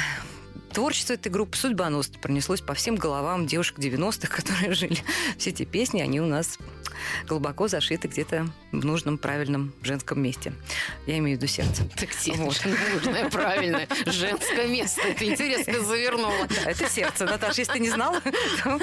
творчество 0.72 1.12
этой 1.12 1.30
группы 1.30 1.56
судьбоносно 1.56 2.18
пронеслось 2.18 2.60
по 2.60 2.74
всем 2.74 2.96
головам 2.96 3.46
девушек 3.46 3.78
90-х, 3.78 4.28
которые 4.42 4.74
жили. 4.74 4.98
Все 5.38 5.50
эти 5.50 5.64
песни, 5.64 6.00
они 6.00 6.20
у 6.20 6.26
нас 6.26 6.58
глубоко 7.26 7.68
зашиты 7.68 8.08
где-то 8.08 8.46
в 8.72 8.84
нужном, 8.84 9.18
правильном 9.18 9.72
женском 9.82 10.20
месте. 10.22 10.52
Я 11.06 11.18
имею 11.18 11.36
в 11.38 11.40
виду 11.42 11.50
сердце. 11.50 11.84
Так 11.96 12.08
Вот. 12.38 12.60
нужное, 12.66 13.28
правильное, 13.30 13.88
женское 14.06 14.66
место. 14.68 15.02
Ты 15.18 15.26
интересно 15.26 15.80
завернула. 15.80 16.46
Да, 16.48 16.70
это 16.70 16.88
сердце, 16.88 17.24
Наташа, 17.24 17.60
если 17.60 17.72
ты 17.74 17.78
не 17.80 17.90
знала. 17.90 18.20
то- 18.20 18.78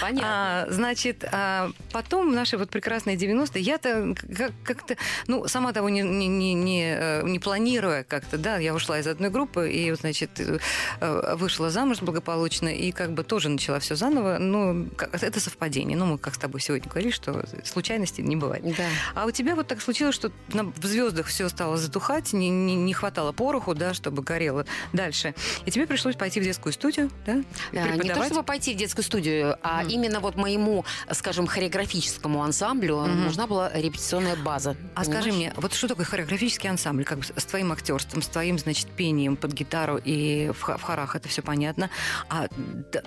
Понятно. 0.00 0.22
А, 0.24 0.66
значит, 0.70 1.24
а, 1.30 1.70
потом 1.92 2.34
наши 2.34 2.56
вот 2.58 2.70
прекрасные 2.70 3.16
90-е, 3.16 3.62
я-то 3.62 4.14
как- 4.36 4.52
как-то, 4.64 4.96
ну, 5.26 5.46
сама 5.48 5.72
того 5.72 5.88
не, 5.88 6.02
не, 6.02 6.26
не, 6.28 6.54
не, 6.54 6.94
э, 6.98 7.22
не 7.24 7.38
планируя 7.38 8.04
как-то, 8.04 8.38
да, 8.38 8.56
я 8.58 8.74
ушла 8.74 8.98
из 8.98 9.06
одной 9.06 9.30
группы 9.30 9.70
и, 9.70 9.92
значит, 9.92 10.30
э, 10.40 10.58
э, 11.00 11.34
вышла 11.36 11.70
замуж 11.70 11.98
благополучно 12.00 12.68
и 12.68 12.92
как 12.92 13.12
бы 13.12 13.24
тоже 13.24 13.48
начала 13.48 13.78
все 13.78 13.94
заново. 13.96 14.38
Ну, 14.38 14.88
это 14.98 15.40
совпадение. 15.40 15.96
Ну, 15.96 16.06
мы 16.06 16.18
как 16.18 16.34
с 16.34 16.38
тобой 16.38 16.60
сегодня 16.60 16.88
говорили, 16.88 17.03
что 17.10 17.44
случайностей 17.64 18.22
не 18.22 18.36
бывает. 18.36 18.64
Да. 18.76 18.88
А 19.14 19.26
у 19.26 19.30
тебя 19.30 19.54
вот 19.54 19.68
так 19.68 19.80
случилось, 19.80 20.14
что 20.14 20.30
в 20.48 20.86
звездах 20.86 21.26
все 21.26 21.48
стало 21.48 21.76
затухать, 21.76 22.32
не, 22.32 22.48
не, 22.50 22.74
не 22.74 22.94
хватало 22.94 23.32
пороху, 23.32 23.74
да, 23.74 23.94
чтобы 23.94 24.22
горело 24.22 24.66
дальше. 24.92 25.34
И 25.66 25.70
тебе 25.70 25.86
пришлось 25.86 26.16
пойти 26.16 26.40
в 26.40 26.44
детскую 26.44 26.72
студию, 26.72 27.10
да? 27.26 27.42
А, 27.72 27.96
Не 27.96 28.10
то, 28.10 28.24
чтобы 28.24 28.42
пойти 28.42 28.74
в 28.74 28.76
детскую 28.76 29.04
студию, 29.04 29.56
а 29.62 29.84
именно 29.88 30.20
вот 30.20 30.36
моему, 30.36 30.84
скажем, 31.12 31.46
хореографическому 31.46 32.42
ансамблю 32.42 33.04
нужна 33.06 33.46
была 33.46 33.70
репетиционная 33.72 34.36
база. 34.36 34.76
А 34.94 35.04
скажи 35.04 35.30
понимаешь? 35.30 35.52
мне, 35.52 35.52
вот 35.56 35.74
что 35.74 35.88
такое 35.88 36.06
хореографический 36.06 36.68
ансамбль? 36.68 37.04
Как 37.04 37.18
бы 37.18 37.24
с 37.24 37.44
твоим 37.44 37.72
актерством, 37.72 38.22
с 38.22 38.28
твоим, 38.28 38.58
значит, 38.58 38.88
пением 38.88 39.36
под 39.36 39.52
гитару 39.52 39.98
и 40.02 40.50
в, 40.50 40.60
в 40.60 40.82
хорах 40.82 41.16
это 41.16 41.28
все 41.28 41.42
понятно. 41.42 41.90
А 42.28 42.48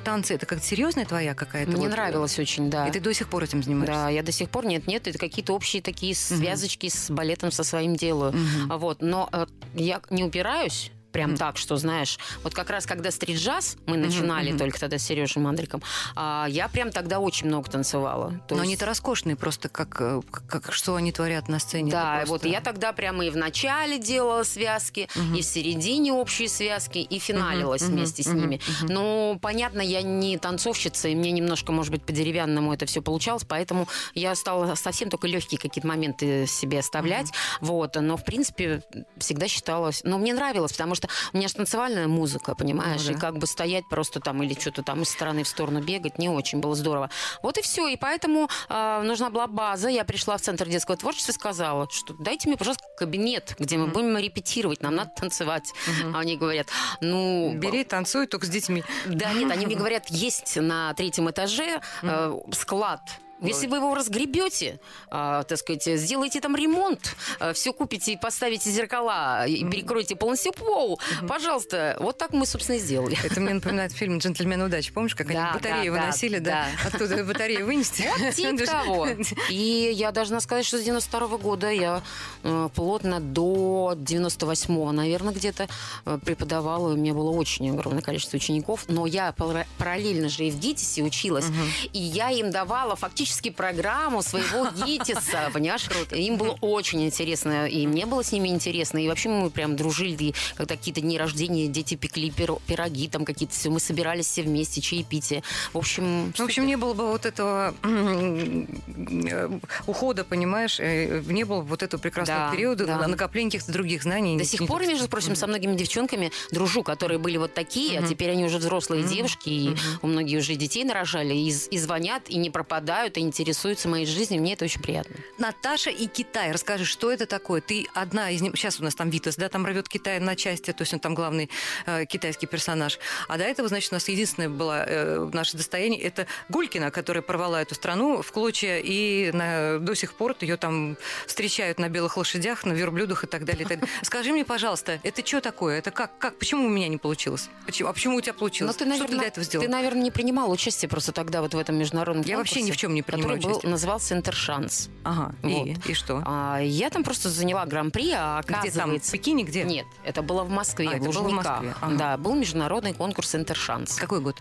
танцы 0.04 0.36
это 0.36 0.46
как 0.46 0.64
серьезная 0.64 1.06
твоя 1.06 1.34
какая-то? 1.34 1.72
Мне 1.72 1.88
вот, 1.88 1.92
нравилось 1.92 2.38
очень, 2.40 2.70
да. 2.70 2.88
И 2.88 2.92
ты 2.92 3.00
до 3.00 3.14
сих 3.14 3.30
пор 3.30 3.44
этим 3.44 3.64
занимаешься? 3.64 3.87
Занимаешься? 3.94 4.16
я 4.16 4.24
до 4.24 4.32
сих 4.32 4.50
пор 4.50 4.66
нет, 4.66 4.88
нет, 4.88 5.08
это 5.08 5.18
какие-то 5.18 5.54
общие 5.54 5.82
такие 5.82 6.16
связочки 6.16 6.90
с 6.90 7.10
балетом 7.10 7.52
со 7.52 7.64
своим 7.64 7.96
делаю. 7.96 8.34
Вот, 8.68 9.02
но 9.02 9.30
э, 9.32 9.46
я 9.76 10.02
не 10.10 10.24
упираюсь 10.24 10.92
прям 11.18 11.36
так, 11.36 11.58
что, 11.58 11.78
знаешь, 11.78 12.20
вот 12.44 12.54
как 12.54 12.70
раз 12.70 12.86
когда 12.86 13.10
стрит-джаз, 13.10 13.78
мы 13.88 13.98
начинали 13.98 14.50
мгм. 14.50 14.60
только 14.60 14.80
тогда 14.80 15.00
с 15.00 15.04
Сережей 15.04 15.42
Мандриком, 15.42 15.82
а, 16.16 16.46
я 16.48 16.68
прям 16.68 16.92
тогда 16.92 17.20
очень 17.20 17.48
много 17.48 17.72
танцевала. 17.72 18.40
То 18.48 18.54
Но 18.54 18.62
есть- 18.62 18.64
они-то 18.74 18.86
роскошные, 18.86 19.36
просто 19.36 19.68
как, 19.68 19.98
э, 20.00 20.22
как, 20.30 20.46
как- 20.48 20.74
что 20.74 20.94
они 20.96 21.12
творят 21.12 21.48
на 21.50 21.58
сцене. 21.58 21.92
Да, 21.92 22.18
это 22.20 22.28
вот 22.30 22.42
просто- 22.42 22.48
я 22.50 22.62
тогда 22.62 22.94
прямо 22.94 23.26
и 23.26 23.32
в 23.32 23.36
начале 23.38 23.98
делала 23.98 24.44
связки, 24.44 25.10
и 25.36 25.42
в 25.42 25.44
середине 25.46 26.14
общие 26.14 26.48
связки, 26.50 27.00
и 27.00 27.18
финалилась 27.18 27.82
Мгм, 27.82 27.92
вместе 27.94 28.22
с 28.22 28.28
мгм, 28.28 28.38
ними. 28.42 28.62
мгм. 28.82 28.94
Ну, 28.94 29.40
понятно, 29.42 29.82
я 29.82 30.04
не 30.04 30.38
танцовщица, 30.38 31.08
и 31.08 31.16
мне 31.16 31.32
немножко, 31.32 31.72
может 31.72 31.92
быть, 31.92 32.04
по-деревянному 32.04 32.72
это 32.74 32.86
все 32.86 33.02
получалось, 33.02 33.44
поэтому 33.48 33.88
я 34.14 34.36
стала 34.36 34.76
совсем 34.76 35.10
только 35.10 35.26
легкие 35.28 35.60
какие-то 35.60 35.88
моменты 35.88 36.46
себе 36.46 36.78
оставлять. 36.80 37.32
Вот, 37.60 37.96
но, 37.96 38.18
в 38.18 38.24
принципе, 38.24 38.84
всегда 39.18 39.48
считалось... 39.48 40.02
Но 40.04 40.20
мне 40.20 40.34
нравилось, 40.36 40.74
потому 40.74 40.94
что 40.94 41.07
у 41.34 41.38
меня 41.38 41.48
же 41.48 41.56
танцевальная 41.56 42.08
музыка, 42.08 42.56
понимаешь, 42.56 43.02
Ну 43.06 43.12
да. 43.12 43.18
и 43.18 43.20
как 43.20 43.38
бы 43.38 43.48
стоять 43.48 43.88
просто 43.90 44.20
там 44.20 44.42
или 44.44 44.54
что-то 44.60 44.84
там 44.84 45.02
из 45.02 45.10
стороны 45.10 45.44
в 45.44 45.48
сторону 45.48 45.82
бегать 45.82 46.18
не 46.20 46.30
очень 46.30 46.60
было 46.60 46.76
здорово. 46.76 47.10
Вот 47.44 47.58
и 47.58 47.62
все, 47.62 47.88
и 47.88 47.96
поэтому 47.98 48.50
а, 48.70 49.02
нужна 49.04 49.30
была 49.30 49.48
база. 49.48 49.90
Я 49.90 50.04
пришла 50.04 50.38
в 50.38 50.42
Центр 50.42 50.68
детского 50.68 50.98
творчества 50.98 51.32
и 51.32 51.36
сказала, 51.36 51.88
что 51.90 52.14
дайте 52.14 52.48
мне, 52.50 52.58
пожалуйста, 52.58 52.84
кабинет, 52.98 53.56
где 53.60 53.78
мы 53.78 53.88
будем 53.88 54.18
репетировать, 54.18 54.82
нам 54.82 54.96
надо 54.96 55.12
танцевать. 55.16 55.74
А 56.14 56.20
они 56.20 56.38
говорят, 56.38 56.68
ну... 57.02 57.54
Бери, 57.56 57.84
танцуй, 57.84 58.28
только 58.28 58.46
с 58.46 58.50
детьми. 58.50 58.84
Да, 59.06 59.32
нет, 59.34 59.52
они 59.52 59.66
мне 59.66 59.76
говорят, 59.78 60.10
есть 60.10 60.56
на 60.58 60.94
третьем 60.94 61.30
этаже 61.30 61.82
э, 62.02 62.40
склад. 62.52 63.02
Если 63.42 63.68
вы 63.68 63.78
его 63.78 63.94
разгребете, 63.94 64.80
а, 65.10 65.44
так 65.44 65.58
сказать, 65.60 65.84
сделаете 65.86 66.42
там 66.42 66.56
ремонт, 66.56 67.16
все 67.54 67.72
купите 67.74 68.14
и 68.14 68.18
поставите 68.18 68.70
зеркала 68.72 69.46
и 69.46 69.64
перекроете 69.64 70.16
полностью 70.16 70.54
пол, 70.54 71.00
пожалуйста, 71.28 71.98
вот 72.00 72.18
так 72.18 72.32
мы, 72.32 72.46
собственно, 72.46 72.78
и 72.78 72.80
сделали. 72.80 73.18
Это 73.24 73.40
мне 73.40 73.54
напоминает 73.54 73.92
фильм 73.92 74.18
«Джентльмен 74.18 74.62
удачи». 74.62 74.92
Помнишь, 74.92 75.16
как 75.16 75.28
Да, 75.28 75.50
они 75.50 75.54
батареи 75.54 75.90
да, 75.90 75.96
да, 75.96 76.02
выносили, 76.02 76.40
да? 76.40 76.66
Оттуда 76.86 77.24
батареи 77.24 77.62
вынести. 77.62 78.10
Вот 78.18 78.34
типа 78.36 78.66
того. 78.66 79.08
И 79.50 79.92
я 79.94 80.12
должна 80.12 80.40
сказать, 80.40 80.66
что 80.66 80.80
с 80.80 80.84
92 80.84 81.38
года 81.38 81.70
я 81.70 82.02
э, 82.44 82.70
плотно 82.74 83.20
до 83.20 83.94
98-го, 83.96 84.92
наверное, 84.92 85.34
где-то 85.34 85.68
э, 86.06 86.20
преподавала. 86.26 86.94
У 86.94 86.96
меня 86.96 87.14
было 87.14 87.30
очень 87.30 87.70
огромное 87.70 88.02
количество 88.02 88.38
учеников. 88.38 88.86
Но 88.88 89.06
я 89.06 89.32
пара- 89.32 89.68
параллельно 89.78 90.30
же 90.30 90.46
и 90.46 90.52
в 90.52 90.58
ГИТИСе 90.58 91.04
училась. 91.04 91.46
И 91.94 92.00
я 92.00 92.32
им 92.32 92.52
давала 92.52 92.96
фактически 92.96 93.27
программу 93.52 94.22
своего 94.22 94.68
ГИТИСа, 94.86 95.50
понимаешь? 95.54 95.88
Им 96.12 96.38
было 96.38 96.58
очень 96.62 97.06
интересно. 97.06 97.68
И 97.68 97.86
мне 97.88 98.06
было 98.06 98.24
с 98.24 98.32
ними 98.32 98.50
интересно. 98.50 98.98
И 98.98 99.08
вообще 99.08 99.30
мы 99.30 99.50
прям 99.50 99.76
дружили. 99.76 100.24
И 100.26 100.36
когда 100.56 100.76
какие-то 100.76 101.02
дни 101.02 101.18
рождения, 101.18 101.68
дети 101.68 101.96
пекли 101.96 102.30
пиро- 102.30 102.62
пироги, 102.68 103.08
там 103.08 103.26
какие-то 103.26 103.54
все. 103.54 103.70
Мы 103.70 103.80
собирались 103.80 104.28
все 104.28 104.44
вместе, 104.44 104.82
чаепитие. 104.82 105.44
В 105.74 105.78
общем, 105.78 106.34
В 106.36 106.42
общем, 106.42 106.66
не 106.66 106.76
было 106.78 106.94
бы 106.94 107.08
вот 107.08 107.26
этого 107.26 107.74
э, 107.84 109.60
ухода, 109.86 110.24
понимаешь, 110.24 110.80
э, 110.80 111.22
не 111.28 111.44
было 111.44 111.62
бы 111.62 111.68
вот 111.68 111.84
этого 111.84 112.00
прекрасного 112.00 112.50
Да, 112.50 112.52
периода 112.56 112.86
да. 112.86 113.08
накопления 113.08 113.50
каких-то 113.52 113.72
других 113.72 114.04
знаний. 114.04 114.38
До 114.38 114.46
сих 114.46 114.66
пор, 114.68 114.86
между 114.86 115.08
прочим, 115.08 115.36
со 115.36 115.48
многими 115.48 115.76
девчонками 115.76 116.32
дружу, 116.52 116.84
которые 116.84 117.20
были 117.20 117.38
вот 117.38 117.54
такие, 117.54 118.00
а 118.00 118.04
теперь 118.08 118.32
они 118.32 118.46
уже 118.46 118.58
взрослые 118.58 119.04
девушки, 119.04 119.50
и 119.50 119.76
у 120.02 120.08
многих 120.08 120.40
уже 120.40 120.56
детей 120.56 120.84
нарожали, 120.84 121.34
и 121.36 121.78
звонят, 121.78 122.30
и 122.30 122.38
не 122.38 122.50
пропадают, 122.50 123.17
и 123.20 123.22
интересуются 123.22 123.88
моей 123.88 124.06
жизнью. 124.06 124.42
Мне 124.42 124.54
это 124.54 124.66
очень 124.66 124.82
приятно. 124.82 125.16
Наташа 125.38 125.90
и 125.90 126.08
Китай. 126.08 126.52
Расскажи, 126.52 126.86
что 126.86 127.12
это 127.12 127.26
такое? 127.26 127.62
Ты 127.62 127.86
одна 127.94 128.30
из 128.32 128.42
них. 128.42 128.56
Сейчас 128.56 128.80
у 128.80 128.84
нас 128.84 128.96
там 128.96 129.10
Витас, 129.10 129.36
да, 129.36 129.50
там 129.50 129.66
рвет 129.66 129.90
Китай 129.90 130.20
на 130.20 130.36
части, 130.36 130.72
то 130.72 130.82
есть 130.82 130.94
он 130.94 131.00
там 131.00 131.16
главный 131.16 131.50
э, 131.86 132.06
китайский 132.06 132.46
персонаж. 132.48 133.00
А 133.28 133.38
до 133.38 133.44
этого, 133.44 133.68
значит, 133.68 133.92
у 133.92 133.96
нас 133.96 134.08
единственное 134.08 134.50
было 134.50 134.84
э, 134.88 135.30
наше 135.34 135.58
достояние 135.58 136.02
это 136.02 136.28
Гулькина, 136.50 136.92
которая 136.92 137.22
порвала 137.22 137.62
эту 137.62 137.76
страну 137.76 138.22
в 138.22 138.32
клочья, 138.32 138.80
и 138.80 139.32
на- 139.32 139.80
до 139.80 139.96
сих 139.96 140.14
пор 140.14 140.36
ее 140.42 140.58
там 140.58 140.98
встречают 141.26 141.80
на 141.80 141.90
белых 141.90 142.18
лошадях, 142.18 142.66
на 142.66 142.74
верблюдах 142.74 143.24
и 143.24 143.28
так 143.28 143.46
далее. 143.46 143.64
и 143.64 143.68
так 143.68 143.80
далее. 143.80 143.96
Скажи 144.04 144.32
мне, 144.32 144.46
пожалуйста, 144.46 145.00
это 145.04 145.26
что 145.26 145.42
такое? 145.42 145.78
Это 145.80 145.92
как? 145.92 146.18
как? 146.18 146.38
Почему 146.38 146.66
у 146.66 146.70
меня 146.70 146.88
не 146.88 146.98
получилось? 146.98 147.50
Почему? 147.66 147.90
А 147.90 147.94
почему 147.94 148.18
у 148.18 148.22
тебя 148.22 148.34
получилось? 148.34 148.74
Но 148.74 148.78
ты, 148.78 148.86
что 148.86 148.90
наверное, 148.90 149.08
ты 149.10 149.18
для 149.20 149.28
этого 149.28 149.44
сделал? 149.46 149.66
ты, 149.66 149.72
наверное, 149.72 150.04
не 150.04 150.12
принимал 150.12 150.52
участие 150.52 150.90
просто 150.90 151.12
тогда 151.12 151.42
вот 151.42 151.54
в 151.54 151.58
этом 151.58 151.76
международном 151.78 152.24
Я 152.26 152.38
вообще 152.38 152.56
конкурсе, 152.56 152.72
ни 152.72 152.76
в 152.76 152.78
чем 152.78 152.94
не 152.94 153.02
который 153.08 153.40
был, 153.42 153.50
участие. 153.52 153.72
назывался 153.72 154.16
«Интершанс». 154.16 154.90
Ага. 155.04 155.34
Вот. 155.42 155.68
И, 155.68 155.78
и 155.86 155.94
что? 155.94 156.22
А 156.26 156.60
я 156.60 156.90
там 156.90 157.04
просто 157.04 157.30
заняла 157.30 157.66
гран-при, 157.66 158.12
а 158.16 158.42
Где 158.44 158.52
там? 158.54 158.62
В 158.62 158.68
оказывается... 158.68 159.12
Пекине? 159.12 159.44
Где? 159.44 159.64
Нет, 159.64 159.86
это 160.04 160.22
было 160.22 160.44
в 160.44 160.50
Москве, 160.50 160.88
А, 160.88 160.92
в 160.92 160.94
это 160.96 161.04
было 161.06 161.12
в 161.12 161.18
Лужниках. 161.24 161.52
Москве, 161.62 161.74
ага. 161.82 161.96
Да, 161.96 162.18
был 162.18 162.36
международный 162.36 162.94
конкурс 162.94 163.34
«Интершанс». 163.36 163.96
Какой 163.96 164.22
год? 164.22 164.36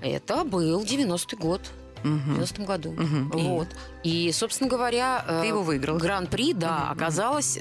Это 0.00 0.42
был 0.44 0.82
90-й 0.82 1.36
год. 1.36 1.60
В 2.02 2.06
Мгм. 2.08 2.34
90 2.34 2.62
году. 2.64 2.92
И? 2.94 3.42
Вот. 3.46 3.68
И, 4.02 4.32
собственно 4.32 4.68
говоря... 4.68 5.24
э, 5.28 5.42
Ты 5.42 5.46
его 5.46 5.62
выиграла. 5.62 5.98
Гран-при, 5.98 6.52
да, 6.52 6.78
мгм. 6.86 6.92
оказалось... 6.92 7.56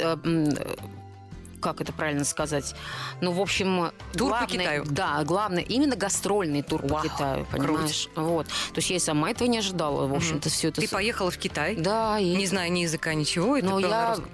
как 1.62 1.80
это 1.82 1.94
правильно 1.94 2.26
сказать? 2.26 2.76
Ну, 3.22 3.32
в 3.32 3.40
общем, 3.40 3.92
Тур 4.14 4.32
по 4.32 4.38
главное, 4.40 4.48
Китаю. 4.48 4.86
Да, 4.90 5.24
главное, 5.24 5.64
именно 5.64 5.96
гастрольный 5.96 6.62
тур 6.62 6.82
Вау, 6.86 7.02
по 7.04 7.08
Китаю, 7.08 7.46
понимаешь? 7.52 8.10
Вот. 8.16 8.48
То 8.48 8.78
есть 8.78 8.90
я 8.90 8.96
и 8.98 9.00
сама 9.00 9.32
этого 9.32 9.48
не 9.48 9.60
ожидала, 9.60 10.08
в 10.08 10.14
общем-то, 10.14 10.50
все 10.50 10.70
это. 10.70 10.82
Ты 10.82 10.88
поехала 10.90 11.32
в 11.32 11.38
Китай, 11.38 11.76
Да, 11.76 12.20
и... 12.20 12.36
не 12.36 12.46
зная 12.48 12.70
ни 12.70 12.80
языка, 12.80 13.14
ничего. 13.14 13.56
ты 13.58 13.64
Но 13.64 13.80
на 13.80 13.88
я 13.88 14.10
русском. 14.10 14.30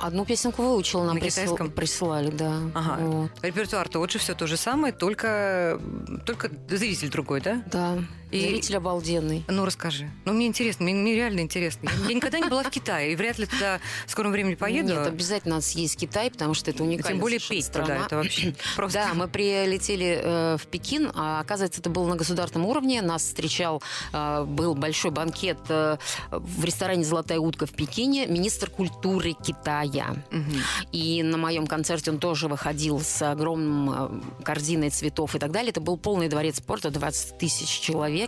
одну 0.00 0.24
песенку 0.24 0.62
выучила, 0.62 1.04
нам 1.04 1.14
На 1.16 1.20
присыл- 1.20 1.42
китайском? 1.44 1.70
присылали, 1.70 2.30
да. 2.30 2.54
Ага. 2.74 2.96
Вот. 3.00 3.30
Репертуар 3.42 3.88
тот 3.88 4.10
же, 4.10 4.18
все 4.18 4.34
то 4.34 4.46
же 4.46 4.56
самое, 4.56 4.92
только, 4.92 5.78
только 6.26 6.50
зритель 6.68 7.10
другой, 7.10 7.40
да? 7.42 7.62
Да. 7.70 7.98
И- 8.30 8.40
Зритель 8.40 8.76
обалденный. 8.76 9.44
Ну, 9.48 9.64
расскажи. 9.64 10.10
Ну, 10.24 10.32
мне 10.32 10.46
интересно, 10.46 10.84
мне, 10.84 10.94
мне 10.94 11.14
реально 11.14 11.40
интересно. 11.40 11.90
Я, 12.08 12.14
никогда 12.14 12.38
не 12.38 12.48
была 12.48 12.62
в 12.62 12.70
Китае, 12.70 13.12
и 13.12 13.16
вряд 13.16 13.38
ли 13.38 13.46
туда 13.46 13.80
в 14.06 14.10
скором 14.10 14.32
времени 14.32 14.54
поеду. 14.54 14.90
Нет, 14.94 15.06
обязательно 15.06 15.56
надо 15.56 15.66
съесть 15.66 15.96
Китай, 15.96 16.30
потому 16.30 16.54
что 16.54 16.70
это 16.70 16.82
уникальная 16.84 17.12
Тем 17.12 17.20
более 17.20 17.40
петь 17.40 17.64
страна. 17.64 17.86
туда, 17.94 18.06
это 18.06 18.16
вообще 18.16 18.54
просто... 18.76 18.98
Да, 18.98 19.14
мы 19.14 19.26
прилетели 19.28 20.20
э, 20.22 20.56
в 20.58 20.66
Пекин, 20.66 21.10
а 21.14 21.40
оказывается, 21.40 21.80
это 21.80 21.90
было 21.90 22.06
на 22.08 22.16
государственном 22.16 22.68
уровне. 22.68 23.02
Нас 23.02 23.22
встречал, 23.22 23.82
э, 24.12 24.44
был 24.44 24.74
большой 24.74 25.10
банкет 25.10 25.58
э, 25.68 25.96
в 26.30 26.64
ресторане 26.64 27.04
«Золотая 27.04 27.38
утка» 27.40 27.66
в 27.66 27.72
Пекине, 27.72 28.26
министр 28.26 28.70
культуры 28.70 29.32
Китая. 29.32 30.14
Мгм. 30.30 30.52
И 30.92 31.22
на 31.22 31.36
моем 31.36 31.66
концерте 31.66 32.10
он 32.10 32.18
тоже 32.18 32.48
выходил 32.48 33.00
с 33.00 33.22
огромным 33.28 33.90
э, 33.90 34.42
корзиной 34.44 34.90
цветов 34.90 35.34
и 35.34 35.38
так 35.38 35.50
далее. 35.50 35.70
Это 35.70 35.80
был 35.80 35.96
полный 35.96 36.28
дворец 36.28 36.58
спорта, 36.58 36.90
20 36.90 37.38
тысяч 37.38 37.68
человек. 37.80 38.19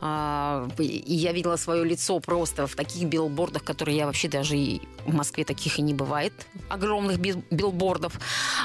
А, 0.00 0.68
И 0.78 1.14
я 1.14 1.32
видела 1.32 1.56
свое 1.56 1.84
лицо 1.84 2.18
просто 2.20 2.66
в 2.66 2.74
таких 2.74 3.08
билбордах, 3.08 3.62
которые 3.64 3.96
я 3.96 4.06
вообще 4.06 4.28
даже 4.28 4.56
и 4.56 4.80
в 5.06 5.14
Москве 5.14 5.44
таких 5.44 5.78
и 5.78 5.82
не 5.82 5.94
бывает. 5.94 6.32
Огромных 6.68 7.18
бил- 7.18 7.44
билбордов. 7.50 8.14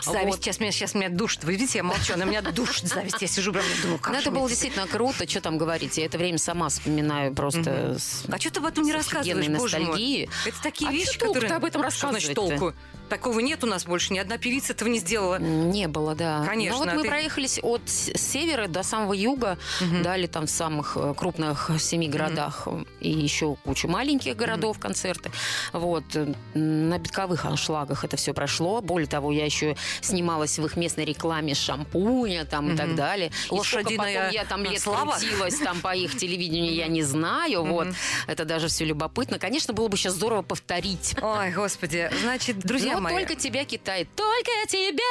Зависть. 0.04 0.26
Вот. 0.28 0.36
Сейчас, 0.44 0.60
меня, 0.60 0.72
сейчас 0.72 0.94
меня 0.96 1.10
душит. 1.10 1.44
Вы 1.44 1.54
видите, 1.54 1.80
я 1.80 1.84
молчу, 1.84 2.14
она 2.14 2.26
меня 2.26 2.42
душит 2.42 2.88
зависть. 2.88 3.22
Я 3.22 3.28
сижу 3.28 3.52
прям 3.54 3.66
думаю, 3.82 4.00
как 4.00 4.14
Ну, 4.14 4.20
же 4.20 4.22
это 4.22 4.32
было 4.32 4.48
действительно 4.50 4.88
круто, 4.88 5.28
что 5.30 5.42
там 5.42 5.58
говорить. 5.58 5.98
Я 5.98 6.06
это 6.06 6.18
время 6.18 6.38
сама 6.38 6.70
вспоминаю 6.70 7.34
просто 7.34 7.98
с 8.00 8.24
А 8.32 8.40
что 8.40 8.52
ты 8.52 8.60
об 8.60 8.66
этом 8.66 8.84
не 8.84 8.94
рассказываешь, 8.94 9.48
боже 9.48 9.78
мой? 9.80 9.86
ностальгией. 9.88 10.30
Это 10.46 10.62
такие 10.64 10.90
А 10.90 10.94
вещи, 10.94 11.14
чё 11.14 11.20
толку-то 11.20 11.42
которые... 11.42 11.58
об 11.58 11.66
этом 11.66 11.92
Что 11.92 12.10
значит 12.10 12.34
толку? 12.36 12.74
Такого 13.10 13.40
нет 13.40 13.64
у 13.64 13.68
нас 13.68 13.86
больше, 13.86 14.14
ни 14.14 14.20
одна 14.20 14.38
певица 14.38 14.74
этого 14.74 14.90
не 14.90 15.00
сделала. 15.00 15.38
Не 15.40 15.88
было, 15.88 16.16
да. 16.16 16.44
Конечно, 16.46 16.74
Ну 16.80 16.86
вот 16.86 16.90
а 16.92 16.96
мы 16.96 17.04
ты- 17.04 17.08
проехались 17.10 17.60
от 17.62 17.82
севера 17.88 18.68
до 18.68 18.84
самого 18.84 19.14
юга, 19.14 19.58
дали 20.04 20.28
там 20.28 20.46
в 20.48 20.50
самых 20.50 20.98
э, 20.98 21.14
крупных 21.16 21.72
семи 21.80 22.08
городах 22.10 22.68
и 23.00 23.10
еще 23.10 23.56
кучу 23.64 23.88
маленьких 23.88 24.36
городов 24.36 24.80
концерты. 24.80 25.32
Вот. 25.74 26.04
э, 26.16 26.34
На 26.54 26.98
битковых 27.00 27.46
аншлагах 27.46 28.04
это 28.04 28.18
все 28.18 28.34
прошло. 28.34 28.82
Более 28.82 29.08
того, 29.08 29.32
я 29.32 29.46
еще 29.46 29.76
снималась 30.02 30.60
в 30.60 30.66
их 30.66 30.76
местной 30.76 31.06
рекламе 31.06 31.54
шампуня 31.54 32.46
там 32.46 32.74
и 32.74 32.78
так 32.78 32.96
далее. 32.96 33.32
И 33.50 33.54
Лошадиная 33.54 34.16
потом 34.26 34.34
я 34.34 34.46
там 34.46 34.64
лет 34.64 34.82
слава. 34.82 35.12
крутилась 35.14 35.56
там 35.60 35.80
по 35.82 35.96
их 35.96 36.18
телевидению, 36.18 36.74
я 36.74 36.88
не 36.88 37.04
знаю. 37.04 37.64
Вот. 37.64 37.88
Это 38.28 38.46
даже 38.46 38.68
все 38.68 38.86
любопытно. 38.86 39.40
Конечно, 39.40 39.74
было 39.74 39.88
бы 39.88 39.98
сейчас 39.98 40.14
здорово 40.14 40.42
повторить. 40.42 41.16
Ой, 41.22 41.52
господи. 41.52 42.10
Значит, 42.22 42.60
друзья 42.60 42.97
Но 42.98 43.04
мои... 43.04 43.14
только 43.14 43.36
тебя, 43.36 43.64
Китай, 43.64 44.06
только 44.16 44.50
тебя! 44.68 45.04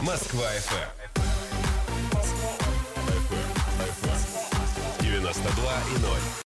Москва 0.00 0.46
FM. 0.54 0.88
92 5.02 5.82
и 5.94 5.98
0. 5.98 6.26